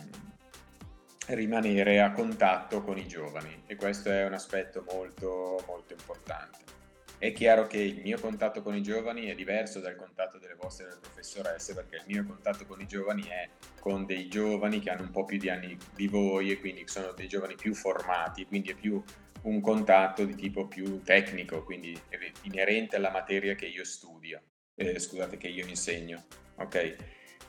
rimanere 1.27 2.01
a 2.01 2.11
contatto 2.11 2.83
con 2.83 2.99
i 2.99 3.07
giovani 3.07 3.63
e 3.65 3.75
questo 3.75 4.11
è 4.11 4.25
un 4.25 4.33
aspetto 4.33 4.85
molto, 4.91 5.63
molto 5.65 5.93
importante. 5.93 6.59
È 7.21 7.31
chiaro 7.33 7.67
che 7.67 7.77
il 7.77 8.01
mio 8.01 8.19
contatto 8.19 8.63
con 8.63 8.75
i 8.75 8.81
giovani 8.81 9.27
è 9.27 9.35
diverso 9.35 9.79
dal 9.79 9.95
contatto 9.95 10.39
delle 10.39 10.55
vostre 10.55 10.87
professoresse 10.99 11.75
perché 11.75 11.97
il 11.97 12.03
mio 12.07 12.25
contatto 12.25 12.65
con 12.65 12.81
i 12.81 12.87
giovani 12.87 13.27
è 13.27 13.47
con 13.79 14.07
dei 14.07 14.27
giovani 14.27 14.79
che 14.79 14.89
hanno 14.89 15.03
un 15.03 15.11
po' 15.11 15.23
più 15.23 15.37
di 15.37 15.47
anni 15.47 15.77
di 15.93 16.07
voi 16.07 16.49
e 16.49 16.59
quindi 16.59 16.81
sono 16.87 17.11
dei 17.11 17.27
giovani 17.27 17.53
più 17.53 17.75
formati, 17.75 18.47
quindi 18.47 18.71
è 18.71 18.73
più 18.73 18.99
un 19.43 19.61
contatto 19.61 20.25
di 20.25 20.33
tipo 20.33 20.65
più 20.65 21.03
tecnico, 21.03 21.63
quindi 21.63 21.95
inerente 22.41 22.95
alla 22.95 23.11
materia 23.11 23.53
che 23.53 23.67
io 23.67 23.83
studio, 23.83 24.41
eh, 24.73 24.97
scusate, 24.97 25.37
che 25.37 25.47
io 25.47 25.67
insegno. 25.67 26.25
Ok? 26.55 26.95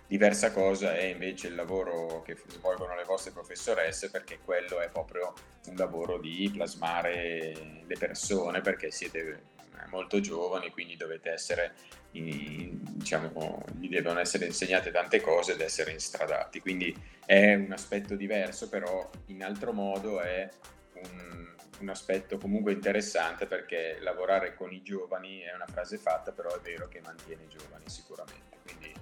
Diversa 0.06 0.52
cosa 0.52 0.94
è 0.94 1.04
invece 1.04 1.46
il 1.46 1.54
lavoro 1.54 2.20
che 2.20 2.36
svolgono 2.48 2.94
le 2.94 3.04
vostre 3.04 3.32
professoresse 3.32 4.10
perché 4.10 4.38
quello 4.44 4.82
è 4.82 4.90
proprio 4.90 5.32
un 5.68 5.76
lavoro 5.76 6.18
di 6.18 6.50
plasmare 6.52 7.54
le 7.86 7.96
persone 7.98 8.60
perché 8.60 8.90
siete 8.90 9.51
molto 9.88 10.20
giovani, 10.20 10.70
quindi 10.70 10.96
dovete 10.96 11.30
essere, 11.30 11.74
diciamo, 12.10 13.64
gli 13.78 13.88
devono 13.88 14.20
essere 14.20 14.46
insegnate 14.46 14.90
tante 14.90 15.20
cose 15.20 15.52
ed 15.52 15.60
essere 15.60 15.92
instradati. 15.92 16.60
Quindi 16.60 16.94
è 17.24 17.54
un 17.54 17.72
aspetto 17.72 18.14
diverso, 18.14 18.68
però 18.68 19.10
in 19.26 19.42
altro 19.42 19.72
modo 19.72 20.20
è 20.20 20.48
un, 20.94 21.54
un 21.80 21.88
aspetto 21.88 22.38
comunque 22.38 22.72
interessante 22.72 23.46
perché 23.46 23.98
lavorare 24.00 24.54
con 24.54 24.72
i 24.72 24.82
giovani 24.82 25.40
è 25.40 25.54
una 25.54 25.66
frase 25.66 25.98
fatta, 25.98 26.32
però 26.32 26.54
è 26.54 26.60
vero 26.60 26.88
che 26.88 27.00
mantiene 27.00 27.44
i 27.44 27.48
giovani 27.48 27.84
sicuramente. 27.88 28.58
Quindi 28.62 28.92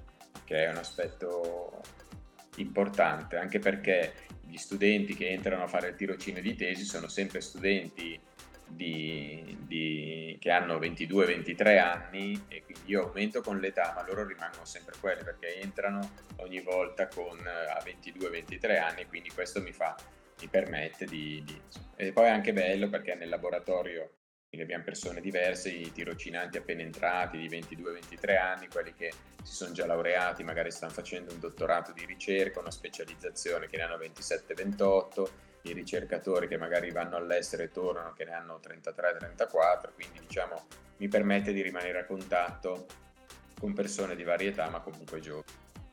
che 0.45 0.64
è 0.64 0.70
un 0.70 0.78
aspetto 0.78 1.81
importante, 2.57 3.37
anche 3.37 3.59
perché 3.59 4.12
gli 4.43 4.57
studenti 4.57 5.14
che 5.14 5.28
entrano 5.28 5.62
a 5.62 5.68
fare 5.68 5.89
il 5.91 5.95
tirocinio 5.95 6.43
di 6.43 6.57
tesi 6.57 6.85
sono 6.85 7.07
sempre 7.07 7.41
studenti 7.41 8.20
di, 8.71 9.57
di, 9.61 10.37
che 10.41 10.51
hanno 10.51 10.79
22-23 10.79 11.79
anni 11.79 12.45
e 12.49 12.62
quindi 12.62 12.83
io 12.87 13.07
aumento 13.07 13.41
con 13.41 13.59
l'età, 13.59 13.93
ma 13.95 14.05
loro 14.07 14.27
rimangono 14.27 14.64
sempre 14.64 14.95
quelli 15.01 15.23
perché 15.23 15.61
entrano 15.61 16.01
ogni 16.37 16.61
volta 16.61 17.09
con, 17.09 17.39
eh, 17.39 17.71
a 17.71 17.83
22-23 17.85 18.81
anni, 18.81 19.07
quindi 19.07 19.31
questo 19.31 19.61
mi, 19.61 19.73
fa, 19.73 19.95
mi 20.41 20.49
permette 20.49 21.07
di, 21.07 21.43
di... 21.45 21.61
E 21.97 22.12
poi 22.12 22.27
è 22.27 22.31
anche 22.31 22.53
bello 22.53 22.89
perché 22.89 23.14
nel 23.14 23.29
laboratorio 23.29 24.12
quindi 24.51 24.66
abbiamo 24.66 24.83
persone 24.83 25.21
diverse, 25.21 25.68
i 25.71 25.93
tirocinanti 25.93 26.59
appena 26.59 26.83
entrati 26.83 27.39
di 27.39 27.49
22-23 27.49 28.37
anni, 28.37 28.66
quelli 28.66 28.93
che 28.95 29.12
si 29.45 29.55
sono 29.55 29.71
già 29.71 29.87
laureati, 29.87 30.43
magari 30.43 30.73
stanno 30.73 30.91
facendo 30.91 31.33
un 31.33 31.39
dottorato 31.39 31.93
di 31.93 32.05
ricerca, 32.05 32.59
una 32.59 32.73
specializzazione 32.73 33.68
che 33.68 33.77
ne 33.77 33.85
hanno 33.85 33.97
27-28, 33.97 35.29
i 35.62 35.72
ricercatori 35.72 36.48
che 36.48 36.56
magari 36.56 36.90
vanno 36.90 37.16
all'estero 37.16 37.62
e 37.62 37.70
tornano 37.70 38.12
che 38.12 38.24
ne 38.24 38.32
hanno 38.32 38.61
33-34, 38.62 39.94
quindi 39.94 40.20
diciamo 40.20 40.66
mi 40.98 41.08
permette 41.08 41.52
di 41.52 41.62
rimanere 41.62 42.00
a 42.00 42.04
contatto 42.04 42.86
con 43.58 43.72
persone 43.72 44.16
di 44.16 44.22
varietà 44.22 44.68
ma 44.68 44.80
comunque 44.80 45.20
giovani. 45.20 45.44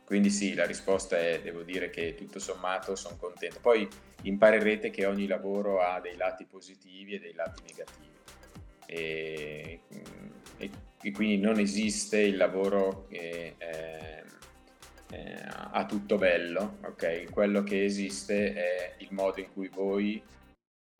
Quindi 0.05 0.29
sì, 0.29 0.53
la 0.53 0.65
risposta 0.65 1.17
è, 1.17 1.41
devo 1.41 1.63
dire 1.63 1.89
che 1.89 2.15
tutto 2.15 2.39
sommato 2.39 2.95
sono 2.95 3.17
contento. 3.17 3.59
Poi 3.59 3.85
imparerete 4.21 4.89
che 4.89 5.05
ogni 5.05 5.27
lavoro 5.27 5.81
ha 5.81 5.99
dei 5.99 6.15
lati 6.15 6.45
positivi 6.45 7.15
e 7.15 7.19
dei 7.19 7.33
lati 7.33 7.61
negativi 7.67 8.15
e, 8.85 9.81
e, 10.57 10.69
e 11.01 11.11
quindi 11.11 11.37
non 11.37 11.59
esiste 11.59 12.19
il 12.19 12.37
lavoro 12.37 13.05
che 13.09 13.55
eh, 13.57 14.23
eh, 15.11 15.45
ha 15.71 15.85
tutto 15.85 16.17
bello, 16.17 16.77
ok? 16.83 17.29
Quello 17.31 17.63
che 17.63 17.83
esiste 17.83 18.53
è 18.53 18.95
il 18.99 19.09
modo 19.11 19.39
in 19.39 19.51
cui 19.53 19.69
voi 19.69 20.21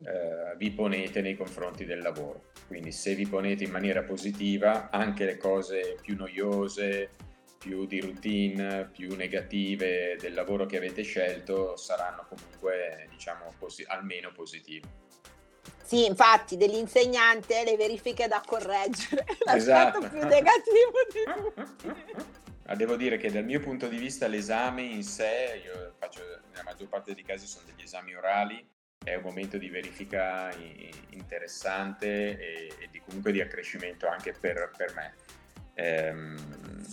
eh, 0.04 0.56
vi 0.56 0.70
ponete 0.70 1.20
nei 1.20 1.36
confronti 1.36 1.84
del 1.84 2.00
lavoro. 2.00 2.50
Quindi 2.66 2.92
se 2.92 3.14
vi 3.14 3.26
ponete 3.26 3.64
in 3.64 3.70
maniera 3.70 4.02
positiva, 4.02 4.90
anche 4.90 5.24
le 5.24 5.36
cose 5.36 5.96
più 6.00 6.16
noiose, 6.16 7.10
più 7.58 7.86
di 7.86 8.00
routine, 8.00 8.88
più 8.90 9.14
negative 9.16 10.16
del 10.18 10.32
lavoro 10.32 10.64
che 10.64 10.76
avete 10.76 11.02
scelto 11.02 11.76
saranno 11.76 12.26
comunque, 12.28 13.08
diciamo, 13.10 13.52
posi- 13.58 13.84
almeno 13.86 14.30
positive. 14.32 15.06
Sì, 15.82 16.04
infatti, 16.06 16.56
dell'insegnante 16.56 17.64
le 17.64 17.76
verifiche 17.76 18.28
da 18.28 18.42
correggere, 18.46 19.24
l'aspetto 19.44 19.98
esatto. 19.98 20.08
più 20.08 20.18
negativo 20.18 20.92
di 21.12 21.22
tutti. 21.34 22.46
Ma 22.68 22.74
devo 22.74 22.96
dire 22.96 23.16
che 23.16 23.30
dal 23.30 23.46
mio 23.46 23.60
punto 23.60 23.88
di 23.88 23.96
vista 23.96 24.26
l'esame 24.26 24.82
in 24.82 25.02
sé, 25.02 25.62
io 25.64 25.94
faccio, 25.98 26.20
nella 26.50 26.64
maggior 26.64 26.88
parte 26.88 27.14
dei 27.14 27.24
casi 27.24 27.46
sono 27.46 27.64
degli 27.64 27.82
esami 27.82 28.14
orali, 28.14 28.62
è 29.02 29.14
un 29.14 29.22
momento 29.22 29.56
di 29.56 29.70
verifica 29.70 30.54
interessante 31.08 32.38
e, 32.38 32.74
e 32.78 32.88
di, 32.90 33.00
comunque 33.00 33.32
di 33.32 33.40
accrescimento 33.40 34.06
anche 34.06 34.34
per, 34.38 34.70
per 34.76 34.94
me. 34.94 35.14
Ehm, 35.76 36.84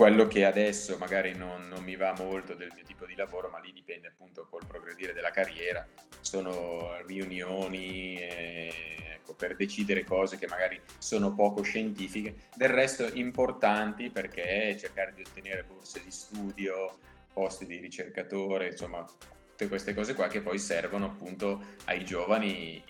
quello 0.00 0.26
che 0.26 0.46
adesso 0.46 0.96
magari 0.96 1.34
non, 1.34 1.68
non, 1.68 1.84
mi 1.84 1.94
va 1.94 2.14
molto 2.16 2.54
del 2.54 2.72
mio 2.74 2.84
tipo 2.84 3.04
di 3.04 3.14
lavoro, 3.14 3.50
ma 3.50 3.58
lì 3.58 3.70
dipende 3.70 4.08
appunto 4.08 4.46
col 4.48 4.64
progredire 4.66 5.12
della 5.12 5.28
carriera, 5.28 5.86
sono 6.22 6.96
riunioni 7.04 8.16
eh, 8.16 8.72
ecco, 9.16 9.34
per 9.34 9.56
decidere 9.56 10.02
cose 10.04 10.38
che 10.38 10.46
magari 10.46 10.80
sono 10.96 11.34
poco 11.34 11.60
scientifiche, 11.60 12.34
del 12.56 12.70
resto 12.70 13.10
importanti 13.12 14.08
perché 14.08 14.74
cercare 14.78 15.12
di 15.14 15.20
ottenere 15.20 15.64
borse 15.64 16.02
di 16.02 16.10
studio, 16.10 16.96
posti 17.34 17.66
di 17.66 17.76
ricercatore, 17.76 18.68
insomma 18.68 19.04
tutte 19.04 19.68
queste 19.68 19.92
cose 19.92 20.14
qua 20.14 20.28
che 20.28 20.40
poi 20.40 20.58
servono 20.58 21.04
appunto 21.04 21.62
ai 21.84 22.06
giovani 22.06 22.82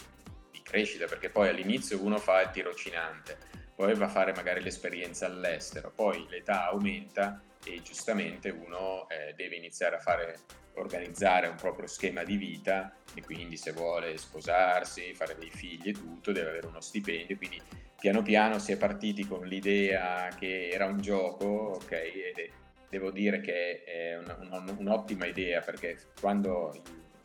di 0.52 0.62
crescita, 0.62 1.06
perché 1.06 1.28
poi 1.28 1.48
all'inizio 1.48 2.00
uno 2.00 2.18
fa 2.18 2.40
il 2.42 2.50
tirocinante 2.50 3.49
poi 3.80 3.94
va 3.94 4.04
a 4.04 4.08
fare 4.08 4.34
magari 4.34 4.60
l'esperienza 4.62 5.24
all'estero, 5.24 5.90
poi 5.90 6.26
l'età 6.28 6.68
aumenta 6.68 7.40
e 7.64 7.80
giustamente 7.80 8.50
uno 8.50 9.08
eh, 9.08 9.32
deve 9.34 9.56
iniziare 9.56 9.96
a 9.96 10.00
fare, 10.00 10.40
organizzare 10.74 11.48
un 11.48 11.56
proprio 11.56 11.86
schema 11.86 12.22
di 12.22 12.36
vita 12.36 12.94
e 13.14 13.22
quindi 13.22 13.56
se 13.56 13.72
vuole 13.72 14.18
sposarsi, 14.18 15.14
fare 15.14 15.34
dei 15.38 15.48
figli 15.48 15.88
e 15.88 15.92
tutto, 15.92 16.30
deve 16.30 16.50
avere 16.50 16.66
uno 16.66 16.82
stipendio, 16.82 17.38
quindi 17.38 17.58
piano 17.98 18.20
piano 18.20 18.58
si 18.58 18.72
è 18.72 18.76
partiti 18.76 19.26
con 19.26 19.46
l'idea 19.46 20.28
che 20.38 20.68
era 20.68 20.84
un 20.84 21.00
gioco, 21.00 21.46
ok, 21.82 21.90
e 21.92 22.50
devo 22.90 23.10
dire 23.10 23.40
che 23.40 23.82
è 23.84 24.18
una, 24.18 24.36
una, 24.42 24.74
un'ottima 24.76 25.24
idea 25.24 25.62
perché 25.62 25.96
quando 26.20 26.70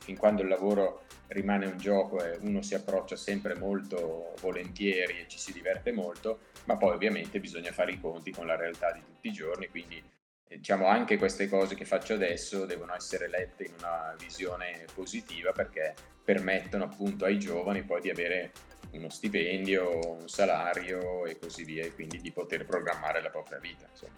fin 0.06 0.18
quando 0.18 0.44
il 0.44 0.48
lavoro 0.48 1.02
rimane 1.28 1.66
un 1.66 1.78
gioco 1.78 2.24
e 2.24 2.38
uno 2.42 2.62
si 2.62 2.76
approccia 2.76 3.16
sempre 3.16 3.56
molto 3.56 4.34
volentieri 4.40 5.20
e 5.20 5.28
ci 5.28 5.40
si 5.40 5.52
diverte 5.52 5.92
molto, 5.92 6.40
ma 6.66 6.78
poi 6.78 6.94
ovviamente 6.94 7.40
bisogna 7.40 7.72
fare 7.72 7.94
i 7.94 8.00
conti 8.00 8.32
con 8.32 8.46
la 8.46 8.56
realtà 8.56 8.92
di 8.92 9.02
tutti 9.04 9.28
i 9.28 9.32
giorni, 9.32 9.68
quindi 9.68 10.02
eh, 10.48 10.58
diciamo 10.58 10.86
anche 10.86 11.18
queste 11.18 11.50
cose 11.50 11.74
che 11.74 11.86
faccio 11.86 12.14
adesso 12.14 12.66
devono 12.66 12.94
essere 12.94 13.28
lette 13.28 13.64
in 13.64 13.74
una 13.80 14.16
visione 14.20 14.86
positiva 14.94 15.52
perché 15.52 15.96
permettono 16.24 16.84
appunto 16.84 17.26
ai 17.26 17.40
giovani 17.40 17.82
poi 17.84 18.02
di 18.02 18.12
avere 18.12 18.52
uno 18.92 19.10
stipendio, 19.10 20.00
un 20.12 20.30
salario 20.30 21.26
e 21.26 21.38
così 21.38 21.64
via, 21.64 21.84
e 21.84 21.94
quindi 21.94 22.22
di 22.22 22.32
poter 22.32 22.66
programmare 22.66 23.22
la 23.22 23.30
propria 23.30 23.58
vita. 23.58 23.88
Insomma. 23.90 24.14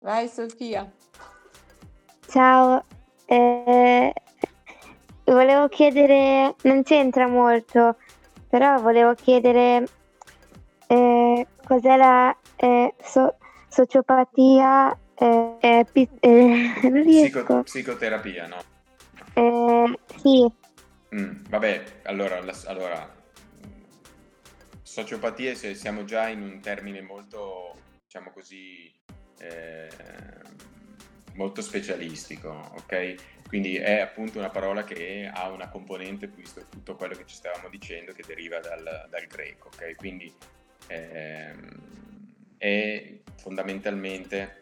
Vai 0.00 0.28
Sofia. 0.28 0.90
Ciao, 2.28 2.84
eh, 3.26 4.12
volevo 5.34 5.68
chiedere, 5.68 6.54
non 6.62 6.82
c'entra 6.82 7.26
molto, 7.26 7.96
però 8.48 8.80
volevo 8.80 9.14
chiedere 9.14 9.88
eh, 10.86 11.46
cos'è 11.64 11.96
la 11.96 12.36
eh, 12.56 12.94
so- 13.02 13.36
sociopatia. 13.68 14.96
Eh, 15.14 15.56
eh 15.60 15.86
eh, 16.20 16.72
non 16.88 17.02
riesco. 17.02 17.42
Psico- 17.42 17.62
psicoterapia, 17.62 18.46
no? 18.46 18.62
Eh, 19.34 19.98
sì. 20.16 20.52
Mm, 21.14 21.44
vabbè, 21.48 21.84
allora, 22.04 22.40
la, 22.40 22.54
allora, 22.66 23.18
sociopatie 24.82 25.54
siamo 25.54 26.04
già 26.04 26.28
in 26.28 26.42
un 26.42 26.60
termine 26.60 27.00
molto, 27.02 27.74
diciamo 28.04 28.30
così, 28.32 28.92
molto 31.34 31.62
specialistico, 31.62 32.48
ok? 32.48 33.14
Quindi 33.50 33.76
è 33.78 33.98
appunto 33.98 34.38
una 34.38 34.48
parola 34.48 34.84
che 34.84 35.28
ha 35.28 35.48
una 35.48 35.68
componente, 35.68 36.28
visto 36.28 36.68
tutto 36.68 36.94
quello 36.94 37.16
che 37.16 37.26
ci 37.26 37.34
stavamo 37.34 37.68
dicendo, 37.68 38.12
che 38.12 38.22
deriva 38.24 38.60
dal, 38.60 39.08
dal 39.10 39.26
greco. 39.26 39.70
Okay? 39.74 39.96
Quindi 39.96 40.32
ehm, 40.86 41.68
è 42.56 43.18
fondamentalmente, 43.38 44.60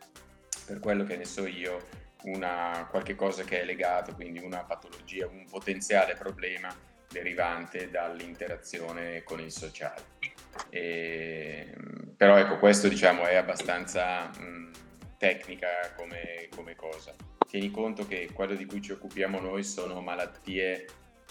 per 0.64 0.80
quello 0.80 1.04
che 1.04 1.18
ne 1.18 1.26
so 1.26 1.46
io, 1.46 1.86
una, 2.22 2.86
qualche 2.88 3.14
cosa 3.14 3.44
che 3.44 3.60
è 3.60 3.64
legato, 3.66 4.14
quindi 4.14 4.38
una 4.38 4.64
patologia, 4.64 5.26
un 5.26 5.44
potenziale 5.44 6.14
problema 6.14 6.74
derivante 7.10 7.90
dall'interazione 7.90 9.22
con 9.22 9.38
il 9.38 9.52
sociale. 9.52 10.02
E, 10.70 11.74
però 12.16 12.38
ecco, 12.38 12.56
questo 12.56 12.88
diciamo 12.88 13.26
è 13.26 13.34
abbastanza 13.34 14.28
mh, 14.28 14.70
tecnica 15.18 15.92
come, 15.94 16.48
come 16.54 16.74
cosa 16.74 17.14
tieni 17.48 17.70
conto 17.70 18.06
che 18.06 18.30
quello 18.32 18.54
di 18.54 18.66
cui 18.66 18.82
ci 18.82 18.92
occupiamo 18.92 19.40
noi 19.40 19.64
sono 19.64 20.00
malattie 20.02 20.86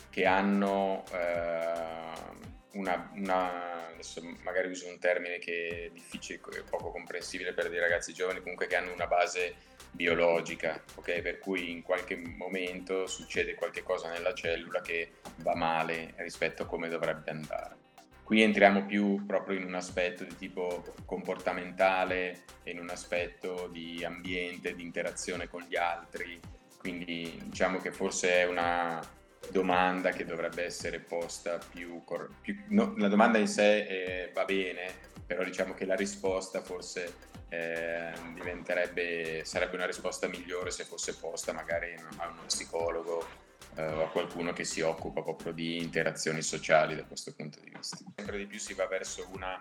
che 0.09 0.26
hanno 0.26 1.03
eh, 1.13 2.47
una, 2.74 3.11
una, 3.13 3.88
adesso 3.89 4.22
magari 4.43 4.70
uso 4.70 4.88
un 4.88 4.97
termine 4.97 5.38
che 5.38 5.86
è 5.86 5.89
difficile 5.91 6.39
e 6.57 6.63
poco 6.68 6.89
comprensibile 6.89 7.53
per 7.53 7.70
dei 7.70 7.80
ragazzi 7.80 8.13
giovani, 8.13 8.41
comunque 8.41 8.65
che 8.65 8.76
hanno 8.76 8.93
una 8.93 9.05
base 9.05 9.55
biologica, 9.91 10.82
ok? 10.95 11.22
Per 11.22 11.38
cui 11.38 11.70
in 11.70 11.84
qualche 11.84 12.15
momento 12.15 13.05
succede 13.05 13.53
qualche 13.53 13.84
cosa 13.84 14.09
nella 14.09 14.34
cellula 14.34 14.82
che 14.82 15.11
va 15.38 15.55
male 15.55 16.13
rispetto 16.18 16.63
a 16.63 16.65
come 16.65 16.89
dovrebbe 16.89 17.30
andare. 17.30 17.86
Qui 18.28 18.41
entriamo 18.41 18.86
più 18.86 19.25
proprio 19.25 19.57
in 19.57 19.63
un 19.63 19.75
aspetto 19.75 20.25
di 20.25 20.36
tipo 20.36 20.84
comportamentale, 21.05 22.43
in 22.63 22.78
un 22.78 22.89
aspetto 22.89 23.69
di 23.71 24.03
ambiente, 24.03 24.75
di 24.75 24.84
interazione 24.84 25.47
con 25.47 25.61
gli 25.61 25.78
altri, 25.78 26.38
quindi 26.78 27.39
diciamo 27.45 27.78
che 27.78 27.89
forse 27.89 28.34
è 28.34 28.45
una 28.45 29.01
domanda 29.49 30.09
che 30.11 30.25
dovrebbe 30.25 30.65
essere 30.65 30.99
posta 30.99 31.57
più... 31.57 32.03
più 32.41 32.65
no, 32.67 32.95
la 32.97 33.07
domanda 33.07 33.38
in 33.38 33.47
sé 33.47 33.86
eh, 33.86 34.32
va 34.34 34.43
bene, 34.43 34.91
però 35.25 35.45
diciamo 35.45 35.73
che 35.73 35.86
la 35.86 35.95
risposta 35.95 36.61
forse 36.61 37.13
eh, 37.47 38.11
diventerebbe, 38.34 39.45
sarebbe 39.45 39.78
una 39.78 39.86
risposta 39.86 40.28
migliore 40.28 40.71
se 40.71 40.84
fosse 40.84 41.15
posta 41.15 41.53
magari 41.53 41.95
a 42.17 42.28
uno 42.28 42.41
psicologo 42.45 43.47
a 43.78 44.09
qualcuno 44.09 44.53
che 44.53 44.63
si 44.63 44.82
occupa 44.82 45.21
proprio 45.21 45.51
di 45.51 45.78
interazioni 45.78 46.41
sociali 46.41 46.95
da 46.95 47.03
questo 47.03 47.34
punto 47.34 47.59
di 47.61 47.71
vista. 47.75 47.97
Sempre 48.15 48.38
di 48.38 48.45
più 48.45 48.59
si 48.59 48.73
va 48.73 48.88
verso 48.88 49.28
una 49.34 49.57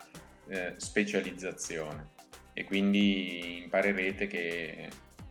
eh, 0.49 0.75
specializzazione 0.77 2.15
e 2.53 2.65
quindi 2.65 3.63
imparerete 3.63 4.27
che 4.27 4.89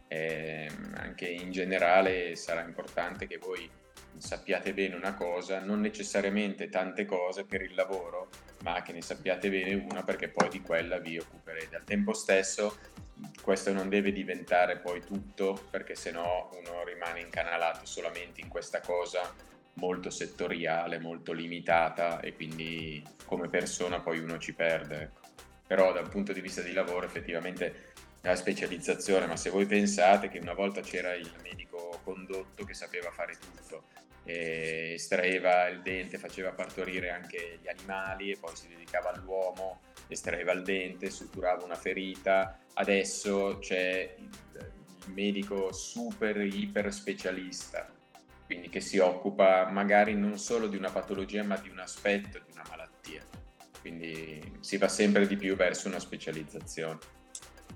eh, 0.08 0.70
anche 0.94 1.28
in 1.28 1.52
generale 1.52 2.36
sarà 2.36 2.62
importante 2.62 3.26
che 3.26 3.38
voi 3.38 3.70
sappiate 4.18 4.74
bene 4.74 4.96
una 4.96 5.14
cosa, 5.14 5.60
non 5.60 5.82
necessariamente 5.82 6.70
tante 6.70 7.06
cose 7.06 7.44
per 7.46 7.62
il 7.62 7.74
lavoro, 7.74 8.30
ma 8.62 8.82
che 8.82 8.94
ne 8.94 9.02
sappiate 9.02 9.50
bene 9.50 9.74
una 9.90 10.04
perché 10.04 10.30
poi 10.30 10.50
di 10.50 10.62
quella 10.62 11.00
vi 11.00 11.18
occuperete. 11.18 11.76
Al 11.76 11.84
tempo 11.84 12.14
stesso 12.14 12.78
questo 13.42 13.72
non 13.72 13.90
deve 13.90 14.12
diventare 14.12 14.78
poi 14.78 15.02
tutto 15.02 15.68
perché 15.70 15.96
sennò 15.96 16.50
uno 16.54 16.84
rimane 16.84 17.22
incanalato 17.22 17.86
solamente 17.86 18.42
in 18.42 18.50
questa 18.50 18.82
cosa 18.82 19.34
molto 19.74 20.10
settoriale, 20.10 21.00
molto 21.00 21.32
limitata 21.32 22.20
e 22.20 22.34
quindi 22.34 23.04
come 23.26 23.50
persona 23.50 24.00
poi 24.00 24.20
uno 24.20 24.38
ci 24.38 24.54
perde. 24.54 25.02
Ecco. 25.02 25.20
Però 25.68 25.92
dal 25.92 26.10
punto 26.10 26.34
di 26.34 26.42
vista 26.42 26.62
di 26.62 26.74
lavoro 26.74 27.06
effettivamente 27.06 27.94
la 28.22 28.36
specializzazione, 28.36 29.28
ma 29.28 29.36
se 29.36 29.50
voi 29.50 29.66
pensate 29.66 30.30
che 30.30 30.40
una 30.40 30.54
volta 30.54 30.82
c'era 30.82 31.14
il 31.14 31.32
medico 31.44 32.00
condotto 32.04 32.64
che 32.64 32.74
sapeva 32.74 33.12
fare 33.12 33.38
tutto, 33.38 33.84
estraeva 34.26 35.68
il 35.68 35.82
dente, 35.82 36.18
faceva 36.18 36.52
partorire 36.52 37.12
anche 37.12 37.60
gli 37.62 37.68
animali 37.68 38.32
e 38.32 38.38
poi 38.38 38.56
si 38.56 38.68
dedicava 38.68 39.12
all'uomo, 39.12 39.82
estraeva 40.08 40.52
il 40.52 40.64
dente, 40.64 41.10
suturava 41.10 41.64
una 41.64 41.76
ferita, 41.76 42.60
adesso 42.74 43.60
c'è 43.60 44.16
il 44.18 45.14
medico 45.14 45.72
super 45.72 46.38
iper 46.38 46.92
specialista, 46.92 47.88
quindi 48.46 48.70
che 48.70 48.82
si 48.82 48.98
occupa 48.98 49.70
magari 49.70 50.16
non 50.16 50.40
solo 50.40 50.68
di 50.68 50.76
una 50.76 50.90
patologia 50.90 51.44
ma 51.44 51.58
di 51.58 51.70
un 51.70 51.80
aspetto 51.80 52.40
di 52.40 52.52
una 52.52 52.64
malattia, 52.70 53.24
quindi 53.82 54.58
si 54.62 54.78
va 54.78 54.88
sempre 54.88 55.28
di 55.28 55.36
più 55.36 55.56
verso 55.56 55.88
una 55.88 56.00
specializzazione. 56.00 57.15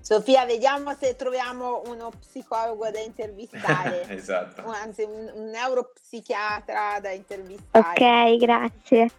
Sofia, 0.00 0.44
vediamo 0.46 0.94
se 0.98 1.14
troviamo 1.14 1.82
uno 1.86 2.10
psicologo 2.18 2.90
da 2.90 3.00
intervistare. 3.00 4.08
esatto. 4.10 4.64
Anzi, 4.64 5.02
un, 5.02 5.30
un 5.34 5.50
neuropsichiatra 5.50 6.98
da 7.00 7.10
intervistare. 7.10 8.34
Ok, 8.34 8.36
grazie. 8.38 9.10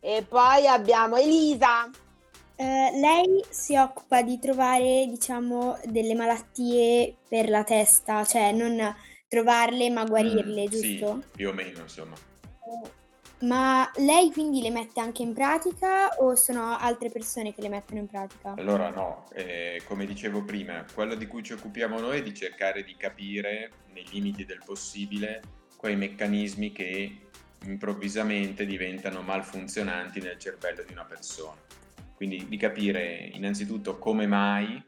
E 0.00 0.24
poi 0.26 0.66
abbiamo 0.66 1.16
Elisa. 1.16 1.90
Uh, 2.54 3.00
lei 3.00 3.44
si 3.48 3.76
occupa 3.76 4.22
di 4.22 4.38
trovare, 4.38 5.06
diciamo, 5.08 5.78
delle 5.84 6.14
malattie 6.14 7.16
per 7.28 7.48
la 7.48 7.62
testa, 7.62 8.24
cioè 8.24 8.52
non 8.52 8.94
trovarle 9.28 9.90
ma 9.90 10.04
guarirle, 10.04 10.64
mm, 10.64 10.66
giusto? 10.66 11.20
Sì, 11.20 11.36
più 11.36 11.48
o 11.50 11.52
meno, 11.52 11.80
insomma. 11.80 12.16
Uh, 12.64 12.88
ma 13.40 13.90
lei 13.96 14.32
quindi 14.32 14.60
le 14.60 14.70
mette 14.70 15.00
anche 15.00 15.22
in 15.22 15.32
pratica 15.32 16.08
o 16.18 16.34
sono 16.34 16.76
altre 16.76 17.10
persone 17.10 17.54
che 17.54 17.60
le 17.60 17.68
mettono 17.68 18.00
in 18.00 18.06
pratica? 18.06 18.54
Allora 18.56 18.90
no, 18.90 19.26
eh, 19.32 19.80
come 19.86 20.06
dicevo 20.06 20.42
prima, 20.42 20.84
quello 20.92 21.14
di 21.14 21.26
cui 21.26 21.42
ci 21.42 21.52
occupiamo 21.52 22.00
noi 22.00 22.18
è 22.18 22.22
di 22.22 22.34
cercare 22.34 22.82
di 22.82 22.96
capire, 22.96 23.70
nei 23.92 24.06
limiti 24.10 24.44
del 24.44 24.62
possibile, 24.64 25.42
quei 25.76 25.96
meccanismi 25.96 26.72
che 26.72 27.20
improvvisamente 27.64 28.66
diventano 28.66 29.22
malfunzionanti 29.22 30.20
nel 30.20 30.38
cervello 30.38 30.82
di 30.84 30.92
una 30.92 31.04
persona. 31.04 31.60
Quindi 32.14 32.46
di 32.48 32.56
capire 32.56 33.30
innanzitutto 33.32 33.98
come 33.98 34.26
mai 34.26 34.82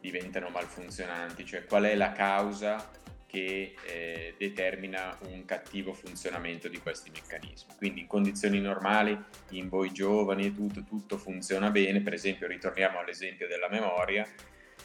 diventano 0.00 0.48
malfunzionanti, 0.48 1.44
cioè 1.44 1.64
qual 1.64 1.84
è 1.84 1.94
la 1.94 2.12
causa 2.12 2.90
che 3.32 3.74
eh, 3.86 4.34
determina 4.36 5.16
un 5.30 5.46
cattivo 5.46 5.94
funzionamento 5.94 6.68
di 6.68 6.78
questi 6.78 7.10
meccanismi. 7.10 7.72
Quindi 7.78 8.00
in 8.00 8.06
condizioni 8.06 8.60
normali, 8.60 9.18
in 9.52 9.70
voi 9.70 9.90
giovani 9.90 10.46
e 10.46 10.54
tutto, 10.54 10.82
tutto 10.82 11.16
funziona 11.16 11.70
bene, 11.70 12.02
per 12.02 12.12
esempio 12.12 12.46
ritorniamo 12.46 12.98
all'esempio 12.98 13.48
della 13.48 13.70
memoria, 13.70 14.28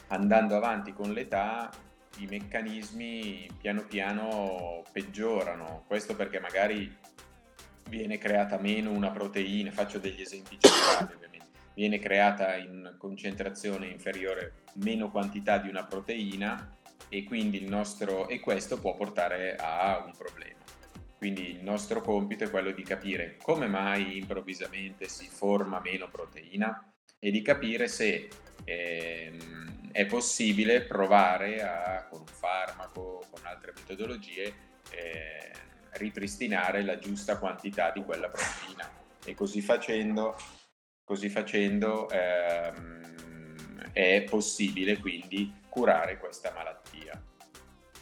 andando 0.06 0.56
avanti 0.56 0.94
con 0.94 1.12
l'età 1.12 1.70
i 2.20 2.26
meccanismi 2.26 3.50
piano 3.58 3.82
piano 3.82 4.82
peggiorano, 4.92 5.84
questo 5.86 6.16
perché 6.16 6.40
magari 6.40 6.90
viene 7.90 8.16
creata 8.16 8.58
meno 8.58 8.92
una 8.92 9.10
proteina, 9.10 9.70
faccio 9.72 9.98
degli 9.98 10.22
esempi 10.22 10.56
generali 10.56 11.12
ovviamente, 11.12 11.46
viene 11.74 11.98
creata 11.98 12.56
in 12.56 12.94
concentrazione 12.96 13.88
inferiore 13.88 14.64
meno 14.76 15.10
quantità 15.10 15.58
di 15.58 15.68
una 15.68 15.84
proteina 15.84 16.77
e 17.08 17.24
quindi 17.24 17.62
il 17.62 17.68
nostro 17.68 18.28
e 18.28 18.40
questo 18.40 18.78
può 18.78 18.94
portare 18.94 19.56
a 19.56 20.02
un 20.04 20.12
problema. 20.16 20.56
Quindi 21.16 21.50
il 21.50 21.64
nostro 21.64 22.00
compito 22.00 22.44
è 22.44 22.50
quello 22.50 22.70
di 22.70 22.82
capire 22.82 23.36
come 23.42 23.66
mai 23.66 24.18
improvvisamente 24.18 25.08
si 25.08 25.26
forma 25.26 25.80
meno 25.80 26.08
proteina 26.08 26.92
e 27.18 27.30
di 27.32 27.42
capire 27.42 27.88
se 27.88 28.28
ehm, 28.64 29.90
è 29.90 30.06
possibile 30.06 30.82
provare 30.82 31.60
a, 31.60 32.06
con 32.08 32.20
un 32.20 32.26
farmaco, 32.26 33.24
con 33.30 33.40
altre 33.44 33.72
metodologie, 33.74 34.54
eh, 34.90 35.50
ripristinare 35.92 36.82
la 36.82 36.98
giusta 36.98 37.38
quantità 37.38 37.90
di 37.90 38.04
quella 38.04 38.28
proteina. 38.28 38.88
E 39.24 39.34
così 39.34 39.60
facendo, 39.60 40.36
così 41.02 41.28
facendo 41.28 42.08
ehm, 42.10 43.90
è 43.92 44.24
possibile 44.28 44.98
quindi 44.98 45.52
curare 45.68 46.18
questa 46.18 46.52
malattia. 46.52 47.20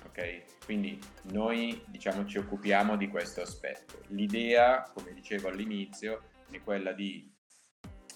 Okay? 0.07 0.45
Quindi 0.64 0.99
noi 1.25 1.83
diciamo, 1.87 2.25
ci 2.27 2.39
occupiamo 2.39 2.97
di 2.97 3.09
questo 3.09 3.43
aspetto. 3.43 4.01
L'idea, 4.09 4.91
come 4.95 5.12
dicevo 5.12 5.49
all'inizio, 5.49 6.31
è 6.51 6.61
quella 6.61 6.93
di 6.93 7.33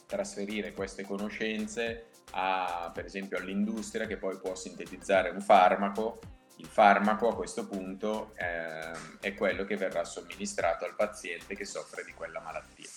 trasferire 0.07 0.73
queste 0.73 1.05
conoscenze 1.05 2.07
a, 2.33 2.91
per 2.93 3.05
esempio 3.05 3.39
all'industria 3.39 4.07
che 4.07 4.17
poi 4.17 4.39
può 4.39 4.55
sintetizzare 4.55 5.31
un 5.31 5.41
farmaco. 5.41 6.21
Il 6.57 6.67
farmaco 6.67 7.29
a 7.29 7.35
questo 7.35 7.67
punto 7.67 8.35
eh, 8.37 8.93
è 9.21 9.35
quello 9.35 9.65
che 9.65 9.77
verrà 9.77 10.05
somministrato 10.05 10.85
al 10.85 10.95
paziente 10.95 11.55
che 11.55 11.65
soffre 11.65 12.05
di 12.05 12.13
quella 12.13 12.41
malattia. 12.41 12.89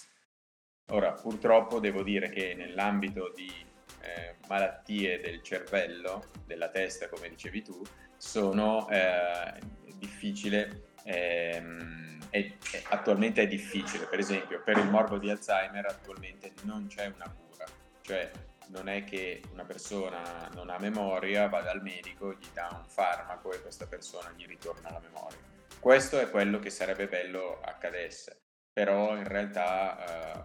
Ora, 0.87 1.13
purtroppo 1.13 1.79
devo 1.79 2.03
dire 2.03 2.29
che 2.29 2.55
nell'ambito 2.55 3.31
di 3.33 3.71
eh, 4.03 4.35
malattie 4.47 5.19
del 5.19 5.41
cervello, 5.41 6.31
della 6.45 6.69
testa, 6.69 7.07
come 7.09 7.29
dicevi 7.29 7.61
tu, 7.63 7.81
sono 8.17 8.89
eh, 8.89 9.59
difficile. 9.95 10.91
Ehm, 11.05 12.19
è, 12.29 12.51
attualmente 12.89 13.43
è 13.43 13.47
difficile, 13.47 14.05
per 14.05 14.19
esempio 14.19 14.63
per 14.63 14.77
il 14.77 14.89
morbo 14.89 15.17
di 15.17 15.29
Alzheimer 15.29 15.85
attualmente 15.85 16.53
non 16.63 16.87
c'è 16.87 17.05
una 17.13 17.29
cura, 17.29 17.65
cioè 18.01 18.31
non 18.67 18.89
è 18.89 19.03
che 19.03 19.41
una 19.51 19.65
persona 19.65 20.49
non 20.55 20.69
ha 20.69 20.79
memoria, 20.79 21.47
va 21.47 21.61
dal 21.61 21.83
medico, 21.83 22.33
gli 22.33 22.47
dà 22.53 22.69
un 22.71 22.87
farmaco 22.87 23.53
e 23.53 23.61
questa 23.61 23.85
persona 23.85 24.31
gli 24.35 24.47
ritorna 24.47 24.89
la 24.89 24.99
memoria. 24.99 25.37
Questo 25.79 26.19
è 26.19 26.29
quello 26.29 26.59
che 26.59 26.69
sarebbe 26.69 27.07
bello 27.07 27.59
accadesse, 27.61 28.39
però 28.71 29.15
in 29.15 29.27
realtà 29.27 30.05
eh, 30.05 30.43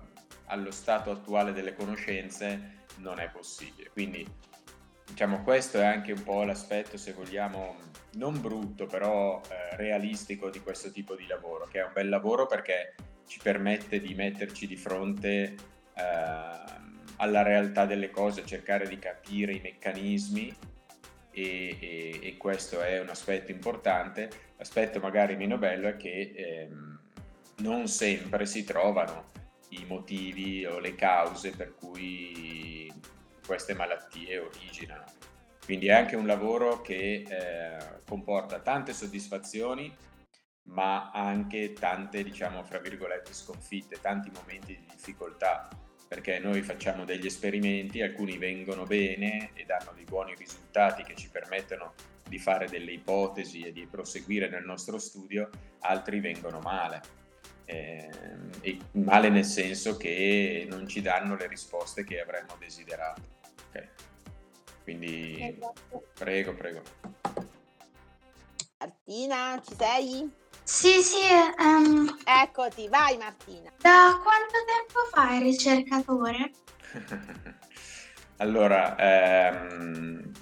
allo 0.49 0.71
stato 0.71 1.11
attuale 1.11 1.53
delle 1.53 1.75
conoscenze 1.75 2.77
non 2.97 3.19
è 3.21 3.29
possibile. 3.31 3.91
Quindi 3.91 4.27
diciamo 5.07 5.43
questo 5.43 5.79
è 5.79 5.85
anche 5.85 6.13
un 6.13 6.23
po' 6.23 6.45
l'aspetto, 6.45 6.97
se 6.97 7.13
vogliamo, 7.13 7.77
non 8.15 8.41
brutto, 8.41 8.87
però 8.87 9.41
eh, 9.41 9.77
realistico 9.77 10.51
di 10.51 10.61
questo 10.61 10.91
tipo 10.91 11.15
di 11.15 11.27
lavoro, 11.27 11.67
che 11.71 11.81
è 11.81 11.85
un 11.85 11.93
bel 11.93 12.09
lavoro 12.09 12.47
perché 12.47 12.95
ci 13.27 13.39
permette 13.43 14.01
di 14.01 14.15
metterci 14.15 14.67
di 14.67 14.77
fronte 14.77 15.55
eh, 15.95 16.77
alla 17.17 17.43
realtà 17.43 17.85
delle 17.85 18.11
cose, 18.11 18.47
cercare 18.47 18.87
di 18.89 18.99
capire 18.99 19.53
i 19.53 19.61
meccanismi 19.61 20.55
e, 21.31 21.77
e, 21.81 22.21
e, 22.23 22.37
questo 22.37 22.81
è 22.81 23.01
un 23.01 23.09
aspetto 23.09 23.51
importante. 23.51 24.31
L'aspetto 24.57 24.99
magari 24.99 25.37
meno 25.37 25.59
bello 25.59 25.89
è 25.89 25.97
che 25.97 26.33
ehm, 26.35 26.99
non 27.59 27.87
sempre 27.89 28.47
si 28.47 28.65
trovano 28.65 29.37
i 29.71 29.85
motivi 29.87 30.64
o 30.64 30.79
le 30.79 30.95
cause 30.95 31.51
per 31.51 31.75
cui 31.75 32.93
queste 33.45 33.75
malattie 33.75 34.39
originano. 34.39 35.05
Quindi 35.64 35.89
è 35.89 35.93
anche 35.93 36.16
un 36.16 36.27
lavoro 36.27 36.81
che 36.81 37.25
eh, 37.29 38.01
comporta 38.07 38.61
tante 38.61 38.93
soddisfazioni, 38.93 39.95
ma 40.64 41.11
anche 41.11 41.73
tante, 41.73 42.23
diciamo, 42.23 42.62
fra 42.64 42.79
virgolette, 42.79 43.33
sconfitte, 43.33 44.01
tanti 44.01 44.31
momenti 44.31 44.75
di 44.75 44.87
difficoltà, 44.91 45.69
perché 46.07 46.39
noi 46.39 46.62
facciamo 46.62 47.05
degli 47.05 47.27
esperimenti, 47.27 48.01
alcuni 48.01 48.39
vengono 48.39 48.85
bene 48.85 49.51
e 49.53 49.64
danno 49.64 49.93
dei 49.95 50.05
buoni 50.05 50.35
risultati 50.35 51.03
che 51.03 51.14
ci 51.14 51.29
permettono 51.29 51.93
di 52.27 52.39
fare 52.39 52.66
delle 52.66 52.93
ipotesi 52.93 53.62
e 53.62 53.73
di 53.73 53.87
proseguire 53.87 54.49
nel 54.49 54.64
nostro 54.64 54.99
studio, 54.99 55.51
altri 55.81 56.21
vengono 56.21 56.61
male 56.61 57.28
eh, 57.69 58.09
e 58.62 58.79
male 58.93 59.29
nel 59.29 59.45
senso 59.45 59.99
che 59.99 60.66
non 60.71 60.89
ci 60.89 61.03
danno 61.03 61.37
le 61.37 61.47
risposte 61.47 62.03
che 62.03 62.19
avremmo 62.21 62.57
desiderato. 62.59 63.21
Okay. 63.69 63.89
Quindi 64.83 65.55
esatto. 65.55 66.07
prego, 66.14 66.55
prego. 66.55 66.83
Martina, 68.79 69.61
ci 69.66 69.75
sei? 69.77 70.31
Sì, 70.62 71.03
sì. 71.03 71.21
Um, 71.59 72.19
Eccoti, 72.25 72.89
vai 72.89 73.19
Martina. 73.19 73.71
Da 73.79 74.19
quanto 74.23 74.57
tempo 74.66 75.01
fai 75.11 75.43
ricercatore? 75.43 76.51
allora, 78.39 78.97
ehm, 78.97 80.33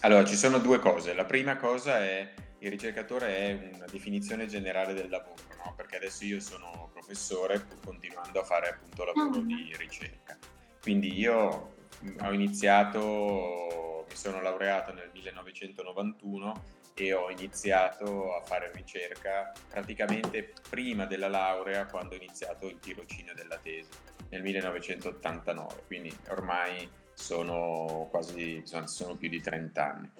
Allora, 0.00 0.24
ci 0.24 0.36
sono 0.36 0.58
due 0.58 0.78
cose. 0.78 1.12
La 1.14 1.24
prima 1.24 1.56
cosa 1.56 1.98
è 1.98 2.32
il 2.60 2.70
ricercatore 2.70 3.36
è 3.36 3.70
una 3.74 3.86
definizione 3.90 4.46
generale 4.46 4.94
del 4.94 5.10
lavoro, 5.10 5.42
no? 5.66 5.74
perché 5.74 5.96
adesso 5.96 6.24
io 6.24 6.40
sono 6.40 6.88
professore 6.92 7.60
pur 7.60 7.78
continuando 7.84 8.40
a 8.40 8.44
fare 8.44 8.68
appunto 8.68 9.04
lavoro 9.04 9.40
di 9.40 9.74
ricerca. 9.76 10.36
Quindi 10.80 11.18
io 11.18 11.74
ho 12.20 12.32
iniziato, 12.32 14.06
mi 14.08 14.14
sono 14.14 14.40
laureato 14.40 14.92
nel 14.92 15.10
1991 15.12 16.74
e 16.94 17.12
ho 17.12 17.30
iniziato 17.30 18.34
a 18.34 18.42
fare 18.42 18.70
ricerca 18.72 19.52
praticamente 19.68 20.52
prima 20.70 21.04
della 21.04 21.28
laurea 21.28 21.86
quando 21.86 22.14
ho 22.14 22.16
iniziato 22.16 22.68
il 22.68 22.78
tirocinio 22.78 23.34
della 23.34 23.58
tesi 23.58 23.88
nel 24.30 24.42
1989, 24.42 25.82
quindi 25.86 26.16
ormai 26.28 26.88
sono 27.12 28.08
quasi 28.10 28.62
sono, 28.64 28.86
sono 28.86 29.14
più 29.16 29.28
di 29.28 29.40
30 29.40 29.84
anni. 29.84 30.10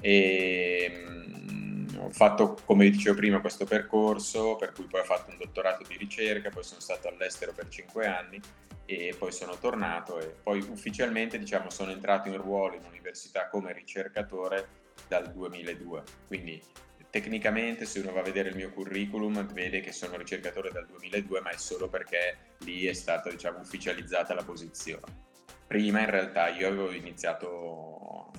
E, 0.00 1.04
mh, 1.06 1.98
ho 1.98 2.10
fatto, 2.10 2.58
come 2.64 2.88
dicevo 2.90 3.16
prima, 3.16 3.40
questo 3.40 3.64
percorso, 3.64 4.56
per 4.56 4.72
cui 4.72 4.84
poi 4.84 5.00
ho 5.00 5.04
fatto 5.04 5.30
un 5.30 5.36
dottorato 5.38 5.84
di 5.86 5.96
ricerca, 5.96 6.50
poi 6.50 6.64
sono 6.64 6.80
stato 6.80 7.08
all'estero 7.08 7.52
per 7.52 7.68
5 7.68 8.06
anni 8.06 8.40
e 8.86 9.14
poi 9.16 9.30
sono 9.30 9.56
tornato 9.56 10.18
e 10.18 10.34
poi 10.42 10.58
ufficialmente 10.68 11.38
diciamo, 11.38 11.70
sono 11.70 11.92
entrato 11.92 12.28
in 12.28 12.36
ruolo 12.36 12.74
in 12.74 12.84
università 12.84 13.48
come 13.48 13.72
ricercatore 13.72 14.66
dal 15.06 15.30
2002. 15.32 16.02
Quindi 16.26 16.60
tecnicamente 17.08 17.84
se 17.84 18.00
uno 18.00 18.12
va 18.12 18.20
a 18.20 18.24
vedere 18.24 18.48
il 18.48 18.56
mio 18.56 18.70
curriculum 18.70 19.46
vede 19.52 19.80
che 19.80 19.92
sono 19.92 20.16
ricercatore 20.16 20.70
dal 20.72 20.86
2002, 20.86 21.40
ma 21.40 21.50
è 21.50 21.56
solo 21.56 21.88
perché 21.88 22.36
lì 22.58 22.86
è 22.86 22.92
stata 22.92 23.30
diciamo, 23.30 23.60
ufficializzata 23.60 24.34
la 24.34 24.42
posizione. 24.42 25.28
Prima 25.70 26.00
in 26.00 26.10
realtà 26.10 26.48
io 26.48 26.66
avevo 26.66 26.90
iniziato 26.90 28.32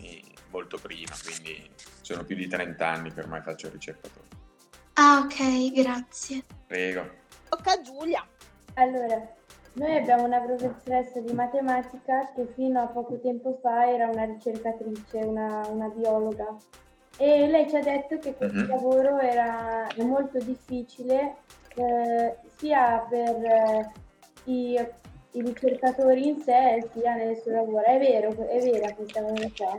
molto 0.49 0.77
prima, 0.77 1.13
quindi 1.23 1.69
sono 2.01 2.25
più 2.25 2.35
di 2.35 2.45
30 2.45 2.85
anni 2.85 3.13
che 3.13 3.21
ormai 3.21 3.41
faccio 3.41 3.67
il 3.67 3.71
ricercatore. 3.71 4.27
Ah 4.95 5.19
ok, 5.19 5.71
grazie. 5.71 6.43
Prego. 6.67 7.09
Tocca 7.47 7.71
a 7.71 7.81
Giulia. 7.81 8.27
Allora, 8.73 9.33
noi 9.75 9.95
abbiamo 9.95 10.25
una 10.25 10.41
professoressa 10.41 11.21
di 11.21 11.31
matematica 11.31 12.33
che 12.35 12.47
fino 12.53 12.81
a 12.81 12.87
poco 12.87 13.17
tempo 13.21 13.57
fa 13.61 13.89
era 13.89 14.07
una 14.07 14.25
ricercatrice, 14.25 15.19
una, 15.19 15.65
una 15.69 15.87
biologa. 15.87 16.53
E 17.15 17.47
lei 17.47 17.69
ci 17.69 17.77
ha 17.77 17.81
detto 17.81 18.17
che 18.19 18.35
questo 18.35 18.57
mm-hmm. 18.57 18.67
lavoro 18.67 19.19
era 19.19 19.87
molto 19.99 20.37
difficile 20.39 21.35
eh, 21.75 22.35
sia 22.57 23.05
per 23.09 23.35
eh, 23.45 23.91
i, 24.51 24.85
i, 25.31 25.41
ricercatori 25.41 26.27
in 26.27 26.41
sé 26.41 26.87
sia 26.93 27.15
nel 27.15 27.37
suo 27.41 27.51
lavoro. 27.51 27.83
È 27.83 27.97
vero, 27.97 28.29
è 28.47 28.59
vera 28.59 28.93
questa 28.93 29.21
cosa 29.21 29.49
qua. 29.55 29.75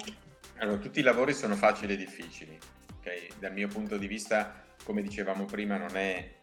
Allora, 0.59 0.79
tutti 0.79 1.01
i 1.01 1.03
lavori 1.03 1.35
sono 1.35 1.55
facili 1.55 1.95
e 1.95 1.97
difficili. 1.97 2.59
Okay? 2.99 3.29
Dal 3.39 3.53
mio 3.53 3.69
punto 3.69 3.97
di 3.97 4.07
vista, 4.07 4.63
come 4.85 5.03
dicevamo 5.03 5.45
prima, 5.45 5.77
non 5.77 5.97
è 5.97 6.35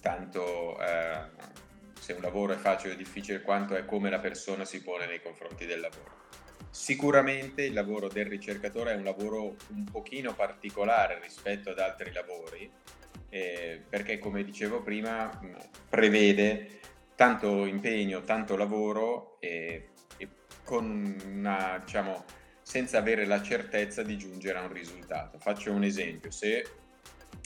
tanto... 0.00 0.80
Eh, 0.80 1.60
se 2.02 2.14
un 2.14 2.20
lavoro 2.20 2.52
è 2.52 2.56
facile 2.56 2.94
o 2.94 2.96
difficile, 2.96 3.42
quanto 3.42 3.76
è 3.76 3.84
come 3.84 4.10
la 4.10 4.18
persona 4.18 4.64
si 4.64 4.82
pone 4.82 5.06
nei 5.06 5.22
confronti 5.22 5.66
del 5.66 5.78
lavoro. 5.78 6.20
Sicuramente 6.68 7.62
il 7.62 7.72
lavoro 7.72 8.08
del 8.08 8.26
ricercatore 8.26 8.92
è 8.92 8.96
un 8.96 9.04
lavoro 9.04 9.54
un 9.68 9.84
pochino 9.84 10.34
particolare 10.34 11.20
rispetto 11.20 11.70
ad 11.70 11.78
altri 11.78 12.12
lavori, 12.12 12.68
eh, 13.28 13.80
perché 13.88 14.18
come 14.18 14.42
dicevo 14.42 14.82
prima 14.82 15.30
prevede 15.88 16.80
tanto 17.22 17.66
impegno, 17.66 18.22
tanto 18.22 18.56
lavoro 18.56 19.36
e, 19.38 19.90
e 20.16 20.28
con 20.64 21.16
una, 21.24 21.80
diciamo, 21.84 22.24
senza 22.62 22.98
avere 22.98 23.26
la 23.26 23.40
certezza 23.40 24.02
di 24.02 24.18
giungere 24.18 24.58
a 24.58 24.62
un 24.62 24.72
risultato. 24.72 25.38
Faccio 25.38 25.70
un 25.70 25.84
esempio, 25.84 26.32
se 26.32 26.66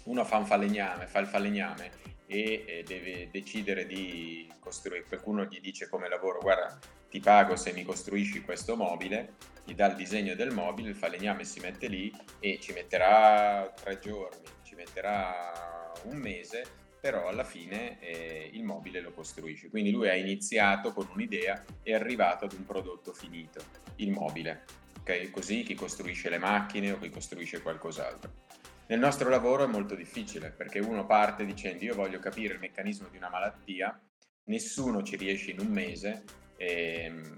uno 0.05 0.25
fa 0.25 0.39
un 0.39 0.47
falegname, 0.47 1.07
fa 1.07 1.19
il 1.19 1.27
falegname 1.27 1.91
e 2.27 2.85
deve 2.87 3.29
decidere 3.31 3.85
di 3.85 4.51
costruire, 4.61 5.05
qualcuno 5.05 5.45
gli 5.45 5.61
dice 5.61 5.91
come 5.91 6.09
lavoro, 6.09 6.39
guarda 6.41 6.79
ti 7.11 7.21
pago 7.21 7.55
se 7.55 7.75
mi 7.75 7.85
costruisci 7.85 8.41
questo 8.41 8.77
mobile, 8.77 9.35
gli 9.63 9.75
dà 9.75 9.89
il 9.89 9.97
disegno 9.97 10.35
del 10.35 10.55
mobile, 10.55 10.89
il 10.89 10.97
falegname 10.97 11.45
si 11.45 11.61
mette 11.61 11.87
lì 11.89 12.11
e 12.41 12.59
ci 12.61 12.73
metterà 12.73 13.71
tre 13.75 13.99
giorni, 13.99 14.47
ci 14.63 14.75
metterà 14.75 15.93
un 16.05 16.17
mese, 16.17 16.86
però 17.01 17.29
alla 17.29 17.45
fine 17.45 18.01
eh, 18.01 18.51
il 18.53 18.65
mobile 18.65 19.01
lo 19.01 19.13
costruisce. 19.13 19.69
Quindi 19.69 19.91
lui 19.91 20.09
ha 20.09 20.15
iniziato 20.15 20.93
con 20.93 21.09
un'idea 21.13 21.65
e 21.83 21.93
è 21.93 21.95
arrivato 21.95 22.45
ad 22.45 22.53
un 22.53 22.65
prodotto 22.65 23.13
finito, 23.13 23.63
il 23.97 24.11
mobile. 24.11 24.65
Okay? 25.01 25.31
Così 25.31 25.63
chi 25.63 25.75
costruisce 25.75 26.29
le 26.29 26.39
macchine 26.39 26.93
o 26.93 26.99
chi 26.99 27.11
costruisce 27.11 27.63
qualcos'altro. 27.63 28.45
Nel 28.89 28.99
nostro 29.01 29.29
lavoro 29.29 29.65
è 29.65 29.67
molto 29.67 29.95
difficile 29.95 30.51
perché 30.51 30.79
uno 30.79 31.07
parte 31.07 31.45
dicendo 31.45 31.85
io 31.85 31.95
voglio 31.95 32.21
capire 32.21 32.55
il 32.55 32.61
meccanismo 32.61 33.09
di 33.09 33.17
una 33.17 33.29
malattia, 33.29 34.01
nessuno 34.45 35.03
ci 35.03 35.17
riesce 35.17 35.51
in 35.51 35.61
un 35.61 35.67
mese, 35.67 36.23
ehm, 36.57 37.35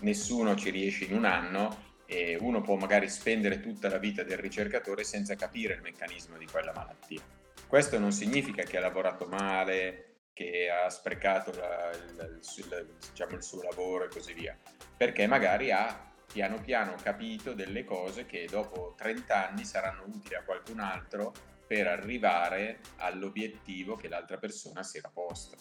nessuno 0.00 0.54
ci 0.54 0.70
riesce 0.70 1.04
in 1.04 1.14
un 1.14 1.24
anno 1.24 1.90
e 2.06 2.36
uno 2.40 2.60
può 2.60 2.76
magari 2.76 3.08
spendere 3.08 3.60
tutta 3.60 3.88
la 3.88 3.98
vita 3.98 4.22
del 4.22 4.38
ricercatore 4.38 5.02
senza 5.02 5.34
capire 5.34 5.74
il 5.74 5.80
meccanismo 5.82 6.36
di 6.36 6.46
quella 6.46 6.72
malattia. 6.72 7.41
Questo 7.72 7.98
non 7.98 8.12
significa 8.12 8.64
che 8.64 8.76
ha 8.76 8.80
lavorato 8.80 9.24
male, 9.24 10.26
che 10.34 10.68
ha 10.68 10.90
sprecato 10.90 11.52
la, 11.52 11.90
il, 11.92 12.40
il, 12.58 12.96
diciamo, 13.08 13.34
il 13.34 13.42
suo 13.42 13.62
lavoro 13.62 14.04
e 14.04 14.08
così 14.08 14.34
via, 14.34 14.54
perché 14.94 15.26
magari 15.26 15.70
ha 15.70 16.12
piano 16.30 16.60
piano 16.60 16.94
capito 17.02 17.54
delle 17.54 17.84
cose 17.84 18.26
che 18.26 18.46
dopo 18.50 18.92
30 18.94 19.48
anni 19.48 19.64
saranno 19.64 20.04
utili 20.04 20.34
a 20.34 20.42
qualcun 20.42 20.80
altro 20.80 21.32
per 21.66 21.86
arrivare 21.86 22.80
all'obiettivo 22.96 23.96
che 23.96 24.08
l'altra 24.08 24.36
persona 24.36 24.82
si 24.82 24.98
era 24.98 25.08
posta. 25.08 25.56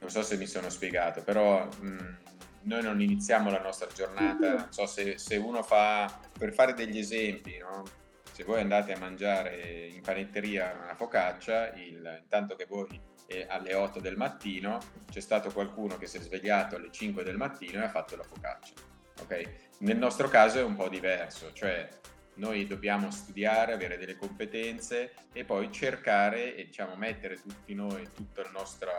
Non 0.00 0.10
so 0.10 0.20
se 0.24 0.36
mi 0.36 0.46
sono 0.46 0.68
spiegato, 0.68 1.22
però 1.22 1.64
mh, 1.64 1.86
mm, 1.86 2.14
noi 2.62 2.82
non 2.82 3.00
iniziamo 3.00 3.50
la 3.50 3.62
nostra 3.62 3.86
giornata, 3.94 4.54
non 4.54 4.72
so 4.72 4.86
se, 4.86 5.16
se 5.18 5.36
uno 5.36 5.62
fa, 5.62 6.12
per 6.36 6.52
fare 6.52 6.74
degli 6.74 6.98
esempi, 6.98 7.56
no? 7.58 8.02
Se 8.34 8.42
voi 8.42 8.60
andate 8.60 8.92
a 8.92 8.98
mangiare 8.98 9.86
in 9.86 10.00
panetteria 10.02 10.76
una 10.82 10.96
focaccia, 10.96 11.72
il, 11.74 12.18
intanto 12.20 12.56
che 12.56 12.66
voi 12.66 13.00
eh, 13.26 13.46
alle 13.48 13.74
8 13.74 14.00
del 14.00 14.16
mattino 14.16 14.80
c'è 15.08 15.20
stato 15.20 15.52
qualcuno 15.52 15.96
che 15.98 16.08
si 16.08 16.16
è 16.16 16.20
svegliato 16.20 16.74
alle 16.74 16.90
5 16.90 17.22
del 17.22 17.36
mattino 17.36 17.80
e 17.80 17.84
ha 17.84 17.88
fatto 17.88 18.16
la 18.16 18.24
focaccia 18.24 18.92
Okay? 19.22 19.46
Nel 19.78 19.96
nostro 19.96 20.28
caso 20.28 20.58
è 20.58 20.62
un 20.64 20.74
po' 20.74 20.88
diverso, 20.88 21.52
cioè 21.52 21.88
noi 22.34 22.66
dobbiamo 22.66 23.12
studiare, 23.12 23.72
avere 23.72 23.96
delle 23.96 24.16
competenze 24.16 25.14
e 25.32 25.44
poi 25.44 25.70
cercare 25.70 26.56
e 26.56 26.64
diciamo, 26.64 26.96
mettere 26.96 27.40
tutti 27.40 27.74
noi, 27.74 28.08
tutta 28.12 28.42
la 28.42 28.50
nostra 28.50 28.92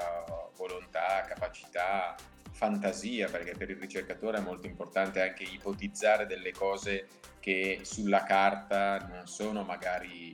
volontà, 0.55 1.25
capacità, 1.27 2.15
fantasia, 2.56 3.28
perché 3.28 3.51
per 3.51 3.70
il 3.70 3.76
ricercatore 3.76 4.38
è 4.38 4.41
molto 4.41 4.66
importante 4.66 5.22
anche 5.22 5.43
ipotizzare 5.43 6.26
delle 6.26 6.53
cose 6.53 7.08
che 7.41 7.80
sulla 7.84 8.24
carta 8.24 8.97
non 9.10 9.28
sono 9.28 9.64
magari 9.64 10.34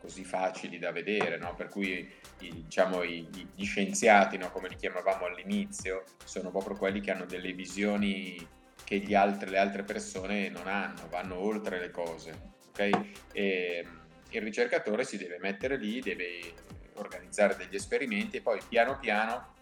così 0.00 0.24
facili 0.24 0.78
da 0.78 0.90
vedere, 0.90 1.38
no? 1.38 1.54
per 1.54 1.68
cui 1.68 2.10
diciamo, 2.38 3.04
i, 3.04 3.28
gli 3.54 3.64
scienziati, 3.64 4.36
no? 4.36 4.50
come 4.50 4.68
li 4.68 4.74
chiamavamo 4.74 5.26
all'inizio, 5.26 6.04
sono 6.24 6.50
proprio 6.50 6.76
quelli 6.76 7.00
che 7.00 7.12
hanno 7.12 7.24
delle 7.24 7.52
visioni 7.52 8.44
che 8.82 9.14
altri, 9.14 9.50
le 9.50 9.58
altre 9.58 9.84
persone 9.84 10.48
non 10.48 10.66
hanno, 10.66 11.06
vanno 11.08 11.38
oltre 11.38 11.78
le 11.78 11.90
cose. 11.90 12.52
Okay? 12.70 13.12
E, 13.32 13.86
il 14.30 14.42
ricercatore 14.42 15.04
si 15.04 15.16
deve 15.18 15.38
mettere 15.38 15.76
lì, 15.76 16.00
deve 16.00 16.40
organizzare 16.94 17.56
degli 17.56 17.74
esperimenti 17.74 18.38
e 18.38 18.42
poi 18.42 18.60
piano 18.68 18.98
piano 18.98 19.54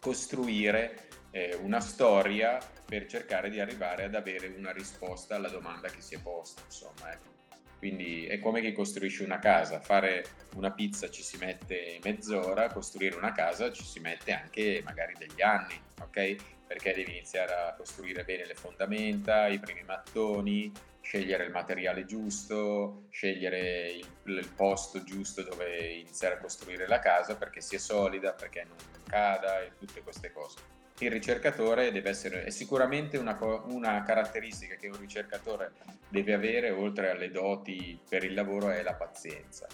costruire 0.00 1.08
eh, 1.34 1.58
una 1.60 1.80
storia 1.80 2.60
per 2.86 3.06
cercare 3.06 3.50
di 3.50 3.58
arrivare 3.58 4.04
ad 4.04 4.14
avere 4.14 4.54
una 4.56 4.70
risposta 4.70 5.34
alla 5.34 5.48
domanda 5.48 5.88
che 5.88 6.00
si 6.00 6.14
è 6.14 6.20
posta. 6.20 6.62
Insomma, 6.64 7.12
ecco. 7.12 7.32
Quindi 7.78 8.24
è 8.26 8.38
come 8.38 8.60
chi 8.60 8.72
costruisce 8.72 9.24
una 9.24 9.40
casa, 9.40 9.80
fare 9.80 10.24
una 10.54 10.70
pizza 10.70 11.10
ci 11.10 11.22
si 11.22 11.36
mette 11.36 11.98
mezz'ora, 12.02 12.68
costruire 12.68 13.16
una 13.16 13.32
casa 13.32 13.72
ci 13.72 13.84
si 13.84 13.98
mette 13.98 14.32
anche 14.32 14.80
magari 14.84 15.12
degli 15.18 15.42
anni, 15.42 15.78
ok? 16.00 16.36
perché 16.66 16.94
devi 16.94 17.10
iniziare 17.10 17.52
a 17.52 17.74
costruire 17.74 18.24
bene 18.24 18.46
le 18.46 18.54
fondamenta, 18.54 19.48
i 19.48 19.58
primi 19.58 19.82
mattoni, 19.82 20.72
scegliere 21.00 21.44
il 21.44 21.50
materiale 21.50 22.06
giusto, 22.06 23.04
scegliere 23.10 23.90
il, 23.90 24.06
il, 24.24 24.48
posto 24.56 25.04
giusto 25.04 25.42
dove 25.42 25.92
iniziare 25.92 26.36
a 26.36 26.38
costruire 26.38 26.88
la 26.88 27.00
casa 27.00 27.36
perché 27.36 27.60
sia 27.60 27.78
solida, 27.78 28.32
perché 28.32 28.64
non 28.64 28.76
cada 29.06 29.60
e 29.60 29.72
tutte 29.78 30.02
queste 30.02 30.32
cose. 30.32 30.73
Il 30.98 31.10
ricercatore 31.10 31.90
deve 31.90 32.10
essere, 32.10 32.44
è 32.44 32.50
sicuramente 32.50 33.16
una, 33.18 33.36
una 33.66 34.02
caratteristica 34.02 34.76
che 34.76 34.86
un 34.86 34.98
ricercatore 34.98 35.72
deve 36.08 36.32
avere 36.32 36.70
oltre 36.70 37.10
alle 37.10 37.30
doti 37.30 37.98
per 38.08 38.24
il 38.24 38.34
lavoro 38.34 38.70
è 38.70 38.82
la 38.82 38.94
pazienza. 38.94 39.66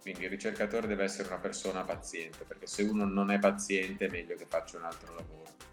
Quindi 0.00 0.24
il 0.24 0.30
ricercatore 0.30 0.86
deve 0.86 1.04
essere 1.04 1.28
una 1.28 1.38
persona 1.38 1.82
paziente 1.82 2.44
perché 2.44 2.66
se 2.66 2.82
uno 2.82 3.04
non 3.04 3.30
è 3.30 3.38
paziente 3.38 4.06
è 4.06 4.10
meglio 4.10 4.36
che 4.36 4.46
faccia 4.46 4.78
un 4.78 4.84
altro 4.84 5.14
lavoro 5.14 5.68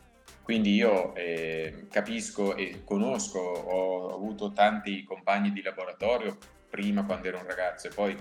quindi 0.48 0.76
io 0.76 1.14
eh, 1.14 1.88
capisco 1.91 2.56
e 2.56 2.84
conosco, 2.86 3.38
ho 3.38 4.16
avuto 4.16 4.54
tanti 4.54 5.04
compagni 5.04 5.52
di 5.52 5.62
laboratorio 5.62 6.38
prima 6.70 7.04
quando 7.04 7.28
ero 7.28 7.39
un 7.39 7.45
ragazzo 7.45 7.88
e 7.88 7.89
poi 7.89 8.18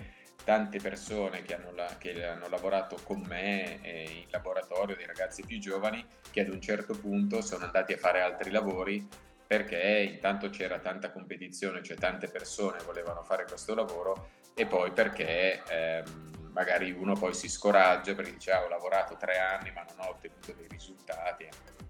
tante 0.47 0.79
persone 0.79 1.43
che 1.43 1.57
hanno, 1.57 1.73
la, 1.73 1.97
che 1.99 2.25
hanno 2.25 2.49
lavorato 2.49 3.01
con 3.03 3.21
me 3.27 3.83
eh, 3.83 4.05
in 4.23 4.31
laboratorio, 4.31 4.95
dei 4.95 5.05
ragazzi 5.05 5.43
più 5.45 5.59
giovani, 5.59 6.07
che 6.31 6.43
ad 6.43 6.49
un 6.49 6.61
certo 6.61 6.97
punto 6.97 7.43
sono 7.43 7.65
andati 7.65 7.95
a 7.95 7.97
fare 7.97 8.21
altri 8.21 8.53
lavori 8.53 9.05
perché 9.45 10.09
intanto 10.09 10.49
c'era 10.49 10.79
tanta 10.79 11.11
competizione, 11.11 11.83
cioè 11.83 11.97
tante 11.97 12.29
persone 12.29 12.79
volevano 12.85 13.25
fare 13.25 13.45
questo 13.45 13.75
lavoro 13.75 14.29
e 14.55 14.67
poi 14.67 14.93
perché 14.93 15.65
ehm, 15.69 16.51
magari 16.53 16.93
uno 16.93 17.15
poi 17.15 17.35
si 17.35 17.49
scoraggia 17.49 18.15
perché 18.15 18.31
dice 18.31 18.53
ah, 18.53 18.63
ho 18.63 18.69
lavorato 18.69 19.17
tre 19.17 19.39
anni 19.39 19.73
ma 19.73 19.83
non 19.83 20.07
ho 20.07 20.11
ottenuto 20.11 20.53
dei 20.53 20.69
risultati. 20.69 21.49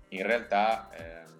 In 0.08 0.22
realtà 0.22 0.88
ehm, 0.94 1.34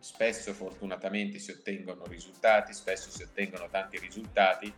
spesso 0.00 0.52
fortunatamente 0.52 1.38
si 1.38 1.50
ottengono 1.50 2.04
risultati, 2.04 2.74
spesso 2.74 3.08
si 3.08 3.22
ottengono 3.22 3.68
tanti 3.70 3.98
risultati 3.98 4.70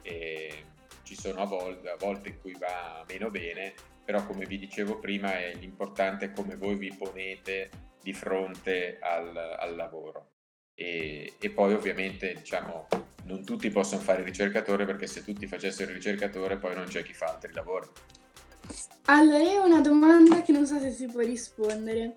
e 0.00 0.64
ci 1.02 1.16
sono 1.16 1.40
a 1.42 1.46
volte, 1.46 1.90
a 1.90 1.96
volte 1.96 2.30
in 2.30 2.40
cui 2.40 2.54
va 2.58 3.04
meno 3.08 3.30
bene, 3.30 3.74
però 4.04 4.24
come 4.24 4.46
vi 4.46 4.58
dicevo 4.58 4.98
prima 4.98 5.38
è 5.38 5.54
l'importante 5.54 6.26
è 6.26 6.32
come 6.32 6.56
voi 6.56 6.76
vi 6.76 6.94
ponete 6.94 7.70
di 8.02 8.12
fronte 8.12 8.98
al, 9.00 9.36
al 9.36 9.76
lavoro. 9.76 10.30
E, 10.74 11.34
e, 11.38 11.50
poi 11.50 11.74
ovviamente 11.74 12.34
diciamo 12.34 12.88
non 13.24 13.44
tutti 13.44 13.70
possono 13.70 14.00
fare 14.00 14.20
il 14.20 14.26
ricercatore 14.26 14.86
perché 14.86 15.06
se 15.06 15.22
tutti 15.22 15.46
facessero 15.46 15.90
il 15.90 15.96
ricercatore 15.96 16.56
poi 16.56 16.74
non 16.74 16.86
c'è 16.86 17.02
chi 17.02 17.12
fa 17.12 17.26
altri 17.26 17.52
lavori. 17.52 17.86
Allora, 19.06 19.38
io 19.38 19.62
ho 19.62 19.66
una 19.66 19.80
domanda 19.80 20.42
che 20.42 20.52
non 20.52 20.66
so 20.66 20.78
se 20.78 20.92
si 20.92 21.06
può 21.06 21.20
rispondere. 21.20 22.16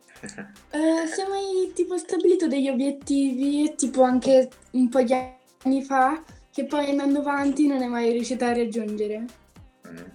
Uh, 0.72 1.06
se 1.10 1.28
mai 1.28 1.72
tipo 1.74 1.98
stabilito 1.98 2.48
degli 2.48 2.70
obiettivi, 2.70 3.74
tipo 3.76 4.04
anche 4.04 4.50
un 4.72 4.90
po' 4.90 5.02
di 5.02 5.14
anni 5.14 5.84
fa, 5.84 6.24
che 6.56 6.64
poi 6.64 6.90
andando 6.90 7.20
avanti 7.20 7.68
non 7.68 7.82
è 7.82 7.88
mai 7.88 8.14
riuscita 8.14 8.48
a 8.48 8.54
raggiungere? 8.54 9.26
Mm. 9.90 10.06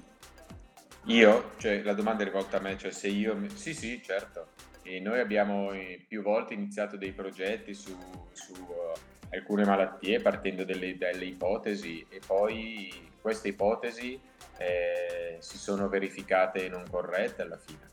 Io? 1.05 1.51
Cioè, 1.59 1.83
la 1.83 1.93
domanda 1.93 2.23
è 2.23 2.25
rivolta 2.25 2.57
a 2.57 2.61
me, 2.61 2.79
cioè 2.79 2.93
se 2.93 3.09
io... 3.09 3.39
Sì, 3.53 3.75
sì, 3.75 4.01
certo. 4.03 4.53
E 4.83 5.01
noi 5.01 5.21
abbiamo 5.21 5.73
eh, 5.73 6.03
più 6.09 6.23
volte 6.23 6.55
iniziato 6.55 6.97
dei 6.97 7.13
progetti 7.13 7.75
su, 7.75 7.95
su 8.33 8.55
uh, 8.55 8.99
alcune 9.35 9.67
malattie 9.67 10.23
partendo 10.23 10.65
delle 10.65 10.97
ipotesi 11.27 12.07
e 12.09 12.23
poi 12.27 13.11
queste 13.21 13.49
ipotesi 13.49 14.19
eh, 14.57 15.37
si 15.41 15.59
sono 15.59 15.91
verificate 15.91 16.71
non 16.71 16.85
corrette 16.89 17.43
alla 17.43 17.59
fine. 17.59 17.91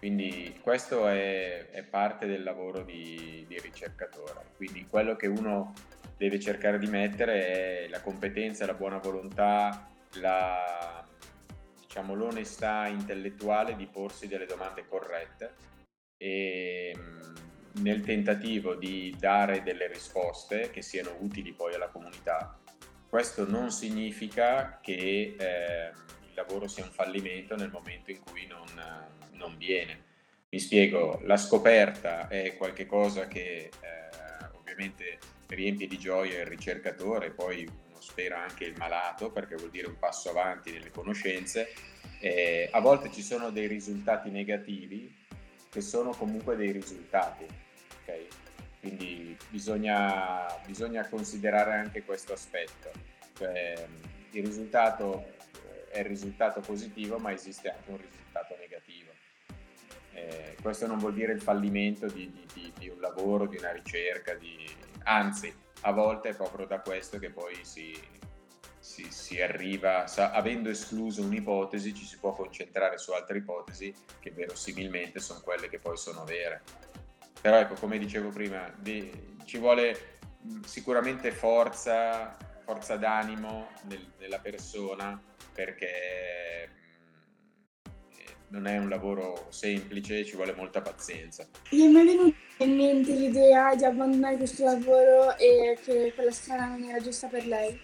Quindi 0.00 0.58
questo 0.60 1.06
è, 1.06 1.68
è 1.70 1.84
parte 1.84 2.26
del 2.26 2.42
lavoro 2.42 2.82
di, 2.82 3.44
di, 3.46 3.60
ricercatore. 3.60 4.46
Quindi 4.56 4.84
quello 4.90 5.14
che 5.14 5.28
uno 5.28 5.72
deve 6.16 6.38
cercare 6.40 6.78
di 6.78 6.86
mettere 6.86 7.84
è 7.84 7.88
la 7.88 8.00
competenza, 8.00 8.66
la 8.66 8.74
buona 8.74 8.98
volontà, 8.98 9.88
la, 10.14 11.04
diciamo, 11.80 12.14
l'onestà 12.14 12.86
intellettuale 12.86 13.76
di 13.76 13.86
porsi 13.86 14.26
delle 14.28 14.46
domande 14.46 14.86
corrette 14.86 15.54
e 16.16 16.96
nel 17.80 18.02
tentativo 18.02 18.74
di 18.74 19.14
dare 19.18 19.62
delle 19.62 19.88
risposte 19.88 20.70
che 20.70 20.80
siano 20.80 21.16
utili 21.20 21.52
poi 21.52 21.74
alla 21.74 21.88
comunità 21.88 22.58
questo 23.14 23.48
non 23.48 23.70
significa 23.70 24.80
che 24.82 25.36
eh, 25.38 25.92
il 26.26 26.34
lavoro 26.34 26.66
sia 26.66 26.82
un 26.82 26.90
fallimento 26.90 27.54
nel 27.54 27.70
momento 27.70 28.10
in 28.10 28.18
cui 28.18 28.44
non, 28.48 28.66
non 29.34 29.56
viene. 29.56 30.02
Mi 30.48 30.58
spiego, 30.58 31.20
la 31.22 31.36
scoperta 31.36 32.26
è 32.26 32.56
qualcosa 32.56 33.28
che 33.28 33.70
eh, 33.70 34.48
ovviamente 34.58 35.20
riempie 35.54 35.86
di 35.86 35.98
gioia 35.98 36.40
il 36.40 36.46
ricercatore, 36.46 37.30
poi 37.30 37.64
uno 37.64 38.00
spera 38.00 38.42
anche 38.42 38.64
il 38.64 38.76
malato 38.76 39.30
perché 39.30 39.56
vuol 39.56 39.70
dire 39.70 39.86
un 39.86 39.98
passo 39.98 40.30
avanti 40.30 40.72
nelle 40.72 40.90
conoscenze. 40.90 41.72
Eh, 42.20 42.68
a 42.70 42.80
volte 42.80 43.10
ci 43.10 43.22
sono 43.22 43.50
dei 43.50 43.66
risultati 43.66 44.30
negativi 44.30 45.14
che 45.70 45.80
sono 45.80 46.10
comunque 46.10 46.56
dei 46.56 46.70
risultati. 46.70 47.46
Okay? 48.02 48.28
Quindi 48.80 49.36
bisogna, 49.48 50.46
bisogna 50.66 51.08
considerare 51.08 51.72
anche 51.72 52.04
questo 52.04 52.32
aspetto. 52.32 52.90
Cioè, 53.36 53.86
il 54.30 54.44
risultato 54.44 55.24
eh, 55.66 55.88
è 55.90 55.98
il 56.00 56.04
risultato 56.04 56.60
positivo, 56.60 57.18
ma 57.18 57.32
esiste 57.32 57.70
anche 57.70 57.90
un 57.90 57.96
risultato 57.96 58.56
negativo. 58.58 59.10
Eh, 60.12 60.56
questo 60.62 60.86
non 60.86 60.98
vuol 60.98 61.14
dire 61.14 61.32
il 61.32 61.40
fallimento 61.40 62.06
di, 62.06 62.30
di, 62.30 62.46
di, 62.52 62.72
di 62.78 62.88
un 62.88 63.00
lavoro, 63.00 63.46
di 63.46 63.56
una 63.56 63.72
ricerca, 63.72 64.34
anzi, 65.04 65.54
a 65.82 65.92
volte 65.92 66.30
è 66.30 66.34
proprio 66.34 66.66
da 66.66 66.80
questo 66.80 67.18
che 67.18 67.30
poi 67.30 67.58
si, 67.62 67.98
si, 68.78 69.10
si 69.10 69.40
arriva, 69.40 70.06
sa, 70.06 70.30
avendo 70.32 70.68
escluso 70.68 71.22
un'ipotesi, 71.22 71.94
ci 71.94 72.04
si 72.04 72.18
può 72.18 72.32
concentrare 72.32 72.98
su 72.98 73.12
altre 73.12 73.38
ipotesi 73.38 73.94
che 74.20 74.30
verosimilmente 74.30 75.20
sono 75.20 75.40
quelle 75.40 75.68
che 75.68 75.78
poi 75.78 75.96
sono 75.96 76.24
vere. 76.24 76.62
Però 77.40 77.58
ecco, 77.58 77.74
come 77.74 77.98
dicevo 77.98 78.30
prima, 78.30 78.72
di, 78.78 79.36
ci 79.44 79.58
vuole 79.58 80.18
sicuramente 80.64 81.30
forza, 81.32 82.36
forza 82.64 82.96
d'animo 82.96 83.68
nel, 83.82 84.12
nella 84.18 84.38
persona 84.38 85.20
perché 85.52 86.83
non 88.48 88.66
è 88.66 88.78
un 88.78 88.88
lavoro 88.88 89.46
semplice, 89.50 90.24
ci 90.24 90.36
vuole 90.36 90.54
molta 90.54 90.80
pazienza. 90.80 91.46
Mi 91.70 91.82
è 91.82 91.88
mai 91.88 92.06
venuta 92.06 92.36
in 92.58 92.76
mente 92.76 93.12
l'idea 93.12 93.74
di 93.74 93.84
abbandonare 93.84 94.36
questo 94.36 94.64
lavoro 94.64 95.36
e 95.36 95.78
che 95.84 96.12
quella 96.14 96.30
strada 96.30 96.66
non 96.66 96.84
era 96.84 97.00
giusta 97.00 97.28
per 97.28 97.46
lei? 97.46 97.80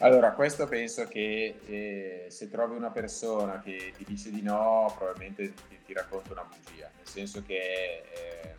Allora, 0.00 0.32
questo 0.32 0.66
penso 0.68 1.06
che 1.06 1.58
eh, 1.66 2.26
se 2.28 2.48
trovi 2.48 2.76
una 2.76 2.90
persona 2.90 3.60
che 3.60 3.92
ti 3.96 4.04
dice 4.04 4.30
di 4.30 4.42
no, 4.42 4.94
probabilmente 4.96 5.52
ti, 5.68 5.78
ti 5.84 5.92
racconta 5.92 6.32
una 6.32 6.44
bugia, 6.44 6.88
nel 6.96 7.06
senso 7.06 7.42
che 7.42 7.56
eh, 7.56 8.54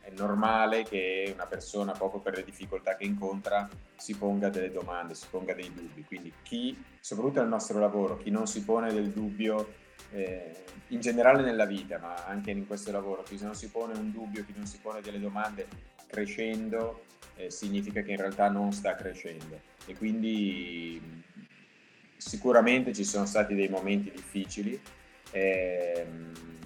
è 0.00 0.10
normale 0.16 0.82
che 0.82 1.30
una 1.32 1.46
persona, 1.46 1.92
proprio 1.92 2.20
per 2.20 2.34
le 2.34 2.42
difficoltà 2.42 2.96
che 2.96 3.04
incontra, 3.04 3.68
si 3.94 4.16
ponga 4.16 4.48
delle 4.48 4.72
domande, 4.72 5.14
si 5.14 5.26
ponga 5.30 5.54
dei 5.54 5.72
dubbi. 5.72 6.02
Quindi 6.04 6.32
chi, 6.42 6.76
soprattutto 6.98 7.40
nel 7.40 7.48
nostro 7.48 7.78
lavoro, 7.78 8.16
chi 8.16 8.30
non 8.30 8.48
si 8.48 8.64
pone 8.64 8.92
del 8.92 9.10
dubbio, 9.10 9.74
eh, 10.12 10.64
in 10.88 11.00
generale 11.00 11.42
nella 11.42 11.66
vita, 11.66 11.98
ma 11.98 12.26
anche 12.26 12.50
in 12.50 12.66
questo 12.66 12.90
lavoro, 12.90 13.22
chi 13.22 13.38
non 13.40 13.54
si 13.54 13.68
pone 13.68 13.94
un 13.94 14.10
dubbio, 14.10 14.44
chi 14.44 14.52
non 14.56 14.66
si 14.66 14.78
pone 14.78 15.00
delle 15.00 15.20
domande 15.20 15.66
crescendo, 16.06 17.04
eh, 17.36 17.50
significa 17.50 18.02
che 18.02 18.10
in 18.10 18.18
realtà 18.18 18.48
non 18.48 18.72
sta 18.72 18.94
crescendo 18.94 19.60
e 19.86 19.96
quindi 19.96 21.00
sicuramente 22.16 22.92
ci 22.92 23.04
sono 23.04 23.26
stati 23.26 23.54
dei 23.54 23.68
momenti 23.68 24.10
difficili. 24.10 24.80
Ehm, 25.32 26.58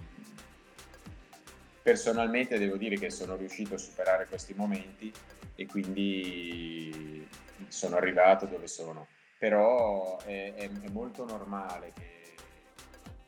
personalmente 1.82 2.58
devo 2.58 2.76
dire 2.76 2.96
che 2.96 3.10
sono 3.10 3.36
riuscito 3.36 3.74
a 3.74 3.78
superare 3.78 4.26
questi 4.26 4.54
momenti 4.54 5.12
e 5.54 5.66
quindi 5.66 7.26
sono 7.68 7.96
arrivato 7.96 8.46
dove 8.46 8.66
sono. 8.66 9.06
Però 9.38 10.18
è, 10.24 10.54
è, 10.54 10.70
è 10.70 10.88
molto 10.88 11.24
normale 11.26 11.92
che, 11.94 12.34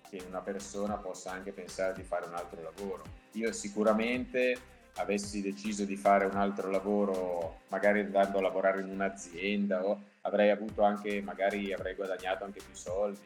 che 0.09 0.22
una 0.26 0.40
persona 0.40 0.96
possa 0.96 1.30
anche 1.30 1.52
pensare 1.52 1.94
di 1.94 2.02
fare 2.02 2.26
un 2.26 2.34
altro 2.34 2.62
lavoro. 2.62 3.02
Io 3.32 3.52
sicuramente 3.52 4.74
avessi 4.96 5.42
deciso 5.42 5.84
di 5.84 5.96
fare 5.96 6.24
un 6.24 6.36
altro 6.36 6.70
lavoro, 6.70 7.61
magari 7.68 8.00
andando 8.00 8.38
a 8.38 8.42
lavorare 8.42 8.80
in 8.80 8.88
un'azienda, 8.88 9.82
avrei 10.22 10.50
avuto 10.50 10.82
anche, 10.82 11.20
magari 11.20 11.72
avrei 11.72 11.94
guadagnato 11.94 12.44
anche 12.44 12.61
più 12.64 12.74
soldi. 12.74 13.24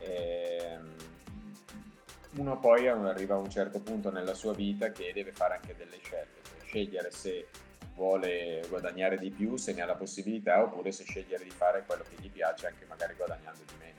Ehm, 0.00 0.94
uno 2.36 2.58
poi 2.58 2.86
arriva 2.86 3.34
a 3.34 3.38
un 3.38 3.50
certo 3.50 3.80
punto 3.80 4.10
nella 4.10 4.34
sua 4.34 4.52
vita 4.52 4.90
che 4.90 5.12
deve 5.12 5.32
fare 5.32 5.54
anche 5.54 5.74
delle 5.76 5.98
scelte, 6.00 6.40
cioè 6.42 6.66
scegliere 6.66 7.10
se 7.10 7.48
vuole 7.94 8.64
guadagnare 8.68 9.18
di 9.18 9.30
più, 9.30 9.56
se 9.56 9.72
ne 9.72 9.82
ha 9.82 9.86
la 9.86 9.96
possibilità, 9.96 10.62
oppure 10.62 10.92
se 10.92 11.02
scegliere 11.02 11.42
di 11.42 11.50
fare 11.50 11.82
quello 11.84 12.04
che 12.08 12.14
gli 12.20 12.30
piace, 12.30 12.68
anche 12.68 12.84
magari 12.86 13.14
guadagnando 13.16 13.62
di 13.66 13.74
meno. 13.80 13.97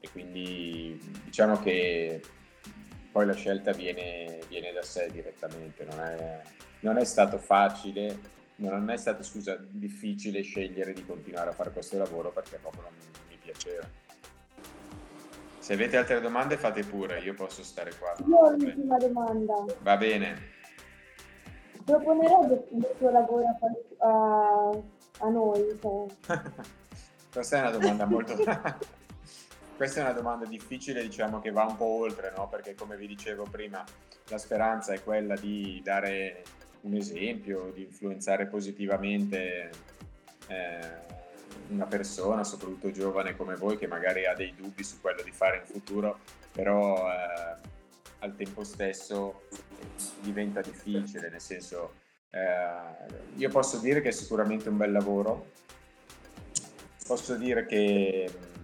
E 0.00 0.10
quindi 0.10 0.98
diciamo 1.24 1.58
che 1.60 2.20
poi 3.16 3.24
la 3.24 3.34
scelta 3.34 3.72
viene, 3.72 4.40
viene 4.48 4.72
da 4.72 4.82
sé 4.82 5.08
direttamente, 5.10 5.84
non 5.84 6.00
è, 6.00 6.42
non 6.80 6.98
è, 6.98 7.04
stato 7.04 7.38
facile, 7.38 8.18
non 8.56 8.90
è 8.90 8.96
stato 8.98 9.22
scusa, 9.22 9.56
difficile 9.58 10.42
scegliere 10.42 10.92
di 10.92 11.04
continuare 11.04 11.48
a 11.48 11.52
fare 11.52 11.70
questo 11.70 11.96
lavoro 11.96 12.30
perché 12.30 12.58
proprio 12.58 12.82
non 12.82 12.92
mi 13.28 13.36
piaceva. 13.36 13.88
Se 15.58 15.72
avete 15.72 15.96
altre 15.96 16.20
domande 16.20 16.58
fate 16.58 16.84
pure, 16.84 17.18
io 17.20 17.34
posso 17.34 17.64
stare 17.64 17.90
qua. 17.98 18.14
Io 18.24 18.36
ho 18.36 18.50
l'ultima 18.50 18.98
domanda. 18.98 19.64
Va 19.80 19.96
bene. 19.96 20.54
Proponerebbe 21.84 22.68
il 22.70 22.88
suo 22.98 23.10
lavoro 23.10 23.46
a, 23.98 24.06
a, 24.06 24.78
a 25.20 25.28
noi? 25.28 25.78
Cioè. 25.80 26.06
Questa 27.32 27.56
è 27.56 27.60
una 27.60 27.70
domanda 27.70 28.04
molto... 28.04 28.34
Questa 29.76 30.00
è 30.00 30.02
una 30.04 30.12
domanda 30.12 30.46
difficile, 30.46 31.02
diciamo 31.02 31.38
che 31.38 31.50
va 31.50 31.64
un 31.64 31.76
po' 31.76 31.84
oltre, 31.84 32.32
no? 32.34 32.48
Perché 32.48 32.74
come 32.74 32.96
vi 32.96 33.06
dicevo 33.06 33.42
prima, 33.44 33.84
la 34.28 34.38
speranza 34.38 34.94
è 34.94 35.02
quella 35.02 35.36
di 35.36 35.82
dare 35.84 36.44
un 36.80 36.94
esempio, 36.94 37.70
di 37.74 37.82
influenzare 37.82 38.46
positivamente 38.46 39.70
eh, 40.46 40.78
una 41.68 41.84
persona, 41.84 42.42
soprattutto 42.42 42.90
giovane 42.90 43.36
come 43.36 43.54
voi, 43.54 43.76
che 43.76 43.86
magari 43.86 44.24
ha 44.24 44.32
dei 44.32 44.54
dubbi 44.54 44.82
su 44.82 44.98
quello 44.98 45.20
di 45.22 45.30
fare 45.30 45.58
in 45.58 45.66
futuro, 45.66 46.20
però 46.52 47.12
eh, 47.12 47.56
al 48.20 48.34
tempo 48.34 48.64
stesso 48.64 49.42
diventa 50.22 50.62
difficile, 50.62 51.28
nel 51.28 51.42
senso, 51.42 51.96
eh, 52.30 53.34
io 53.34 53.50
posso 53.50 53.76
dire 53.76 54.00
che 54.00 54.08
è 54.08 54.12
sicuramente 54.12 54.70
un 54.70 54.78
bel 54.78 54.92
lavoro, 54.92 55.50
posso 57.06 57.34
dire 57.36 57.66
che 57.66 58.54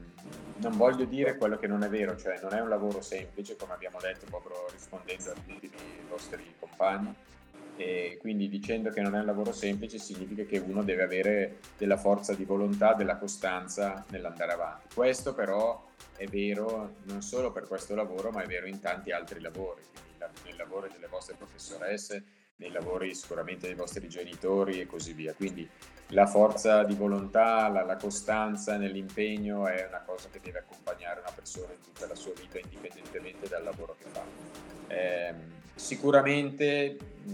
non 0.57 0.76
voglio 0.76 1.05
dire 1.05 1.36
quello 1.36 1.57
che 1.57 1.66
non 1.66 1.82
è 1.82 1.88
vero, 1.88 2.16
cioè 2.16 2.38
non 2.42 2.55
è 2.55 2.61
un 2.61 2.68
lavoro 2.68 3.00
semplice, 3.00 3.57
come 3.57 3.72
abbiamo 3.72 3.98
detto 4.00 4.26
proprio 4.26 4.68
rispondendo 4.70 5.30
a 5.30 5.34
tutti 5.34 5.66
i 5.66 6.09
vostri 6.09 6.55
compagni, 6.59 7.14
e 7.76 8.18
quindi 8.20 8.48
dicendo 8.48 8.90
che 8.90 9.00
non 9.00 9.14
è 9.14 9.20
un 9.20 9.26
lavoro 9.26 9.53
semplice 9.53 9.98
significa 9.98 10.44
che 10.44 10.59
uno 10.59 10.82
deve 10.82 11.03
avere 11.03 11.59
della 11.78 11.96
forza 11.96 12.34
di 12.34 12.44
volontà, 12.44 12.94
della 12.94 13.16
costanza 13.16 14.05
nell'andare 14.11 14.53
avanti. 14.53 14.94
Questo 14.94 15.34
però 15.34 15.88
è 16.16 16.26
vero 16.26 16.96
non 17.05 17.22
solo 17.22 17.50
per 17.50 17.66
questo 17.66 17.94
lavoro, 17.94 18.30
ma 18.30 18.42
è 18.42 18.46
vero 18.46 18.66
in 18.66 18.78
tanti 18.78 19.11
altri 19.11 19.40
lavori, 19.40 19.82
quindi 19.90 20.11
nel 20.44 20.57
lavoro 20.57 20.86
delle 20.92 21.09
vostre 21.09 21.34
professoresse, 21.34 22.22
nei 22.62 22.70
lavori 22.70 23.14
sicuramente 23.14 23.66
dei 23.66 23.74
vostri 23.74 24.08
genitori 24.08 24.80
e 24.80 24.86
così 24.86 25.12
via. 25.12 25.34
Quindi 25.34 25.68
la 26.08 26.26
forza 26.26 26.84
di 26.84 26.94
volontà, 26.94 27.68
la, 27.68 27.82
la, 27.82 27.96
costanza 27.96 28.76
nell'impegno 28.76 29.66
è 29.66 29.86
una 29.86 30.00
cosa 30.00 30.28
che 30.30 30.40
deve 30.40 30.60
accompagnare 30.60 31.20
una 31.20 31.32
persona 31.34 31.72
in 31.72 31.80
tutta 31.80 32.06
la 32.06 32.14
sua 32.14 32.32
vita, 32.38 32.58
indipendentemente 32.58 33.48
dal 33.48 33.64
lavoro 33.64 33.96
che 33.98 34.04
fa. 34.10 34.22
Eh, 34.88 35.34
sicuramente 35.74 36.96
mh, 37.24 37.32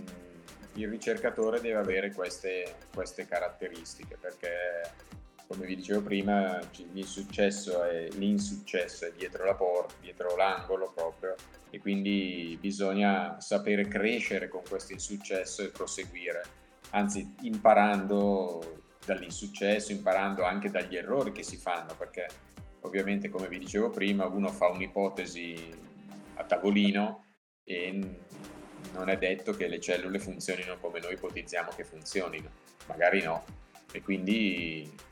il 0.75 0.89
ricercatore 0.89 1.61
deve 1.61 1.79
avere 1.79 2.13
queste, 2.13 2.77
queste 2.95 3.27
caratteristiche 3.27 4.17
perché 4.19 5.07
come 5.49 5.65
vi 5.65 5.77
dicevo 5.77 6.03
prima, 6.03 6.61
l'insuccesso 6.93 7.83
è, 7.83 8.09
l'insuccesso 8.13 9.07
è 9.07 9.13
dietro 9.17 9.47
la 9.47 9.55
porta, 9.55 9.95
dietro 9.99 10.37
l'angolo 10.37 10.93
proprio, 10.95 11.35
e 11.71 11.79
quindi 11.79 12.57
bisogna 12.61 13.41
sapere 13.41 13.89
crescere 13.89 14.49
con 14.49 14.61
questo 14.69 14.93
insuccesso 14.93 15.63
e 15.63 15.71
proseguire, 15.71 16.43
anzi 16.91 17.35
imparando 17.41 18.83
dall'insuccesso, 19.07 19.91
imparando 19.91 20.45
anche 20.45 20.71
dagli 20.71 20.97
errori 20.97 21.33
che 21.33 21.43
si 21.43 21.57
fanno, 21.57 21.95
perché 21.97 22.27
ovviamente 22.83 23.31
come 23.31 23.49
vi 23.49 23.59
dicevo 23.59 23.89
prima 23.89 24.27
uno 24.27 24.49
fa 24.49 24.69
un'ipotesi 24.69 25.75
a 26.35 26.45
tavolino 26.45 27.25
e 27.65 28.19
non 28.93 29.09
è 29.09 29.17
detto 29.17 29.53
che 29.53 29.67
le 29.67 29.81
cellule 29.81 30.19
funzionino 30.19 30.77
come 30.79 31.01
noi 31.01 31.15
ipotizziamo 31.15 31.71
che 31.75 31.85
funzionino, 31.85 32.51
magari 32.87 33.23
no, 33.23 33.45
e 33.91 34.03
quindi 34.03 35.07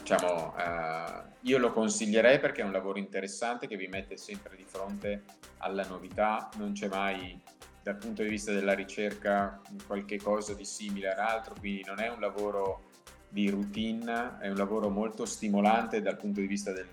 diciamo, 0.00 0.54
uh, 0.56 1.22
io 1.42 1.58
lo 1.58 1.72
consiglierei 1.72 2.38
perché 2.38 2.62
è 2.62 2.64
un 2.64 2.72
lavoro 2.72 2.98
interessante 2.98 3.66
che 3.66 3.76
vi 3.76 3.86
mette 3.86 4.16
sempre 4.16 4.56
di 4.56 4.64
fronte 4.64 5.24
alla 5.58 5.86
novità, 5.86 6.48
non 6.56 6.72
c'è 6.72 6.88
mai 6.88 7.40
dal 7.82 7.96
punto 7.96 8.22
di 8.22 8.28
vista 8.28 8.52
della 8.52 8.74
ricerca 8.74 9.60
qualche 9.86 10.18
cosa 10.18 10.54
di 10.54 10.64
simile 10.64 11.12
all'altro, 11.12 11.54
quindi 11.58 11.84
non 11.86 12.00
è 12.00 12.08
un 12.08 12.20
lavoro 12.20 12.88
di 13.28 13.48
routine, 13.48 14.38
è 14.40 14.48
un 14.48 14.56
lavoro 14.56 14.88
molto 14.88 15.24
stimolante 15.24 16.02
dal 16.02 16.16
punto 16.16 16.40
di 16.40 16.46
vista 16.46 16.72
del, 16.72 16.88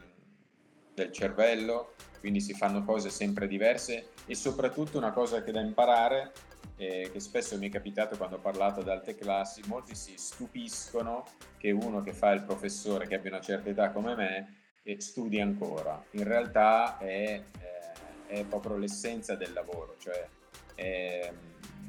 del 0.93 1.11
cervello, 1.11 1.93
quindi 2.19 2.39
si 2.39 2.53
fanno 2.53 2.83
cose 2.83 3.09
sempre 3.09 3.47
diverse 3.47 4.09
e 4.25 4.35
soprattutto 4.35 4.97
una 4.97 5.11
cosa 5.11 5.43
che 5.43 5.51
da 5.51 5.61
imparare 5.61 6.31
eh, 6.78 7.09
che 7.11 7.19
spesso 7.19 7.57
mi 7.57 7.67
è 7.67 7.71
capitato 7.71 8.15
quando 8.17 8.38
ho 8.38 8.39
parlato 8.39 8.80
ad 8.82 8.88
alte 8.88 9.15
classi, 9.15 9.61
molti 9.65 9.95
si 9.95 10.13
stupiscono 10.15 11.25
che 11.57 11.71
uno 11.71 12.01
che 12.01 12.13
fa 12.13 12.32
il 12.32 12.43
professore, 12.43 13.07
che 13.07 13.15
abbia 13.15 13.32
una 13.32 13.41
certa 13.41 13.69
età 13.69 13.91
come 13.91 14.15
me, 14.15 14.55
eh, 14.84 15.01
studi 15.01 15.41
ancora. 15.41 16.01
In 16.11 16.23
realtà 16.23 16.97
è, 16.97 17.43
eh, 17.59 18.28
è 18.28 18.43
proprio 18.45 18.78
l'essenza 18.78 19.36
del 19.36 19.53
lavoro, 19.53 19.95
cioè 19.99 20.30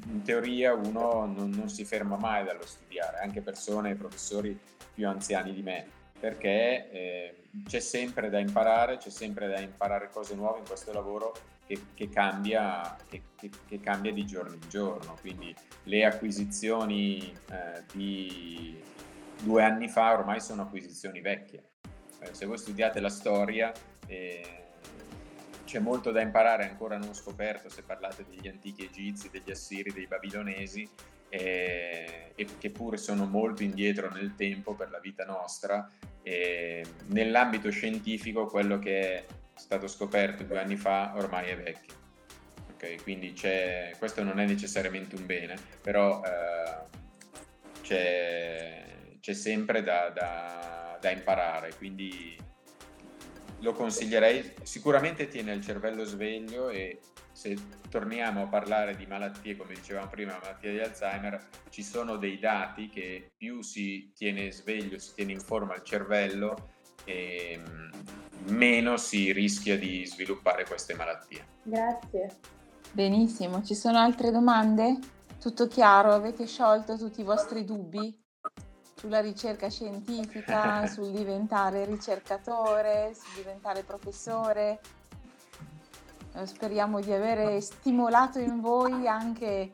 in 0.07 0.23
teoria 0.23 0.73
uno 0.73 1.25
non, 1.25 1.49
non, 1.49 1.69
si 1.69 1.85
ferma 1.85 2.17
mai 2.17 2.43
dallo 2.43 2.65
studiare, 2.65 3.19
anche 3.19 3.41
persone, 3.41 3.93
professori 3.95 4.57
più 4.93 5.07
anziani 5.07 5.53
di 5.53 5.61
me, 5.61 5.87
perché 6.19 6.89
eh, 6.91 7.35
c'è 7.67 7.79
sempre 7.79 8.29
da 8.29 8.39
imparare, 8.39 8.97
c'è 8.97 9.09
sempre 9.09 9.47
da 9.47 9.59
imparare 9.59 10.09
cose 10.09 10.35
nuove 10.35 10.59
in 10.59 10.65
questo 10.65 10.91
lavoro 10.91 11.33
che, 11.69 11.79
che, 11.93 12.09
cambia, 12.09 12.97
che, 13.07 13.21
che, 13.67 13.79
cambia, 13.79 14.11
di 14.11 14.25
giorno 14.25 14.55
in 14.55 14.67
giorno. 14.69 15.15
Quindi 15.21 15.53
le 15.83 16.03
acquisizioni 16.03 17.31
eh, 17.51 17.83
di 17.93 18.81
due 19.43 19.63
anni 19.63 19.87
fa 19.87 20.13
ormai 20.13 20.41
sono 20.41 20.63
acquisizioni 20.63 21.21
vecchie. 21.21 21.63
Eh, 22.21 22.33
se 22.33 22.47
voi 22.47 22.57
studiate 22.57 22.99
la 22.99 23.09
storia 23.09 23.71
eh, 24.07 24.63
c'è 25.63 25.77
molto 25.77 26.09
da 26.09 26.21
imparare 26.21 26.67
ancora 26.67 26.97
non 26.97 27.13
scoperto 27.13 27.69
se 27.69 27.83
parlate 27.83 28.25
degli 28.27 28.47
antichi 28.47 28.85
egizi, 28.85 29.29
degli 29.29 29.51
assiri, 29.51 29.93
dei 29.93 30.07
babilonesi, 30.07 30.89
eh, 31.29 32.31
e 32.33 32.47
che 32.57 32.71
pure 32.71 32.97
sono 32.97 33.25
molto 33.25 33.61
indietro 33.61 34.09
nel 34.09 34.33
tempo 34.33 34.73
per 34.73 34.89
la 34.89 34.99
vita 34.99 35.23
nostra. 35.23 35.87
E 36.23 36.83
nell'ambito 37.09 37.69
scientifico 37.69 38.47
quello 38.47 38.79
che 38.79 38.99
è 39.01 39.25
stato 39.59 39.87
scoperto 39.87 40.43
due 40.43 40.59
anni 40.59 40.77
fa 40.77 41.13
ormai 41.15 41.49
è 41.49 41.57
vecchio. 41.57 41.95
Okay? 42.73 42.97
Quindi 43.01 43.33
questo 43.97 44.23
non 44.23 44.39
è 44.39 44.45
necessariamente 44.45 45.15
un 45.15 45.25
bene, 45.25 45.57
però 45.81 46.21
eh, 46.23 46.97
c'è, 47.81 48.85
c'è, 49.19 49.33
sempre 49.33 49.83
da, 49.83 50.09
da, 50.09 50.97
da, 50.99 51.09
imparare, 51.11 51.73
quindi 51.75 52.37
lo 53.59 53.73
consiglierei. 53.73 54.53
Sicuramente 54.63 55.27
tiene 55.27 55.51
il 55.53 55.61
cervello 55.61 56.05
sveglio 56.05 56.69
e 56.69 56.99
se 57.33 57.57
torniamo 57.89 58.43
a 58.43 58.47
parlare 58.47 58.95
di 58.95 59.05
malattie, 59.05 59.57
come 59.57 59.73
dicevamo 59.73 60.09
prima, 60.09 60.31
la 60.31 60.39
malattia 60.41 60.71
di 60.71 60.79
Alzheimer, 60.79 61.47
ci 61.69 61.83
sono 61.83 62.15
dei 62.15 62.39
dati 62.39 62.87
che 62.87 63.31
più 63.35 63.61
si 63.61 64.11
tiene 64.15 64.51
sveglio, 64.51 64.97
si 64.99 65.13
tiene 65.15 65.33
in 65.33 65.41
forma 65.41 65.75
il 65.75 65.83
cervello, 65.83 66.77
e, 67.05 67.61
meno 68.49 68.97
si 68.97 69.31
rischia 69.31 69.77
di 69.77 70.05
sviluppare 70.05 70.65
queste 70.65 70.93
malattie. 70.95 71.45
Grazie. 71.63 72.37
Benissimo, 72.91 73.63
ci 73.63 73.75
sono 73.75 73.99
altre 73.99 74.31
domande? 74.31 74.97
Tutto 75.39 75.67
chiaro? 75.67 76.11
Avete 76.11 76.47
sciolto 76.47 76.97
tutti 76.97 77.21
i 77.21 77.23
vostri 77.23 77.63
dubbi 77.63 78.17
sulla 78.95 79.21
ricerca 79.21 79.69
scientifica, 79.69 80.87
sul 80.87 81.11
diventare 81.11 81.85
ricercatore, 81.85 83.13
sul 83.13 83.35
diventare 83.35 83.83
professore? 83.83 84.79
Eh, 86.33 86.45
speriamo 86.45 86.99
di 86.99 87.11
avere 87.11 87.61
stimolato 87.61 88.39
in 88.39 88.59
voi 88.59 89.07
anche 89.07 89.71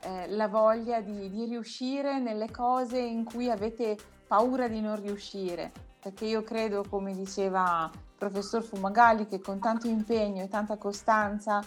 eh, 0.00 0.28
la 0.28 0.48
voglia 0.48 1.00
di, 1.00 1.28
di 1.30 1.44
riuscire 1.46 2.18
nelle 2.18 2.50
cose 2.50 2.98
in 2.98 3.24
cui 3.24 3.50
avete 3.50 3.96
paura 4.26 4.68
di 4.68 4.80
non 4.80 5.00
riuscire 5.00 5.90
perché 6.02 6.24
io 6.24 6.42
credo, 6.42 6.84
come 6.88 7.14
diceva 7.14 7.88
il 7.92 8.00
professor 8.18 8.60
Fumagalli, 8.60 9.28
che 9.28 9.40
con 9.40 9.60
tanto 9.60 9.86
impegno 9.86 10.42
e 10.42 10.48
tanta 10.48 10.76
costanza 10.76 11.64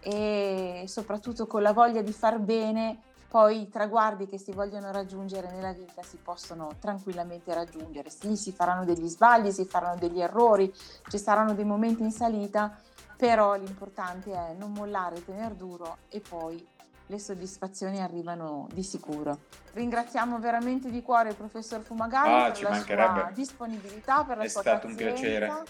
e 0.00 0.84
soprattutto 0.86 1.46
con 1.46 1.62
la 1.62 1.72
voglia 1.72 2.02
di 2.02 2.12
far 2.12 2.38
bene, 2.38 3.00
poi 3.28 3.62
i 3.62 3.68
traguardi 3.70 4.26
che 4.26 4.38
si 4.38 4.52
vogliono 4.52 4.90
raggiungere 4.90 5.50
nella 5.50 5.72
vita 5.72 6.02
si 6.02 6.18
possono 6.22 6.72
tranquillamente 6.78 7.52
raggiungere. 7.54 8.10
Sì, 8.10 8.36
si 8.36 8.52
faranno 8.52 8.84
degli 8.84 9.08
sbagli, 9.08 9.50
si 9.50 9.64
faranno 9.64 9.98
degli 9.98 10.20
errori, 10.20 10.72
ci 11.08 11.18
saranno 11.18 11.54
dei 11.54 11.64
momenti 11.64 12.02
in 12.02 12.12
salita, 12.12 12.78
però 13.16 13.54
l'importante 13.54 14.32
è 14.32 14.52
non 14.52 14.72
mollare, 14.72 15.24
tenere 15.24 15.56
duro 15.56 15.96
e 16.08 16.20
poi 16.20 16.66
le 17.08 17.18
soddisfazioni 17.18 18.00
arrivano 18.00 18.68
di 18.72 18.82
sicuro. 18.82 19.38
Ringraziamo 19.72 20.38
veramente 20.38 20.90
di 20.90 21.02
cuore 21.02 21.30
il 21.30 21.34
professor 21.34 21.80
Fumagalli 21.82 22.48
ah, 22.48 22.50
per 22.52 22.62
la 22.70 22.74
sua 22.78 23.30
disponibilità, 23.34 24.24
per 24.24 24.36
la 24.38 24.44
È 24.44 24.48
sua 24.48 24.60
stato 24.60 24.86
pazienza. 24.88 25.04
un 25.04 25.14
piacere. 25.14 25.62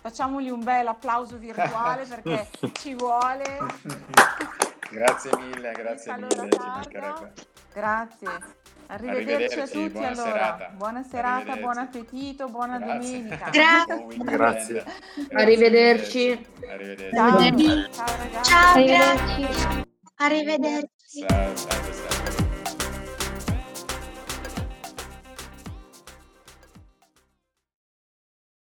Facciamogli 0.00 0.50
un 0.50 0.62
bel 0.62 0.86
applauso 0.86 1.36
virtuale 1.38 2.04
perché 2.04 2.48
ci 2.78 2.94
vuole. 2.94 3.58
Grazie 4.90 5.30
mille, 5.38 5.72
grazie 5.72 6.16
mille, 6.16 6.48
Grazie. 7.72 8.28
Arrivederci, 8.86 9.56
Arrivederci, 9.56 9.60
a 9.60 9.66
tutti 9.66 9.88
buona 9.88 10.08
allora. 10.08 10.30
Serata. 10.30 10.68
Buona 10.76 11.02
serata, 11.02 11.56
buon 11.56 11.78
appetito, 11.78 12.48
buona 12.48 12.78
grazie. 12.78 13.10
domenica. 13.22 13.48
Grazie. 13.50 14.06
grazie. 14.18 14.84
Arrivederci. 15.32 16.46
Arrivederci. 16.70 17.14
Ciao, 17.16 18.42
Ciao, 18.42 18.42
Ciao 18.42 18.84
grazie. 18.84 19.92
Arrivederci. 20.16 21.26
Ciao, 21.26 21.54
ciao. 21.54 22.03